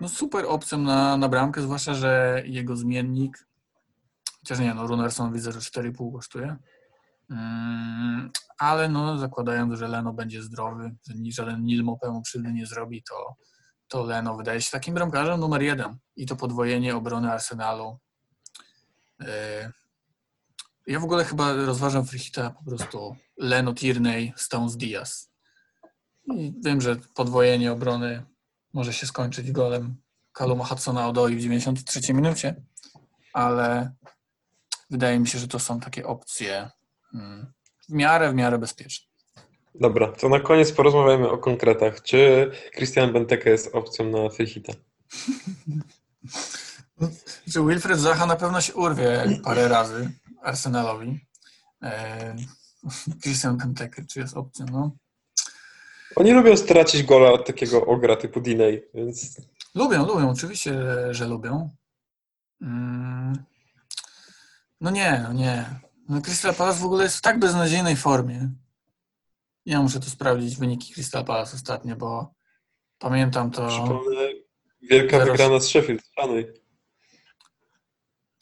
no, 0.00 0.08
super 0.08 0.44
opcją 0.48 0.78
na, 0.78 1.16
na 1.16 1.28
bramkę, 1.28 1.62
zwłaszcza, 1.62 1.94
że 1.94 2.42
jego 2.46 2.76
zmiennik, 2.76 3.46
chociaż 4.42 4.58
nie, 4.58 4.74
no 4.74 4.86
Runerson 4.86 5.32
widzę, 5.32 5.52
że 5.52 5.58
4,5 5.58 6.12
kosztuje. 6.12 6.56
Mm, 7.30 8.30
ale 8.58 8.88
no, 8.88 9.18
zakładając, 9.18 9.78
że 9.78 9.88
Leno 9.88 10.12
będzie 10.12 10.42
zdrowy, 10.42 10.94
że 11.06 11.14
żaden 11.32 11.64
Nil 11.64 11.84
Mopé 11.84 12.12
mu 12.12 12.22
krzywdy 12.22 12.52
nie 12.52 12.66
zrobi, 12.66 13.02
to, 13.02 13.36
to 13.88 14.04
Leno 14.04 14.36
wydaje 14.36 14.60
się 14.60 14.70
takim 14.70 14.94
bramkarzem 14.94 15.40
numer 15.40 15.62
jeden. 15.62 15.98
I 16.16 16.26
to 16.26 16.36
podwojenie 16.36 16.96
obrony 16.96 17.32
Arsenalu. 17.32 17.98
Yy, 19.20 19.26
Ja 20.86 21.00
w 21.00 21.04
ogóle 21.04 21.24
chyba 21.24 21.52
rozważam 21.52 22.06
Frichita 22.06 22.50
po 22.50 22.64
prostu 22.64 23.16
Leno, 23.38 23.74
Tierney, 23.74 24.32
Stones, 24.36 24.76
Diaz. 24.76 25.32
I 26.34 26.54
wiem, 26.64 26.80
że 26.80 26.96
podwojenie 27.14 27.72
obrony 27.72 28.24
może 28.72 28.92
się 28.92 29.06
skończyć 29.06 29.52
golem 29.52 29.96
Kaluma 30.32 30.64
Hudsona 30.64 31.08
Odoi 31.08 31.36
w 31.36 31.40
93 31.40 32.14
minucie, 32.14 32.62
ale 33.32 33.92
wydaje 34.92 35.20
mi 35.20 35.28
się, 35.28 35.38
że 35.38 35.48
to 35.48 35.58
są 35.58 35.80
takie 35.80 36.06
opcje 36.06 36.70
mm, 37.14 37.52
w 37.88 37.92
miarę, 37.92 38.32
w 38.32 38.34
miarę 38.34 38.58
bezpieczne. 38.58 39.06
Dobra, 39.74 40.12
to 40.12 40.28
na 40.28 40.40
koniec 40.40 40.72
porozmawiamy 40.72 41.30
o 41.30 41.38
konkretach. 41.38 42.02
Czy 42.02 42.50
Christian 42.76 43.12
Benteke 43.12 43.50
jest 43.50 43.74
opcją 43.74 44.10
na 44.10 44.28
Frichita? 44.28 44.72
Że 47.46 47.60
Wilfred 47.66 47.98
Zaha 47.98 48.26
na 48.26 48.36
pewno 48.36 48.60
się 48.60 48.74
urwie 48.74 49.40
parę 49.44 49.68
razy 49.68 50.10
Arsenalowi. 50.42 51.20
E, 51.82 52.36
Christian 53.22 53.56
Benteke, 53.56 54.04
czy 54.06 54.20
jest 54.20 54.36
opcją? 54.36 54.66
No. 54.72 54.90
Oni 56.16 56.32
lubią 56.32 56.56
stracić 56.56 57.02
gola 57.02 57.32
od 57.32 57.46
takiego 57.46 57.86
ogra 57.86 58.16
typu 58.16 58.40
Diney, 58.40 58.82
więc 58.94 59.40
Lubią, 59.74 60.06
lubią, 60.06 60.30
oczywiście, 60.30 60.72
że, 60.72 61.14
że 61.14 61.26
lubią. 61.26 61.70
Mm. 62.62 63.51
No 64.82 64.90
nie, 64.90 65.20
no 65.22 65.32
nie. 65.32 65.64
No 66.08 66.22
Crystal 66.22 66.54
Palace 66.54 66.78
w 66.80 66.84
ogóle 66.84 67.04
jest 67.04 67.16
w 67.16 67.20
tak 67.20 67.38
beznadziejnej 67.38 67.96
formie. 67.96 68.50
Ja 69.66 69.82
muszę 69.82 70.00
tu 70.00 70.10
sprawdzić 70.10 70.56
wyniki 70.56 70.94
Crystal 70.94 71.24
Palace 71.24 71.56
ostatnio, 71.56 71.96
bo 71.96 72.34
pamiętam 72.98 73.50
to 73.50 73.68
przypomnę, 73.68 74.20
wielka 74.82 75.18
Zaraz. 75.18 75.28
wygrana 75.28 75.60
z 75.60 75.68
Sheffield. 75.68 76.02
Szanuj. 76.18 76.46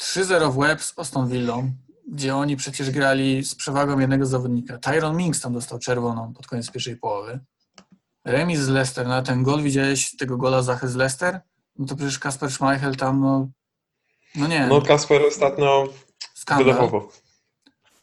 3-0 0.03 0.53
w 0.53 0.57
łeb 0.57 0.82
z 0.82 0.99
Aston 0.99 1.28
Villą, 1.28 1.72
gdzie 2.09 2.36
oni 2.36 2.57
przecież 2.57 2.91
grali 2.91 3.45
z 3.45 3.55
przewagą 3.55 3.99
jednego 3.99 4.26
zawodnika. 4.26 4.78
Tyron 4.78 5.16
Minks 5.16 5.41
tam 5.41 5.53
dostał 5.53 5.78
czerwoną 5.78 6.32
pod 6.32 6.47
koniec 6.47 6.70
pierwszej 6.70 6.97
połowy. 6.97 7.41
Remis 8.24 8.61
z 8.61 8.68
Leicester, 8.68 9.07
na 9.07 9.22
ten 9.22 9.43
gol 9.43 9.62
widziałeś 9.62 10.16
tego 10.16 10.36
gola 10.36 10.62
Zachy 10.62 10.88
z 10.88 10.97
Leicester? 10.97 11.41
No 11.78 11.86
to 11.86 11.97
przecież 11.97 12.18
Kasper 12.18 12.51
Schmeichel 12.51 12.97
tam, 12.97 13.20
no, 13.20 13.49
no 14.34 14.47
nie, 14.47 14.66
No 14.66 14.82
Kasper 14.82 15.22
ostatnio 15.22 15.88
skandal. 16.41 16.91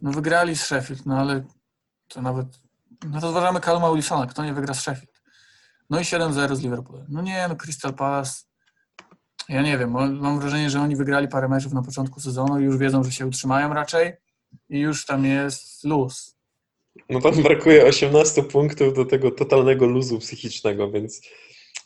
No 0.02 0.12
wygrali 0.12 0.56
z 0.56 0.64
Sheffield, 0.64 1.06
no 1.06 1.18
ale 1.18 1.44
to 2.08 2.22
nawet, 2.22 2.48
no 3.10 3.22
to 3.22 3.32
zważamy 3.32 3.60
Caluma 3.60 3.94
Wilsona, 3.94 4.28
kto 4.28 4.44
nie 4.46 4.54
wygra 4.54 4.74
z 4.74 4.82
Sheffield. 4.82 5.22
No 5.90 6.00
i 6.00 6.04
7-0 6.04 6.56
z 6.56 6.62
Liverpoolem. 6.62 7.06
No 7.10 7.22
nie, 7.22 7.46
no 7.50 7.56
Crystal 7.56 7.94
Palace, 7.94 8.44
ja 9.50 9.62
nie 9.62 9.78
wiem, 9.78 9.92
mam 10.22 10.40
wrażenie, 10.40 10.70
że 10.70 10.82
oni 10.82 10.96
wygrali 10.96 11.28
parę 11.28 11.48
meczów 11.48 11.74
na 11.74 11.82
początku 11.82 12.20
sezonu 12.20 12.60
i 12.60 12.64
już 12.64 12.78
wiedzą, 12.78 13.04
że 13.04 13.12
się 13.12 13.28
utrzymają 13.28 13.74
raczej 13.74 14.14
i 14.70 14.80
już 14.80 15.06
tam 15.06 15.26
jest 15.26 15.84
luz. 15.84 16.38
No 17.10 17.22
tam 17.22 17.44
brakuje 17.44 17.86
18 17.86 18.44
punktów 18.44 18.94
do 18.94 19.06
tego 19.06 19.32
totalnego 19.32 19.86
luzu 19.86 20.20
psychicznego, 20.20 20.92
więc 20.92 21.22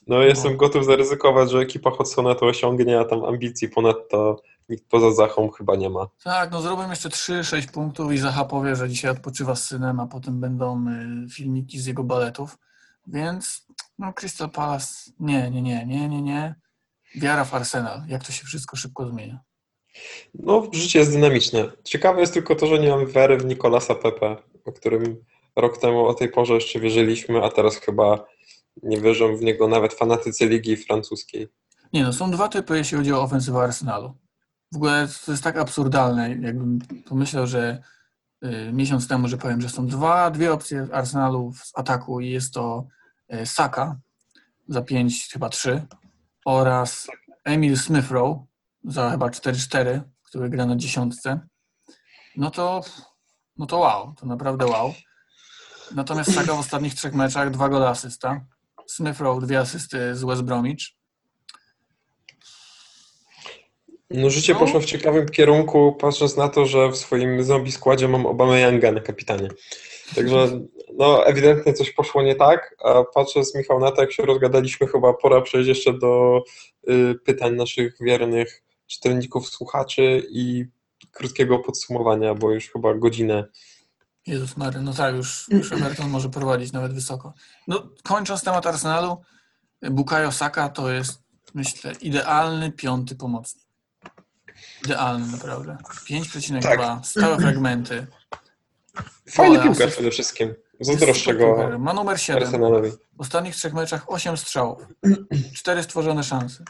No, 0.07 0.21
jestem 0.21 0.57
gotów 0.57 0.85
zaryzykować, 0.85 1.51
że 1.51 1.59
ekipa 1.59 1.91
Hodsona 1.91 2.35
to 2.35 2.45
osiągnie, 2.45 2.99
a 2.99 3.05
tam 3.05 3.25
ambicji 3.25 3.69
ponadto 3.69 4.41
nikt 4.71 4.89
poza 4.89 5.11
Zachą 5.11 5.49
chyba 5.49 5.75
nie 5.75 5.89
ma. 5.89 6.07
Tak, 6.23 6.51
no 6.51 6.61
zrobię 6.61 6.83
jeszcze 6.89 7.09
3-6 7.09 7.71
punktów 7.71 8.13
i 8.13 8.17
Zacha 8.17 8.45
powie, 8.45 8.75
że 8.75 8.89
dzisiaj 8.89 9.11
odpoczywa 9.11 9.55
z 9.55 9.63
synem, 9.63 9.99
a 9.99 10.07
potem 10.07 10.39
będą 10.39 10.85
y, 10.87 11.29
filmiki 11.29 11.79
z 11.79 11.85
jego 11.85 12.03
baletów. 12.03 12.57
Więc 13.07 13.65
no 13.99 14.13
Crystal 14.13 14.49
Palace, 14.49 15.11
nie, 15.19 15.51
nie, 15.51 15.61
nie, 15.61 15.85
nie, 15.85 16.09
nie, 16.09 16.21
nie. 16.21 16.55
Wiara 17.15 17.45
w 17.45 17.53
Arsenal, 17.53 18.01
jak 18.07 18.23
to 18.23 18.31
się 18.31 18.45
wszystko 18.45 18.75
szybko 18.75 19.07
zmienia. 19.07 19.39
No, 20.33 20.67
życie 20.73 20.99
jest 20.99 21.11
dynamiczne. 21.11 21.71
Ciekawe 21.83 22.21
jest 22.21 22.33
tylko 22.33 22.55
to, 22.55 22.67
że 22.67 22.79
nie 22.79 22.89
mam 22.89 23.07
wiary 23.07 23.37
w 23.37 23.45
Nicolasa 23.45 23.95
Pepe, 23.95 24.35
o 24.65 24.71
którym 24.71 25.23
rok 25.55 25.77
temu 25.77 26.05
o 26.05 26.13
tej 26.13 26.29
porze 26.29 26.53
jeszcze 26.53 26.79
wierzyliśmy, 26.79 27.43
a 27.43 27.49
teraz 27.49 27.77
chyba 27.77 28.25
nie 28.83 29.01
wierzą 29.01 29.37
w 29.37 29.41
niego 29.41 29.67
nawet 29.67 29.93
fanatycy 29.93 30.45
ligi 30.45 30.77
francuskiej. 30.77 31.47
Nie 31.93 32.03
no, 32.03 32.13
są 32.13 32.31
dwa 32.31 32.47
typy, 32.47 32.77
jeśli 32.77 32.97
chodzi 32.97 33.13
o 33.13 33.21
ofensywę 33.21 33.59
Arsenalu. 33.59 34.13
W 34.71 34.75
ogóle 34.75 35.07
to 35.25 35.31
jest 35.31 35.43
tak 35.43 35.57
absurdalne, 35.57 36.29
jakbym 36.29 36.79
pomyślał, 37.05 37.47
że 37.47 37.83
y, 38.43 38.71
miesiąc 38.73 39.07
temu, 39.07 39.27
że 39.27 39.37
powiem, 39.37 39.61
że 39.61 39.69
są 39.69 39.87
dwa, 39.87 40.31
dwie 40.31 40.53
opcje 40.53 40.87
Arsenalu 40.91 41.53
z 41.53 41.71
ataku 41.75 42.19
i 42.19 42.29
jest 42.29 42.53
to 42.53 42.87
y, 43.33 43.45
Saka 43.45 43.99
za 44.67 44.81
5, 44.81 45.29
chyba 45.31 45.49
3 45.49 45.87
oraz 46.45 47.07
Emil 47.43 47.77
Smithrow 47.77 48.37
za 48.83 49.11
chyba 49.11 49.27
4-4, 49.27 50.01
który 50.23 50.49
gra 50.49 50.65
na 50.65 50.75
dziesiątce. 50.75 51.39
No 52.37 52.51
to, 52.51 52.81
no 53.57 53.65
to 53.65 53.77
wow, 53.77 54.13
to 54.13 54.25
naprawdę 54.25 54.65
wow. 54.65 54.93
Natomiast 55.95 56.33
Saka 56.33 56.53
w 56.53 56.59
ostatnich 56.59 56.95
trzech 56.95 57.13
meczach 57.13 57.51
dwa 57.51 57.69
gole 57.69 57.89
asysta. 57.89 58.45
Smithrow 58.87 59.43
dwie 59.43 59.59
asysty 59.59 60.15
z 60.15 60.23
West 60.23 60.41
Bromwich. 60.41 61.00
No, 64.13 64.29
życie 64.29 64.53
No. 64.53 64.59
poszło 64.59 64.79
w 64.79 64.85
ciekawym 64.85 65.29
kierunku, 65.29 65.95
patrząc 65.99 66.37
na 66.37 66.49
to, 66.49 66.65
że 66.65 66.89
w 66.89 66.97
swoim 66.97 67.43
zombie 67.43 67.71
składzie 67.71 68.07
mam 68.07 68.25
Obama 68.25 68.59
Younga 68.59 68.91
na 68.91 69.01
kapitanie. 69.01 69.47
Także 70.15 70.59
no, 70.97 71.25
ewidentnie 71.25 71.73
coś 71.73 71.91
poszło 71.91 72.23
nie 72.23 72.35
tak, 72.35 72.75
a 72.83 73.03
patrząc 73.13 73.55
Michał 73.55 73.79
na 73.79 73.91
to, 73.91 74.01
jak 74.01 74.11
się 74.11 74.23
rozgadaliśmy, 74.23 74.87
chyba 74.87 75.13
pora 75.13 75.41
przejść 75.41 75.67
jeszcze 75.67 75.93
do 75.93 76.43
y, 76.89 77.15
pytań 77.25 77.55
naszych 77.55 77.97
wiernych 78.01 78.63
czytelników, 78.87 79.49
słuchaczy 79.49 80.23
i 80.29 80.65
krótkiego 81.11 81.59
podsumowania, 81.59 82.35
bo 82.35 82.51
już 82.51 82.69
chyba 82.69 82.93
godzinę. 82.93 83.45
Jezus 84.27 84.57
Mary, 84.57 84.81
no 84.81 84.93
tak, 84.93 85.15
już, 85.15 85.47
już 85.49 85.71
Everton 85.71 86.09
może 86.09 86.29
prowadzić 86.29 86.71
nawet 86.71 86.93
wysoko. 86.93 87.33
No, 87.67 87.89
kończąc 88.03 88.43
temat 88.43 88.67
Arsenalu, 88.67 89.17
Bukayo 89.91 90.31
Saka 90.31 90.69
to 90.69 90.91
jest, 90.91 91.23
myślę, 91.53 91.91
idealny 92.01 92.71
piąty 92.71 93.15
pomocnik. 93.15 93.60
Idealny, 94.85 95.27
naprawdę. 95.27 95.77
5,2, 96.09 96.61
Tak. 96.61 97.05
stałe 97.05 97.37
fragmenty. 97.37 98.07
Fajny 99.29 99.59
piłkarz 99.59 99.91
przede 99.91 100.11
wszystkim. 100.11 100.53
Zazdroszczę 100.79 101.35
go. 101.35 101.79
Ma 101.79 101.93
numer 101.93 102.21
7. 102.21 102.43
Arsenalowi. 102.43 102.91
W 102.91 103.21
ostatnich 103.21 103.55
trzech 103.55 103.73
meczach 103.73 104.03
8 104.11 104.37
strzałów, 104.37 104.87
4 105.53 105.83
stworzone 105.83 106.23
szanse. 106.23 106.63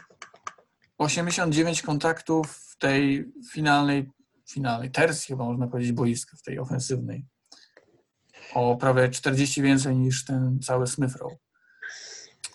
89 0.98 1.82
kontaktów 1.82 2.56
w 2.56 2.78
tej 2.78 3.32
finalnej, 3.52 4.10
finalnej 4.50 4.90
tercji, 4.90 5.26
chyba 5.28 5.44
można 5.44 5.66
powiedzieć, 5.66 5.92
boiska, 5.92 6.36
w 6.36 6.42
tej 6.42 6.58
ofensywnej. 6.58 7.26
O 8.54 8.76
prawie 8.76 9.08
40 9.08 9.62
więcej 9.62 9.96
niż 9.96 10.24
ten 10.24 10.60
cały 10.62 10.86
Smithrow. 10.86 11.32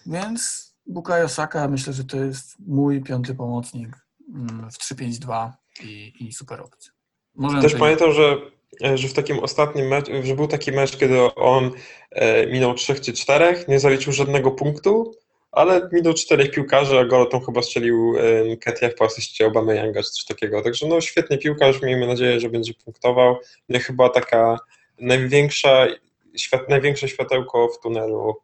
Więc 0.06 0.74
Bukayo 0.88 1.30
Saka 1.30 1.68
myślę, 1.68 1.94
że 1.94 2.04
to 2.04 2.18
jest 2.18 2.56
mój 2.60 3.04
piąty 3.04 3.36
pomocnik 3.36 4.07
w 4.72 4.94
3-5-2 4.94 5.52
i, 5.84 6.14
i 6.20 6.34
super 6.34 6.62
opcja. 6.62 6.92
Możemy 7.36 7.62
Też 7.62 7.76
pamiętam, 7.76 8.12
że, 8.12 8.38
e, 8.84 8.98
że 8.98 9.08
w 9.08 9.14
takim 9.14 9.40
ostatnim 9.40 9.88
meczu, 9.88 10.12
że 10.24 10.36
był 10.36 10.48
taki 10.48 10.72
mecz, 10.72 10.98
kiedy 10.98 11.36
on 11.36 11.72
e, 12.12 12.48
minął 12.48 12.74
trzech 12.74 13.02
czy 13.02 13.14
czterech, 13.14 13.68
nie 13.68 13.80
zaliczył 13.80 14.14
żadnego 14.14 14.52
punktu, 14.52 15.14
ale 15.52 15.90
minął 15.94 16.14
czterech 16.14 16.52
piłkarzy, 16.52 17.00
a 17.00 17.06
gol 17.06 17.30
tą 17.30 17.40
chyba 17.40 17.62
strzelił 17.62 18.16
e, 18.18 18.58
Ketiach 18.58 18.96
po 18.96 19.06
asyście 19.06 19.48
Obama 19.48 19.74
Younga 19.74 20.04
czy 20.04 20.12
coś 20.12 20.26
takiego. 20.26 20.62
Także 20.62 20.88
no 20.88 21.02
świetny 21.02 21.38
piłkarz, 21.38 21.82
miejmy 21.82 22.08
nadzieję, 22.08 22.40
że 22.40 22.50
będzie 22.50 22.74
punktował. 22.74 23.36
I 23.70 23.80
chyba 23.80 24.10
taka 24.10 24.60
największa, 25.00 25.88
świat, 26.38 26.70
największe 26.70 27.08
światełko 27.08 27.68
w 27.68 27.80
tunelu 27.80 28.36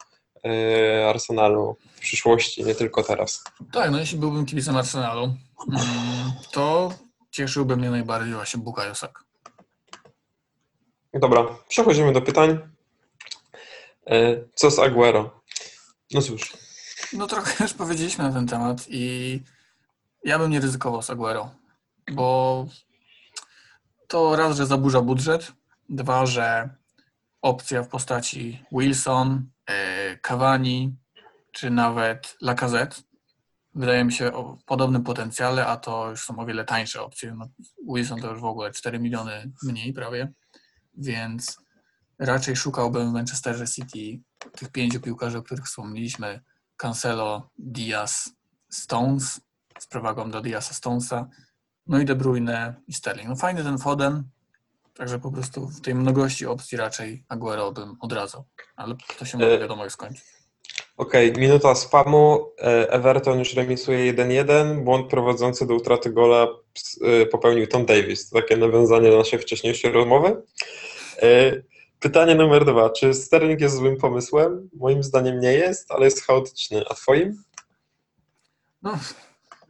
Arsenalu 1.09 1.77
w 1.95 1.99
przyszłości, 1.99 2.63
nie 2.63 2.75
tylko 2.75 3.03
teraz. 3.03 3.43
Tak, 3.71 3.91
no 3.91 3.99
jeśli 3.99 4.17
byłbym 4.17 4.45
kibicem 4.45 4.77
Arsenalu, 4.77 5.23
mm, 5.23 6.31
to 6.51 6.93
cieszyłby 7.31 7.77
mnie 7.77 7.89
najbardziej 7.89 8.33
właśnie 8.33 8.59
Bukayo 8.61 8.95
Saka. 8.95 9.23
Dobra, 11.13 11.45
przechodzimy 11.67 12.13
do 12.13 12.21
pytań. 12.21 12.59
E, 14.07 14.35
Co 14.55 14.71
z 14.71 14.79
Aguero? 14.79 15.41
No 16.13 16.21
cóż, 16.21 16.53
No 17.13 17.27
trochę 17.27 17.63
już 17.63 17.73
powiedzieliśmy 17.73 18.23
na 18.23 18.33
ten 18.33 18.47
temat 18.47 18.85
i 18.89 19.39
ja 20.23 20.39
bym 20.39 20.51
nie 20.51 20.59
ryzykował 20.59 21.01
z 21.01 21.09
Aguero, 21.09 21.51
bo 22.11 22.65
to 24.07 24.35
raz, 24.35 24.57
że 24.57 24.65
zaburza 24.65 25.01
budżet, 25.01 25.51
dwa, 25.89 26.25
że 26.25 26.69
opcja 27.41 27.83
w 27.83 27.87
postaci 27.87 28.63
Wilson, 28.71 29.49
Cavani 30.21 30.95
czy 31.51 31.69
nawet 31.69 32.37
Lacazette. 32.41 33.01
Wydaje 33.75 34.05
mi 34.05 34.11
się 34.11 34.33
o 34.33 34.57
podobnym 34.65 35.03
potencjale, 35.03 35.67
a 35.67 35.77
to 35.77 36.09
już 36.09 36.23
są 36.23 36.39
o 36.39 36.45
wiele 36.45 36.65
tańsze 36.65 37.01
opcje. 37.01 37.35
No, 37.35 37.47
Wilson 37.93 38.21
to 38.21 38.31
już 38.31 38.41
w 38.41 38.45
ogóle 38.45 38.71
4 38.71 38.99
miliony 38.99 39.51
mniej 39.63 39.93
prawie, 39.93 40.31
więc 40.97 41.57
raczej 42.19 42.55
szukałbym 42.55 43.09
w 43.09 43.13
Manchesterze 43.13 43.67
City 43.67 44.23
tych 44.51 44.71
pięciu 44.71 45.01
piłkarzy, 45.01 45.37
o 45.37 45.43
których 45.43 45.65
wspomnieliśmy, 45.65 46.41
Cancelo, 46.77 47.49
Diaz, 47.57 48.33
Stones 48.69 49.41
z 49.79 49.87
przewagą 49.87 50.31
do 50.31 50.41
Diaza 50.41 50.73
Stonesa, 50.73 51.27
no 51.87 51.99
i 51.99 52.05
De 52.05 52.15
Bruyne 52.15 52.75
i 52.87 52.93
Sterling. 52.93 53.29
No 53.29 53.35
fajny 53.35 53.63
ten 53.63 53.77
Foden, 53.77 54.23
także 54.93 55.19
po 55.19 55.31
prostu 55.31 55.67
w 55.67 55.81
tej 55.81 55.95
mnogości 55.95 56.45
opcji 56.45 56.77
raczej 56.77 57.23
Aguero 57.29 57.71
bym 57.71 57.95
odradzał, 57.99 58.43
ale 58.75 58.95
to 59.19 59.25
się 59.25 59.37
może 59.37 59.59
wiadomo 59.59 59.83
jak 59.83 59.91
skończy. 59.93 60.21
okej, 60.97 61.33
minuta 61.33 61.75
spamu. 61.75 62.49
E, 62.61 62.91
Everton 62.91 63.39
już 63.39 63.53
remisuje 63.53 64.13
1-1. 64.13 64.83
Błąd 64.83 65.09
prowadzący 65.09 65.67
do 65.67 65.73
utraty 65.75 66.09
gola 66.09 66.47
e, 67.01 67.25
popełnił 67.25 67.67
Tom 67.67 67.85
Davis. 67.85 68.29
Takie 68.29 68.57
nawiązanie 68.57 69.09
do 69.11 69.17
naszej 69.17 69.39
wcześniejszej 69.39 69.91
rozmowy. 69.91 70.41
E, 71.21 71.51
Pytanie 71.99 72.35
numer 72.35 72.65
dwa. 72.65 72.89
Czy 72.89 73.13
Sterling 73.13 73.61
jest 73.61 73.75
złym 73.75 73.97
pomysłem? 73.97 74.69
Moim 74.73 75.03
zdaniem 75.03 75.39
nie 75.39 75.53
jest, 75.53 75.91
ale 75.91 76.05
jest 76.05 76.25
chaotyczny. 76.25 76.83
A 76.89 76.93
twoim? 76.93 77.43
No, 78.81 78.99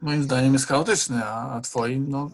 moim 0.02 0.22
zdaniem 0.22 0.52
jest 0.52 0.66
chaotyczny, 0.66 1.24
a, 1.24 1.50
a 1.56 1.60
twoim, 1.60 2.06
no 2.08 2.30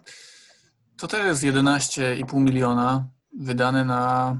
to 1.01 1.09
też 1.09 1.25
jest 1.27 1.43
11,5 1.43 2.41
miliona 2.41 3.05
wydane 3.39 3.85
na 3.85 4.37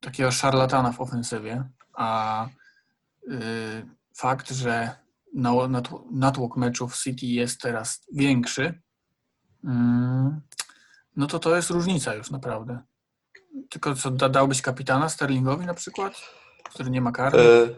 takiego 0.00 0.30
szarlatana 0.30 0.92
w 0.92 1.00
ofensywie, 1.00 1.64
a 1.94 2.46
y, 3.28 3.86
fakt, 4.16 4.50
że 4.50 4.90
na- 5.34 5.50
natł- 5.52 6.02
natłok 6.10 6.56
meczów 6.56 6.96
City 6.96 7.26
jest 7.26 7.60
teraz 7.60 8.06
większy, 8.12 8.80
mm, 9.64 10.40
no 11.16 11.26
to 11.26 11.38
to 11.38 11.56
jest 11.56 11.70
różnica 11.70 12.14
już 12.14 12.30
naprawdę. 12.30 12.80
Tylko 13.70 13.94
co, 13.94 14.10
da, 14.10 14.28
dałbyś 14.28 14.62
kapitana 14.62 15.08
Sterlingowi 15.08 15.66
na 15.66 15.74
przykład, 15.74 16.12
który 16.64 16.90
nie 16.90 17.00
ma 17.00 17.12
karty 17.12 17.38
E, 17.38 17.68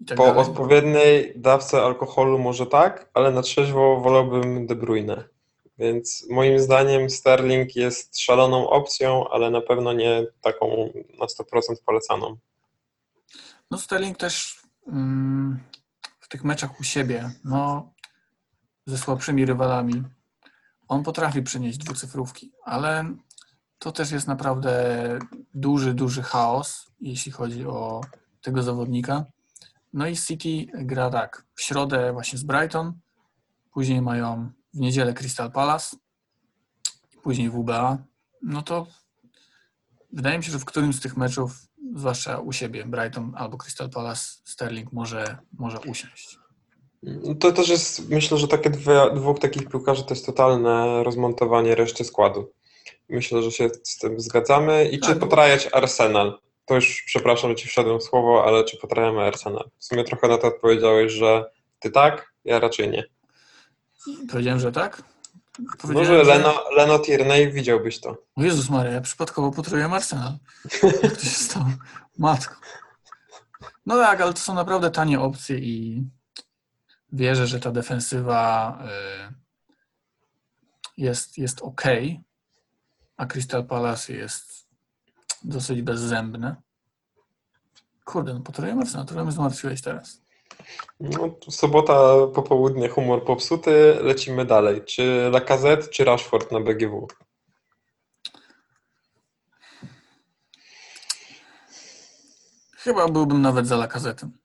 i 0.00 0.04
tak 0.04 0.16
Po 0.16 0.26
dalej? 0.26 0.40
odpowiedniej 0.42 1.32
dawce 1.36 1.82
alkoholu 1.82 2.38
może 2.38 2.66
tak, 2.66 3.10
ale 3.14 3.30
na 3.30 3.42
trzeźwo 3.42 4.00
wolałbym 4.00 4.66
De 4.66 4.74
Bruyne. 4.76 5.24
Więc 5.78 6.26
moim 6.30 6.58
zdaniem 6.58 7.10
Sterling 7.10 7.76
jest 7.76 8.18
szaloną 8.18 8.70
opcją, 8.70 9.28
ale 9.28 9.50
na 9.50 9.60
pewno 9.60 9.92
nie 9.92 10.26
taką 10.40 10.92
na 11.18 11.26
100% 11.26 11.74
polecaną. 11.86 12.36
No 13.70 13.78
Sterling 13.78 14.18
też 14.18 14.62
mm, 14.86 15.60
w 16.20 16.28
tych 16.28 16.44
meczach 16.44 16.80
u 16.80 16.84
siebie, 16.84 17.30
no 17.44 17.92
ze 18.86 18.98
słabszymi 18.98 19.46
rywalami, 19.46 20.02
on 20.88 21.02
potrafi 21.02 21.42
przynieść 21.42 21.78
dwucyfrówki, 21.78 22.52
ale 22.64 23.04
to 23.78 23.92
też 23.92 24.10
jest 24.10 24.26
naprawdę 24.28 25.18
duży, 25.54 25.94
duży 25.94 26.22
chaos, 26.22 26.86
jeśli 27.00 27.32
chodzi 27.32 27.66
o 27.66 28.00
tego 28.40 28.62
zawodnika. 28.62 29.24
No 29.92 30.06
i 30.06 30.16
City 30.16 30.66
gra 30.74 31.10
tak, 31.10 31.44
w 31.54 31.62
środę 31.62 32.12
właśnie 32.12 32.38
z 32.38 32.42
Brighton, 32.42 32.98
później 33.72 34.02
mają 34.02 34.50
w 34.76 34.80
niedzielę 34.80 35.14
Crystal 35.14 35.52
Palace, 35.52 35.96
później 37.22 37.50
WBA, 37.50 37.98
no 38.42 38.62
to 38.62 38.86
wydaje 40.12 40.38
mi 40.38 40.44
się, 40.44 40.52
że 40.52 40.58
w 40.58 40.64
którymś 40.64 40.96
z 40.96 41.00
tych 41.00 41.16
meczów 41.16 41.52
zwłaszcza 41.94 42.38
u 42.38 42.52
siebie, 42.52 42.84
Brighton 42.84 43.32
albo 43.36 43.56
Crystal 43.56 43.90
Palace, 43.90 44.22
Sterling 44.44 44.92
może, 44.92 45.38
może 45.58 45.80
usiąść. 45.80 46.38
To 47.40 47.52
też 47.52 47.68
jest, 47.68 48.08
myślę, 48.08 48.38
że 48.38 48.48
takie 48.48 48.70
dwie, 48.70 49.00
dwóch 49.14 49.38
takich 49.38 49.68
piłkarzy 49.68 50.04
to 50.04 50.14
jest 50.14 50.26
totalne 50.26 51.04
rozmontowanie 51.04 51.74
reszty 51.74 52.04
składu. 52.04 52.52
Myślę, 53.08 53.42
że 53.42 53.50
się 53.52 53.70
z 53.82 53.98
tym 53.98 54.20
zgadzamy. 54.20 54.88
I 54.88 55.00
czy 55.00 55.08
Tak. 55.08 55.18
potrajać 55.18 55.68
Arsenal? 55.72 56.38
To 56.64 56.74
już, 56.74 57.02
przepraszam, 57.06 57.50
że 57.50 57.56
ci 57.56 57.68
wszedłem 57.68 58.00
w 58.00 58.02
słowo, 58.02 58.44
ale 58.46 58.64
czy 58.64 58.76
potrajamy 58.76 59.20
Arsenal? 59.20 59.70
W 59.78 59.84
sumie 59.84 60.04
trochę 60.04 60.28
na 60.28 60.38
to 60.38 60.46
odpowiedziałeś, 60.46 61.12
że 61.12 61.50
ty 61.78 61.90
tak, 61.90 62.32
ja 62.44 62.60
raczej 62.60 62.90
nie. 62.90 63.04
Powiedziałem, 64.30 64.60
że 64.60 64.72
tak? 64.72 65.02
Może 65.84 66.24
że- 66.24 66.34
Leno, 66.34 66.64
Leno 66.76 66.98
Tierney 66.98 67.52
widziałbyś 67.52 68.00
to. 68.00 68.16
O 68.36 68.42
Jezus 68.42 68.70
Maria, 68.70 68.92
ja 68.92 69.00
przypadkowo 69.00 69.52
potrójłem 69.52 69.92
Arsenal. 69.92 70.32
Jak 71.02 71.16
to 71.16 71.20
się 71.24 71.30
stało? 71.30 71.66
Matko. 72.18 72.54
No 73.86 73.96
tak, 73.96 74.20
ale 74.20 74.32
to 74.32 74.38
są 74.38 74.54
naprawdę 74.54 74.90
tanie 74.90 75.20
opcje 75.20 75.58
i 75.58 76.04
wierzę, 77.12 77.46
że 77.46 77.60
ta 77.60 77.70
defensywa 77.70 78.78
y, 79.30 79.34
jest, 80.96 81.38
jest 81.38 81.62
ok, 81.62 81.82
a 83.16 83.26
Crystal 83.26 83.66
Palace 83.66 84.12
jest 84.12 84.68
dosyć 85.44 85.82
bezzębne. 85.82 86.56
Kurde, 88.04 88.34
no 88.34 88.40
potrójłem 88.40 88.78
Arsenal, 88.78 89.06
trochę 89.06 89.22
mnie 89.24 89.32
zmartwiłeś 89.32 89.82
teraz. 89.82 90.20
No, 91.00 91.36
sobota, 91.50 91.94
popołudnie, 92.34 92.88
humor 92.88 93.24
popsuty, 93.24 93.96
lecimy 94.00 94.44
dalej. 94.44 94.84
Czy 94.84 95.28
Lacazette, 95.32 95.88
czy 95.88 96.04
Rashford 96.04 96.52
na 96.52 96.60
BGW? 96.60 97.06
Chyba 102.76 103.08
byłbym 103.08 103.42
nawet 103.42 103.66
za 103.66 103.76
lakazetem. 103.76 104.38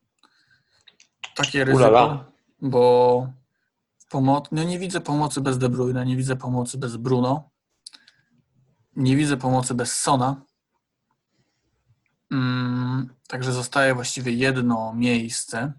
Takie 1.35 1.63
ryzyko, 1.63 1.89
Ulala. 1.89 2.31
bo 2.61 3.27
pomo- 4.09 4.43
no 4.51 4.63
nie 4.63 4.79
widzę 4.79 5.01
pomocy 5.01 5.41
bez 5.41 5.57
De 5.57 5.69
Bruyne, 5.69 6.05
nie 6.05 6.15
widzę 6.17 6.35
pomocy 6.35 6.77
bez 6.77 6.97
Bruno, 6.97 7.49
nie 8.95 9.15
widzę 9.15 9.37
pomocy 9.37 9.73
bez 9.73 9.95
Sona. 9.99 10.41
Mm, 12.31 13.13
także 13.27 13.51
zostaje 13.51 13.93
właściwie 13.95 14.31
jedno 14.31 14.93
miejsce 14.95 15.73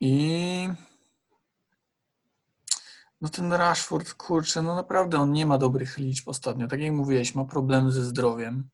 i 0.00 0.68
no 3.20 3.28
ten 3.28 3.52
Rashford, 3.52 4.14
kurczę, 4.14 4.62
no 4.62 4.74
naprawdę 4.74 5.18
on 5.18 5.32
nie 5.32 5.46
ma 5.46 5.58
dobrych 5.58 5.98
liczb 5.98 6.28
ostatnio. 6.28 6.68
Tak 6.68 6.80
jak 6.80 6.92
mówiłeś, 6.92 7.34
ma 7.34 7.44
problemy 7.44 7.92
ze 7.92 8.04
zdrowiem. 8.04 8.70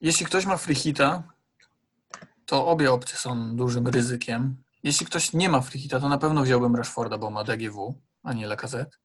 Jeśli 0.00 0.26
ktoś 0.26 0.46
ma 0.46 0.56
free 0.56 0.74
hita, 0.74 1.22
to 2.46 2.66
obie 2.66 2.92
opcje 2.92 3.18
są 3.18 3.56
dużym 3.56 3.88
ryzykiem. 3.88 4.62
Jeśli 4.82 5.06
ktoś 5.06 5.32
nie 5.32 5.48
ma 5.48 5.60
free 5.60 5.80
hita, 5.80 6.00
to 6.00 6.08
na 6.08 6.18
pewno 6.18 6.42
wziąłbym 6.42 6.76
Rashforda, 6.76 7.18
bo 7.18 7.30
ma 7.30 7.44
DGW, 7.44 8.02
a 8.22 8.32
nie 8.32 8.46
Lacazette. 8.46 8.96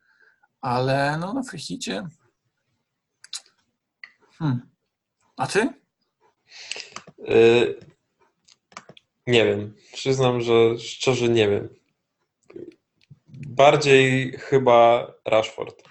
Ale 0.61 1.17
no 1.17 1.33
na 1.33 1.43
free 1.43 1.59
hicie... 1.59 2.07
Hmm. 4.37 4.69
A 5.37 5.47
ty? 5.47 5.73
Nie 9.27 9.45
wiem. 9.45 9.75
Przyznam, 9.93 10.41
że 10.41 10.79
szczerze 10.79 11.29
nie 11.29 11.49
wiem. 11.49 11.69
Bardziej 13.27 14.31
chyba 14.31 15.07
Rashford. 15.25 15.83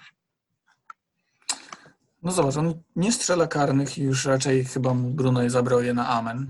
No 2.23 2.31
zobacz, 2.31 2.57
on 2.57 2.81
nie 2.95 3.11
strzela 3.11 3.47
karnych 3.47 3.97
i 3.97 4.03
już 4.03 4.25
raczej 4.25 4.65
chyba 4.65 4.93
mu 4.93 5.09
Bruno 5.09 5.43
je 5.43 5.49
zabrał 5.49 5.83
je 5.83 5.93
na 5.93 6.07
amen. 6.07 6.47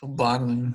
To 0.00 0.06
Barney. 0.06 0.70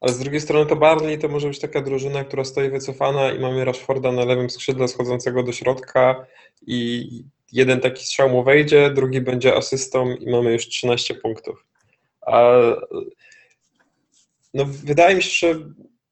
Ale 0.00 0.12
z 0.12 0.18
drugiej 0.18 0.40
strony 0.40 0.66
to 0.66 0.76
Barney 0.76 1.18
to 1.18 1.28
może 1.28 1.48
być 1.48 1.58
taka 1.58 1.82
drużyna, 1.82 2.24
która 2.24 2.44
stoi 2.44 2.70
wycofana 2.70 3.32
i 3.32 3.40
mamy 3.40 3.64
Rashforda 3.64 4.12
na 4.12 4.24
lewym 4.24 4.50
skrzydle 4.50 4.88
schodzącego 4.88 5.42
do 5.42 5.52
środka 5.52 6.26
i 6.66 7.08
jeden 7.52 7.80
taki 7.80 8.04
strzał 8.04 8.28
mu 8.28 8.44
wejdzie, 8.44 8.90
drugi 8.90 9.20
będzie 9.20 9.56
asystą 9.56 10.16
i 10.16 10.30
mamy 10.30 10.52
już 10.52 10.68
13 10.68 11.14
punktów. 11.14 11.64
A, 12.26 12.52
no 14.54 14.64
wydaje 14.64 15.16
mi 15.16 15.22
się, 15.22 15.48
że 15.48 15.60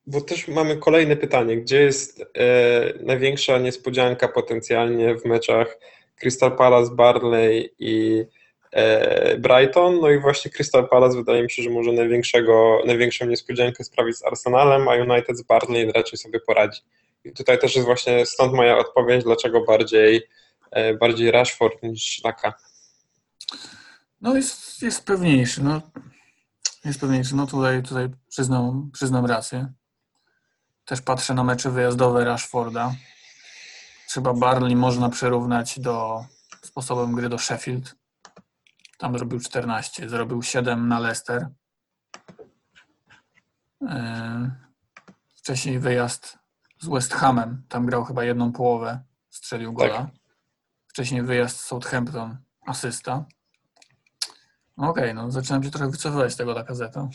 bo 0.07 0.21
też 0.21 0.49
mamy 0.49 0.77
kolejne 0.77 1.17
pytanie, 1.17 1.57
gdzie 1.57 1.83
jest 1.83 2.21
e, 2.21 2.93
największa 3.01 3.59
niespodzianka 3.59 4.29
potencjalnie 4.29 5.15
w 5.15 5.25
meczach 5.25 5.79
Crystal 6.21 6.57
Palace, 6.57 6.95
Barley 6.95 7.71
i 7.79 8.25
e, 8.73 9.37
Brighton, 9.39 10.01
no 10.01 10.11
i 10.11 10.19
właśnie 10.19 10.51
Crystal 10.51 10.89
Palace 10.89 11.17
wydaje 11.17 11.43
mi 11.43 11.51
się, 11.51 11.63
że 11.63 11.71
może 11.71 11.93
największego, 11.93 12.83
największą 12.87 13.27
niespodziankę 13.27 13.85
sprawić 13.85 14.17
z 14.17 14.25
Arsenalem, 14.25 14.89
a 14.89 14.95
United 14.95 15.39
z 15.39 15.43
Barney 15.43 15.93
raczej 15.93 16.19
sobie 16.19 16.41
poradzi. 16.41 16.81
I 17.25 17.33
tutaj 17.33 17.59
też 17.59 17.75
jest 17.75 17.87
właśnie 17.87 18.27
stąd 18.27 18.53
moja 18.53 18.79
odpowiedź, 18.79 19.25
dlaczego 19.25 19.65
bardziej, 19.65 20.23
bardziej 21.01 21.31
Rashford 21.31 21.83
niż 21.83 22.25
Laka. 22.25 22.55
No 24.21 24.37
jest, 24.37 24.83
jest 24.83 25.07
pewniejszy. 25.07 25.63
No, 25.63 25.83
jest 26.85 27.01
pewniejszy. 27.01 27.37
No 27.37 27.47
tutaj, 27.47 27.83
tutaj 27.83 28.09
przyznam, 28.29 28.91
przyznam 28.93 29.27
rację. 29.27 29.73
Też 30.85 31.01
patrzę 31.01 31.35
na 31.35 31.45
mecze 31.45 31.71
wyjazdowe 31.71 32.25
Rashforda. 32.25 32.95
Chyba 34.15 34.35
Barley 34.35 34.77
można 34.77 35.09
przyrównać 35.11 35.81
do 35.81 36.25
sposobem 36.63 37.13
gry 37.13 37.29
do 37.29 37.39
Sheffield. 37.39 37.97
Tam 38.99 39.19
zrobił 39.19 39.41
14, 39.41 40.09
zrobił 40.09 40.43
7 40.43 40.89
na 40.89 40.99
Leicester. 40.99 41.49
Yy, 43.81 43.89
Wcześniej 45.37 45.79
wyjazd 45.79 46.39
z 46.81 46.89
West 46.89 47.15
Hamem. 47.15 47.63
Tam 47.69 47.87
grał 47.87 48.05
chyba 48.05 48.25
jedną 48.25 48.53
połowę. 48.53 49.01
Strzelił 49.31 49.73
gola. 49.73 49.97
Tak. 49.97 50.26
Wcześniej 50.97 51.23
wyjazd 51.23 51.61
z 51.61 51.67
Southampton. 51.67 52.37
Asysta. 52.67 53.25
No 54.77 54.89
Okej, 54.89 55.15
no 55.15 55.31
zaczynam 55.31 55.65
się 55.65 55.71
trochę 55.71 55.91
wycofywać 55.91 56.33
z 56.33 56.37
tego 56.37 56.53
Lacazette. 56.53 57.09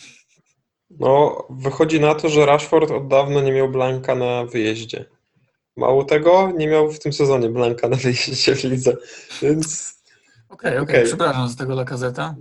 No, 0.90 1.44
wychodzi 1.50 2.00
na 2.00 2.16
to, 2.16 2.30
że 2.30 2.46
Rashford 2.46 2.92
od 2.92 3.08
dawna 3.08 3.42
nie 3.42 3.52
miał 3.52 3.70
Blanka 3.70 4.16
na 4.16 4.46
wyjeździe. 4.46 5.06
Mało 5.78 6.04
tego, 6.04 6.52
nie 6.58 6.68
miał 6.68 6.92
w 6.92 7.00
tym 7.00 7.14
sezonie 7.14 7.50
Blanka 7.50 7.90
na 7.90 7.98
wyjeździe 7.98 8.56
w 8.62 8.64
lidze, 8.64 8.98
więc 9.42 9.96
Okej, 10.50 10.72
okej, 10.72 10.84
Okej. 10.84 11.06
przepraszam 11.06 11.50
z 11.50 11.56
tego 11.56 11.76
Lacazeta. 11.76 12.36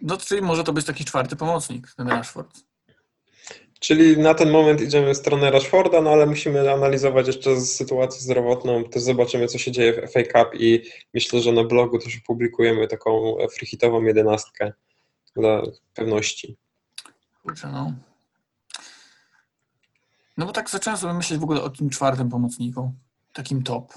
No, 0.00 0.16
czyli 0.16 0.42
może 0.42 0.64
to 0.64 0.72
być 0.72 0.86
taki 0.86 1.04
czwarty 1.04 1.36
pomocnik, 1.36 1.94
ten 1.96 2.08
Rashford. 2.08 2.60
Czyli 3.80 4.18
na 4.18 4.34
ten 4.34 4.50
moment 4.50 4.80
idziemy 4.80 5.14
w 5.14 5.16
stronę 5.16 5.50
Rashforda, 5.50 6.00
no 6.00 6.10
ale 6.10 6.26
musimy 6.26 6.72
analizować 6.72 7.26
jeszcze 7.26 7.60
sytuację 7.60 8.20
zdrowotną. 8.20 8.84
Też 8.84 9.02
zobaczymy, 9.02 9.48
co 9.48 9.58
się 9.58 9.72
dzieje 9.72 9.92
w 9.92 10.12
FA 10.12 10.22
Cup 10.22 10.60
i 10.60 10.82
myślę, 11.14 11.40
że 11.40 11.52
na 11.52 11.64
blogu 11.64 11.98
też 11.98 12.18
opublikujemy 12.24 12.88
taką 12.88 13.36
freehitową 13.52 14.02
jedenastkę 14.02 14.72
dla 15.36 15.62
pewności. 15.94 16.56
Kurczę, 17.42 17.68
no. 17.72 17.92
No 20.36 20.46
bo 20.46 20.52
tak 20.52 20.70
zacząłem 20.70 20.96
sobie 20.98 21.14
myśleć 21.14 21.40
w 21.40 21.44
ogóle 21.44 21.62
o 21.62 21.70
tym 21.70 21.90
czwartym 21.90 22.28
pomocniku, 22.28 22.92
takim 23.32 23.62
top. 23.62 23.92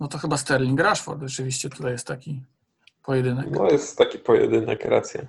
No 0.00 0.08
to 0.08 0.18
chyba 0.18 0.36
Sterling 0.36 0.80
Rashford 0.80 1.20
rzeczywiście 1.22 1.70
tutaj 1.70 1.92
jest 1.92 2.06
taki 2.06 2.42
pojedynek. 3.04 3.46
No 3.50 3.70
jest 3.70 3.98
taki 3.98 4.18
pojedynek, 4.18 4.84
racja. 4.84 5.26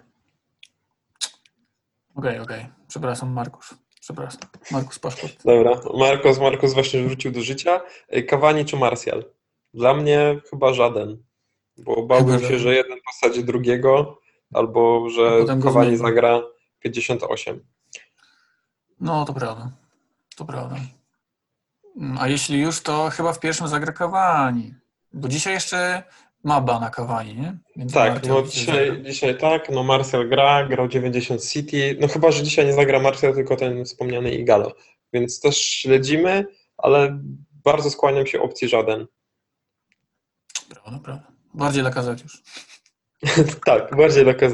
Okej, 2.17 2.39
okej. 2.39 2.65
Przepraszam, 2.87 3.31
Markusz. 3.31 3.73
Przepraszam. 4.01 4.39
Markus 4.71 4.99
Paszport. 4.99 5.43
Dobra, 5.45 5.71
Marcos, 5.97 6.39
Marcos 6.39 6.73
właśnie 6.73 7.03
wrócił 7.03 7.31
do 7.31 7.41
życia. 7.41 7.81
Cavani 8.29 8.65
czy 8.65 8.77
Martial? 8.77 9.25
Dla 9.73 9.93
mnie 9.93 10.39
chyba 10.49 10.73
żaden, 10.73 11.23
bo 11.77 12.03
bałbym 12.05 12.39
się, 12.39 12.59
że 12.59 12.75
jeden 12.75 12.97
posadzi 13.05 13.43
drugiego, 13.43 14.19
albo 14.53 15.09
że 15.09 15.45
Cavani 15.45 15.85
zmieni. 15.85 15.97
zagra 15.97 16.41
58. 16.79 17.65
No, 18.99 19.25
to 19.25 19.33
prawda. 19.33 19.71
To 20.35 20.45
prawda. 20.45 20.75
Mm, 21.97 22.17
A 22.21 22.27
jeśli 22.27 22.59
już, 22.61 22.81
to 22.81 23.09
chyba 23.09 23.33
w 23.33 23.39
pierwszym 23.39 23.67
zagra 23.67 23.93
Cavani. 23.93 24.73
Bo 25.13 25.27
dzisiaj 25.27 25.53
jeszcze 25.53 26.03
ma 26.47 26.61
bana 26.61 26.89
Cavani, 26.89 27.35
nie? 27.35 27.57
Więc 27.75 27.93
Tak, 27.93 28.27
no 28.27 28.41
dzisiaj 28.41 28.51
dzisiaj, 28.51 28.87
zagra. 28.87 29.09
dzisiaj 29.09 29.37
tak, 29.37 29.69
no 29.69 29.83
Martial 29.83 30.29
gra, 30.29 30.65
grał 30.65 30.87
90 30.87 31.45
City, 31.45 31.97
no 32.01 32.07
chyba, 32.07 32.31
że 32.31 32.43
dzisiaj 32.43 32.65
nie 32.65 32.73
zagra 32.73 32.99
Martial, 32.99 33.33
tylko 33.33 33.55
ten 33.55 33.85
wspomniany 33.85 34.31
Igalo, 34.31 34.71
więc 35.13 35.39
też 35.39 35.57
śledzimy, 35.57 36.45
ale 36.77 37.19
bardzo 37.63 37.89
skłaniam 37.89 38.27
się 38.27 38.41
opcji 38.41 38.67
żaden. 38.67 39.07
Prawda, 40.69 40.99
prawda. 41.03 41.27
Bardziej 41.53 41.83
Lacazette 41.83 42.23
już. 42.23 42.43
tak, 43.65 43.95
bardziej 43.95 44.23
dla 44.23 44.33
KZ. 44.33 44.53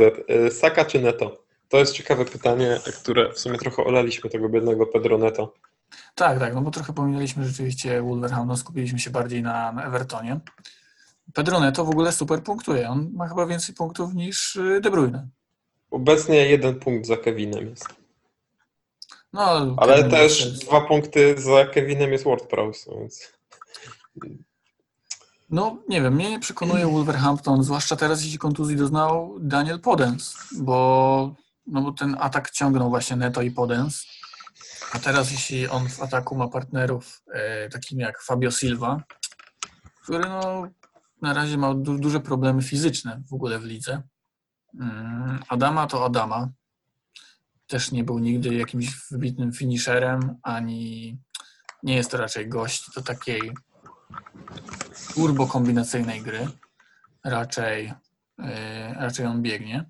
Saka 0.52 0.86
czy 0.86 1.02
Neto? 1.02 1.44
To 1.70 1.78
jest 1.78 1.94
ciekawe 1.94 2.26
pytanie, 2.26 2.80
które 3.02 3.34
w 3.34 3.40
sumie 3.40 3.58
trochę 3.58 3.84
olaliśmy 3.84 4.30
tego 4.30 4.50
biednego 4.50 4.86
Pedro 4.86 5.18
Neto. 5.18 5.54
Tak, 6.16 6.40
tak, 6.40 6.54
no 6.54 6.62
bo 6.62 6.72
trochę 6.72 6.94
pominęliśmy 6.94 7.46
rzeczywiście 7.46 8.02
Wolverhampton, 8.02 8.58
skupiliśmy 8.58 9.00
się 9.00 9.10
bardziej 9.10 9.42
na, 9.42 9.72
na 9.72 9.86
Evertonie. 9.86 10.40
Pedro 11.34 11.60
Neto 11.60 11.86
w 11.86 11.90
ogóle 11.90 12.12
super 12.12 12.44
punktuje. 12.44 12.90
On 12.90 13.12
ma 13.14 13.28
chyba 13.28 13.46
więcej 13.46 13.76
punktów 13.76 14.14
niż 14.14 14.56
y, 14.56 14.80
De 14.82 14.92
Bruyne. 14.92 15.28
Obecnie 15.92 16.36
jeden 16.50 16.80
punkt 16.80 17.08
za 17.08 17.18
Kevinem 17.18 17.68
jest. 17.70 17.86
No, 19.34 19.76
Ale 19.78 19.96
Kevin 19.96 20.12
też 20.12 20.46
jest- 20.46 20.66
dwa 20.66 20.82
punkty 20.82 21.36
za 21.42 21.66
Kevinem 21.66 22.12
jest 22.12 22.24
WordPress, 22.24 22.90
więc 23.00 23.34
No, 25.50 25.78
nie 25.90 26.02
wiem, 26.02 26.16
mnie 26.16 26.30
nie 26.30 26.40
przekonuje 26.40 26.88
Wolverhampton, 26.88 27.64
zwłaszcza 27.64 27.96
teraz, 27.96 28.24
jeśli 28.24 28.38
kontuzji 28.38 28.76
doznał 28.76 29.36
Daniel 29.40 29.80
Podens, 29.80 30.36
bo, 30.60 31.36
no 31.68 31.82
bo 31.82 31.92
ten 31.92 32.18
atak 32.20 32.52
ciągnął 32.52 32.90
właśnie 32.90 33.16
Neto 33.16 33.42
i 33.42 33.52
Podens. 33.52 34.06
A 34.94 35.00
teraz, 35.00 35.32
jeśli 35.32 35.68
on 35.68 35.90
w 35.90 36.02
ataku 36.02 36.36
ma 36.36 36.48
partnerów 36.48 37.22
e, 37.34 37.70
takim 37.70 38.00
jak 38.00 38.22
Fabio 38.22 38.52
Silva, 38.52 39.04
który 40.04 40.30
no, 40.30 40.68
na 41.24 41.34
razie 41.34 41.58
ma 41.58 41.74
du 41.74 41.98
duże 41.98 42.20
problemy 42.20 42.62
fizyczne 42.62 43.22
w 43.30 43.34
ogóle 43.34 43.60
w 43.60 43.66
lidze. 43.66 44.02
Mm, 44.80 45.40
Adama 45.50 45.88
to 45.88 46.06
Adama. 46.06 46.50
Też 47.68 47.92
nie 47.92 48.04
był 48.04 48.20
nigdy 48.20 48.56
jakimś 48.56 48.88
wybitnym 49.12 49.54
finisherem, 49.54 50.36
ani 50.44 51.18
nie 51.84 51.96
jest 51.96 52.12
to 52.12 52.18
raczej 52.18 52.50
gość 52.50 52.94
do 52.96 53.02
takiej 53.02 53.52
turbo 55.14 55.48
kombinacyjnej 55.48 56.22
gry. 56.22 56.48
Raczej, 57.24 57.94
yy, 58.38 58.94
raczej 58.94 59.26
on 59.26 59.42
biegnie. 59.42 59.86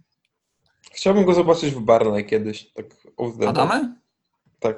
chciałbym 0.91 1.25
go 1.25 1.33
zobaczyć 1.33 1.73
w 1.73 1.81
Barney 1.81 2.25
kiedyś. 2.25 2.73
Tak 2.73 2.85
Adamy? 3.47 3.95
Tak. 4.59 4.75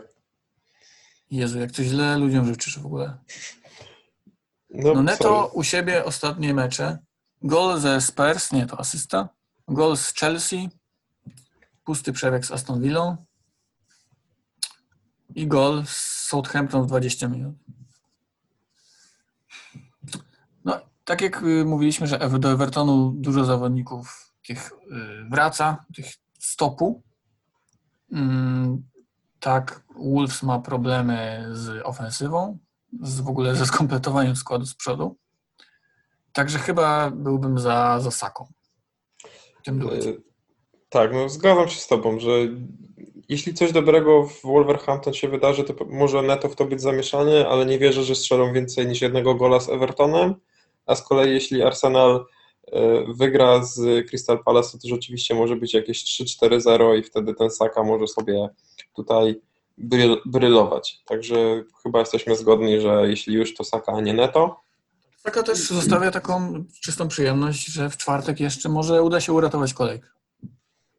Jezu, 1.32 1.60
jak 1.60 1.72
to 1.72 1.84
źle 1.84 2.18
ludziom 2.18 2.46
życzysz 2.46 2.80
w 2.80 2.86
ogóle. 2.86 3.18
No, 4.76 4.94
No 4.94 5.04
Neto 5.04 5.24
sorry. 5.24 5.50
u 5.54 5.64
siebie 5.64 6.06
ostatnie 6.06 6.54
mecze. 6.54 6.98
Gol 7.42 7.80
ze 7.80 8.02
Spurs, 8.02 8.52
nie, 8.52 8.66
to 8.66 8.80
asysta. 8.80 9.30
Gol 9.68 9.98
z 9.98 10.14
Chelsea. 10.14 10.70
Pusty 11.84 12.14
przebieg 12.14 12.46
z 12.46 12.52
Aston 12.52 12.82
Villą. 12.82 13.18
I 15.36 15.48
gol 15.48 15.86
z 15.86 16.26
Southampton 16.28 16.84
w 16.84 16.88
20 16.88 17.28
minut. 17.28 17.56
No, 20.66 20.80
tak 21.06 21.22
jak 21.22 21.44
y, 21.44 21.66
mówiliśmy, 21.66 22.08
że 22.08 22.20
do 22.40 22.52
Evertonu 22.52 23.12
dużo 23.16 23.46
zawodników 23.46 24.34
tych 24.48 24.72
y, 24.72 25.30
wraca, 25.32 25.86
tych 25.96 26.06
stopu. 26.40 27.04
Mm, 28.12 28.84
Tak, 29.40 29.84
Wolves 29.96 30.44
ma 30.44 30.60
problemy 30.60 31.48
z 31.52 31.82
ofensywą, 31.86 32.58
z, 33.02 33.22
w 33.22 33.30
ogóle 33.30 33.56
ze 33.56 33.66
skompletowaniem 33.66 34.36
składu 34.36 34.66
z 34.66 34.76
przodu. 34.76 35.16
Także 36.34 36.60
chyba 36.60 37.12
byłbym 37.12 37.60
za, 37.60 38.00
za 38.00 38.12
Saką. 38.12 38.48
w 39.60 39.62
tym. 39.66 39.82
E, 39.82 39.90
Tak, 40.90 41.14
no 41.14 41.30
zgadzam 41.30 41.70
się 41.70 41.80
z 41.80 41.88
Tobą, 41.88 42.20
że 42.20 42.30
jeśli 43.30 43.54
coś 43.54 43.72
dobrego 43.72 44.24
w 44.24 44.42
Wolverhampton 44.42 45.14
się 45.14 45.30
wydarzy, 45.30 45.64
to 45.64 45.86
może 45.86 46.22
Neto 46.22 46.50
w 46.50 46.56
to 46.56 46.66
być 46.66 46.82
zamieszany, 46.82 47.48
ale 47.48 47.66
nie 47.66 47.80
wierzę, 47.80 48.04
że 48.04 48.16
strzelą 48.16 48.54
więcej 48.54 48.88
niż 48.88 49.02
jednego 49.02 49.36
gola 49.36 49.60
z 49.60 49.70
Evertonem. 49.70 50.36
A 50.86 50.96
z 50.96 51.04
kolei 51.04 51.34
jeśli 51.34 51.64
Arsenal 51.64 52.26
e, 52.68 53.04
wygra 53.14 53.64
z 53.64 54.08
Crystal 54.10 54.44
Palace, 54.44 54.72
to, 54.72 54.78
to 54.78 54.88
rzeczywiście 54.88 55.36
może 55.36 55.56
być 55.56 55.74
jakieś 55.74 56.04
3-4-0 56.04 57.00
i 57.00 57.04
wtedy 57.04 57.34
ten 57.34 57.50
Saka 57.50 57.84
może 57.84 58.08
sobie 58.08 58.50
tutaj 58.96 59.42
bryl, 59.78 60.18
brylować. 60.26 61.00
Także 61.06 61.64
chyba 61.84 62.00
jesteśmy 62.00 62.36
zgodni, 62.36 62.82
że 62.82 63.04
jeśli 63.08 63.34
już 63.34 63.56
to 63.56 63.64
Saka, 63.64 63.92
a 63.92 64.02
nie 64.02 64.14
Neto. 64.14 64.60
Saka 65.18 65.44
też 65.44 65.60
zostawia 65.60 66.12
taką 66.12 66.64
czystą 66.84 67.08
przyjemność, 67.08 67.66
że 67.66 67.90
w 67.90 67.98
czwartek 67.98 68.40
jeszcze 68.40 68.70
może 68.70 69.04
uda 69.04 69.22
się 69.22 69.34
uratować 69.34 69.74
kolejkę. 69.74 70.08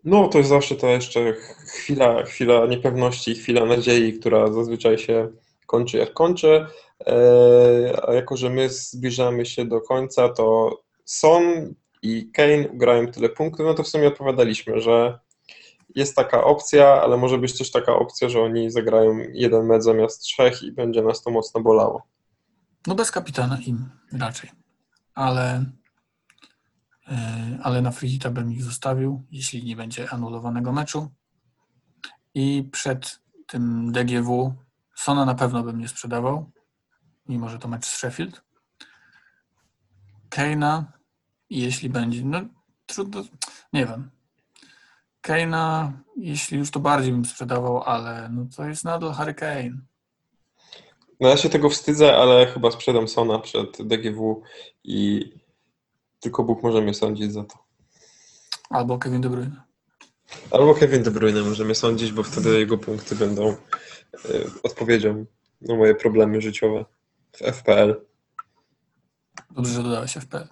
No, 0.05 0.29
to 0.29 0.39
jest 0.39 0.51
zawsze 0.51 0.77
ta 0.77 0.91
jeszcze 0.91 1.35
chwila, 1.67 2.23
chwila 2.23 2.67
niepewności, 2.67 3.35
chwila 3.35 3.65
nadziei, 3.65 4.13
która 4.13 4.53
zazwyczaj 4.53 4.99
się 4.99 5.29
kończy 5.67 5.99
jak 5.99 6.13
kończy. 6.13 6.67
Eee, 7.07 7.93
A 8.03 8.13
jako, 8.13 8.37
że 8.37 8.51
my 8.51 8.69
zbliżamy 8.69 9.47
się 9.47 9.65
do 9.65 9.81
końca, 9.81 10.29
to 10.29 10.79
Son 11.05 11.75
i 12.03 12.31
Kane 12.33 12.65
grają 12.75 13.07
tyle 13.07 13.29
punktów, 13.29 13.67
no 13.67 13.75
to 13.75 13.83
w 13.83 13.89
sumie 13.89 14.09
odpowiadaliśmy, 14.09 14.81
że 14.81 15.19
jest 15.97 16.17
taka 16.17 16.45
opcja, 16.45 17.03
ale 17.03 17.17
może 17.17 17.39
być 17.39 17.59
też 17.59 17.71
taka 17.71 17.93
opcja, 17.93 18.29
że 18.29 18.43
oni 18.43 18.71
zagrają 18.71 19.19
jeden 19.33 19.67
mecz 19.67 19.83
zamiast 19.83 20.23
trzech 20.23 20.63
i 20.63 20.73
będzie 20.73 21.03
nas 21.03 21.23
to 21.23 21.31
mocno 21.31 21.61
bolało. 21.61 22.03
No 22.87 22.95
bez 22.95 23.11
kapitana 23.11 23.59
im 23.67 23.91
raczej. 24.13 24.51
Ale, 25.15 25.65
yy, 27.09 27.15
ale 27.63 27.83
na 27.83 27.91
free 27.91 28.09
hita 28.09 28.31
bym 28.31 28.53
ich 28.53 28.65
zostawił, 28.65 29.23
jeśli 29.31 29.65
nie 29.65 29.77
będzie 29.77 30.11
anulowanego 30.11 30.73
meczu. 30.73 31.11
I 32.35 32.69
przed 32.73 33.21
tym 33.47 33.93
DGW 33.93 34.55
Sona 34.95 35.25
na 35.25 35.35
pewno 35.35 35.63
bym 35.63 35.79
nie 35.79 35.89
sprzedawał, 35.89 36.51
mimo 37.29 37.49
że 37.49 37.59
to 37.59 37.69
mecz 37.69 37.87
z 37.87 37.97
Sheffield. 37.97 38.43
Keina, 40.29 40.93
jeśli 41.51 41.91
będzie, 41.91 42.25
no 42.25 42.41
trudno, 42.87 43.25
nie 43.73 43.87
wiem. 43.87 44.16
Keina, 45.27 45.93
jeśli 46.17 46.59
już 46.59 46.71
to 46.71 46.81
bardziej 46.81 47.13
bym 47.13 47.25
sprzedawał, 47.25 47.83
ale 47.83 48.29
no 48.33 48.47
to 48.57 48.65
jest 48.65 48.85
nadal 48.85 49.13
Harry 49.13 49.35
Kane. 49.35 49.79
No 51.21 51.29
ja 51.29 51.37
się 51.37 51.49
tego 51.49 51.71
wstydzę, 51.71 52.17
ale 52.17 52.47
chyba 52.47 52.71
sprzedam 52.71 53.09
Sona 53.09 53.39
przed 53.39 53.83
DGW 53.83 54.43
i 54.85 55.25
tylko 56.21 56.45
Bóg 56.45 56.63
może 56.63 56.83
mnie 56.83 56.95
sądzić 56.95 57.33
za 57.33 57.45
to. 57.45 57.59
Albo 58.71 58.99
Kevin 58.99 59.21
De 59.21 59.29
Bruyne. 59.31 59.63
Albo 60.51 60.75
Kevin 60.75 61.03
De 61.03 61.11
Bruyne 61.11 61.43
możemy 61.43 61.75
sądzić, 61.75 62.13
bo 62.13 62.23
wtedy 62.23 62.59
jego 62.59 62.79
punkty 62.79 63.17
będą 63.17 63.49
e, 63.49 63.57
odpowiedzią 64.63 65.27
na 65.61 65.75
moje 65.75 65.95
problemy 65.95 66.41
życiowe 66.41 66.85
w 67.33 67.39
FPL. 67.39 68.07
Dobrze, 69.51 69.73
że 69.73 69.83
dodałeś 69.83 70.17
FPL. 70.17 70.49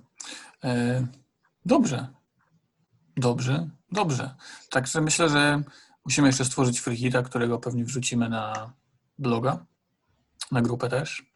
E, 0.65 1.07
Dobrze. 1.67 2.09
Dobrze, 3.17 3.69
dobrze. 3.93 4.35
Także 4.71 5.01
myślę, 5.01 5.29
że 5.29 5.63
musimy 6.05 6.29
jeszcze 6.29 6.45
stworzyć 6.45 6.81
freehita, 6.81 7.23
którego 7.23 7.59
pewnie 7.59 7.85
wrzucimy 7.85 8.29
na 8.29 8.73
bloga, 9.19 9.67
na 10.53 10.63
grupę 10.63 10.89
też. 10.89 11.27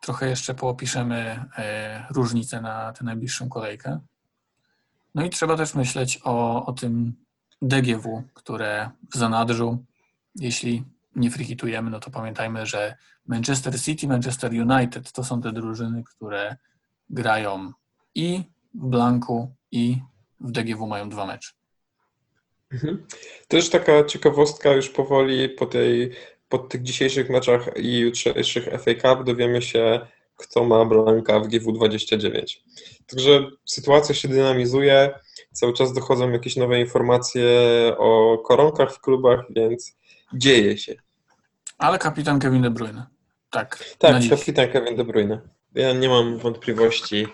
Trochę 0.00 0.28
jeszcze 0.28 0.54
poopiszemy 0.54 1.44
e, 1.58 2.06
różnice 2.10 2.60
na 2.60 2.92
tę 2.92 3.04
najbliższą 3.04 3.48
kolejkę. 3.48 4.00
No 5.14 5.24
i 5.24 5.30
trzeba 5.30 5.56
też 5.56 5.74
myśleć 5.74 6.20
o, 6.24 6.66
o 6.66 6.72
tym 6.72 7.14
DGW, 7.62 8.22
które 8.34 8.90
w 9.14 9.16
zanadrzu, 9.16 9.84
jeśli 10.34 10.84
nie 11.16 11.30
freehitujemy, 11.30 11.90
no 11.90 12.00
to 12.00 12.10
pamiętajmy, 12.10 12.66
że 12.66 12.96
Manchester 13.26 13.80
City, 13.80 14.08
Manchester 14.08 14.52
United 14.52 15.12
to 15.12 15.24
są 15.24 15.40
te 15.40 15.52
drużyny, 15.52 16.04
które 16.04 16.56
grają 17.10 17.72
i 18.14 18.44
w 18.74 18.86
Blanku, 18.86 19.54
i 19.70 20.02
w 20.40 20.50
DGW 20.50 20.86
mają 20.86 21.08
dwa 21.08 21.26
mecze. 21.26 21.50
Też 23.48 23.70
taka 23.70 24.04
ciekawostka 24.04 24.72
już 24.72 24.88
powoli 24.88 25.48
po, 25.48 25.66
tej, 25.66 26.10
po 26.48 26.58
tych 26.58 26.82
dzisiejszych 26.82 27.30
meczach 27.30 27.76
i 27.76 27.98
jutrzejszych 27.98 28.64
FA 28.64 28.94
Cup 28.94 29.26
dowiemy 29.26 29.62
się, 29.62 30.00
kto 30.36 30.64
ma 30.64 30.84
Blanka 30.84 31.40
w 31.40 31.48
GW29. 31.48 32.56
Także 33.06 33.50
sytuacja 33.64 34.14
się 34.14 34.28
dynamizuje, 34.28 35.10
cały 35.52 35.72
czas 35.72 35.92
dochodzą 35.92 36.30
jakieś 36.30 36.56
nowe 36.56 36.80
informacje 36.80 37.48
o 37.98 38.38
koronkach 38.38 38.94
w 38.94 39.00
klubach, 39.00 39.44
więc 39.50 39.96
dzieje 40.34 40.78
się. 40.78 40.94
Ale 41.78 41.98
kapitan 41.98 42.38
Kevin 42.40 42.62
De 42.62 42.70
Bruyne. 42.70 43.06
Tak, 43.50 43.84
Tak, 43.98 44.22
kapitan 44.30 44.68
Kevin 44.68 44.96
De 44.96 45.04
Bruyne. 45.04 45.40
Ja 45.74 45.92
nie 45.92 46.08
mam 46.08 46.38
wątpliwości 46.38 47.26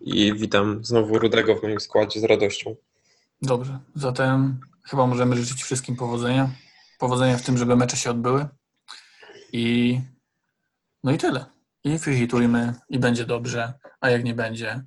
i 0.00 0.34
witam 0.34 0.84
znowu 0.84 1.18
Rudego 1.18 1.56
w 1.56 1.62
moim 1.62 1.80
składzie 1.80 2.20
z 2.20 2.24
radością. 2.24 2.76
Dobrze. 3.42 3.78
Zatem 3.94 4.60
chyba 4.82 5.06
możemy 5.06 5.36
życzyć 5.36 5.62
wszystkim 5.62 5.96
powodzenia. 5.96 6.50
Powodzenia 6.98 7.36
w 7.36 7.42
tym, 7.42 7.58
żeby 7.58 7.76
mecze 7.76 7.96
się 7.96 8.10
odbyły. 8.10 8.46
I 9.52 10.00
no 11.04 11.12
i 11.12 11.18
tyle. 11.18 11.44
I 11.84 11.98
freehitujmy 11.98 12.74
i 12.88 12.98
będzie 12.98 13.24
dobrze, 13.24 13.72
a 14.00 14.10
jak 14.10 14.24
nie 14.24 14.34
będzie, 14.34 14.84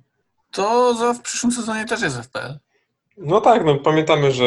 to 0.50 0.94
za 0.94 1.14
w 1.14 1.22
przyszłym 1.22 1.52
sezonie 1.52 1.84
też 1.84 2.02
jest 2.02 2.16
FPL. 2.16 2.58
No 3.16 3.40
tak, 3.40 3.64
no 3.64 3.78
pamiętamy, 3.78 4.32
że 4.32 4.44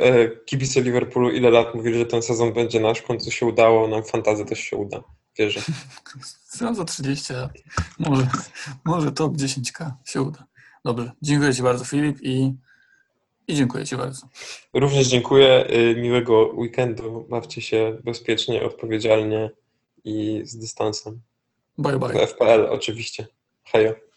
e, 0.00 0.28
kibice 0.28 0.80
Liverpoolu 0.80 1.30
ile 1.30 1.50
lat 1.50 1.74
mówili, 1.74 1.98
że 1.98 2.06
ten 2.06 2.22
sezon 2.22 2.52
będzie 2.52 2.80
nasz, 2.80 2.98
w 2.98 3.06
końcu 3.06 3.30
się 3.30 3.46
udało, 3.46 3.88
nam 3.88 4.04
fantazy 4.04 4.44
też 4.44 4.58
się 4.58 4.76
uda. 4.76 5.02
Znam 6.50 6.74
za 6.74 6.84
30 6.84 7.32
lat. 7.32 7.52
Może, 7.98 8.28
może 8.84 9.12
top 9.12 9.32
10k 9.32 9.90
się 10.04 10.22
uda. 10.22 10.46
Dobrze. 10.84 11.12
Dziękuję 11.22 11.54
Ci 11.54 11.62
bardzo, 11.62 11.84
Filip, 11.84 12.22
i, 12.22 12.54
i 13.48 13.54
dziękuję 13.54 13.86
Ci 13.86 13.96
bardzo. 13.96 14.28
Również 14.74 15.06
dziękuję, 15.06 15.70
y, 15.70 15.96
miłego 15.96 16.52
weekendu, 16.54 17.26
bawcie 17.30 17.60
się 17.60 17.98
bezpiecznie, 18.04 18.62
odpowiedzialnie 18.62 19.50
i 20.04 20.40
z 20.44 20.56
dystansem. 20.56 21.20
Bye 21.78 21.96
W 21.96 21.98
bye. 21.98 22.26
FPL 22.26 22.66
oczywiście. 22.70 23.26
Hejo. 23.64 24.09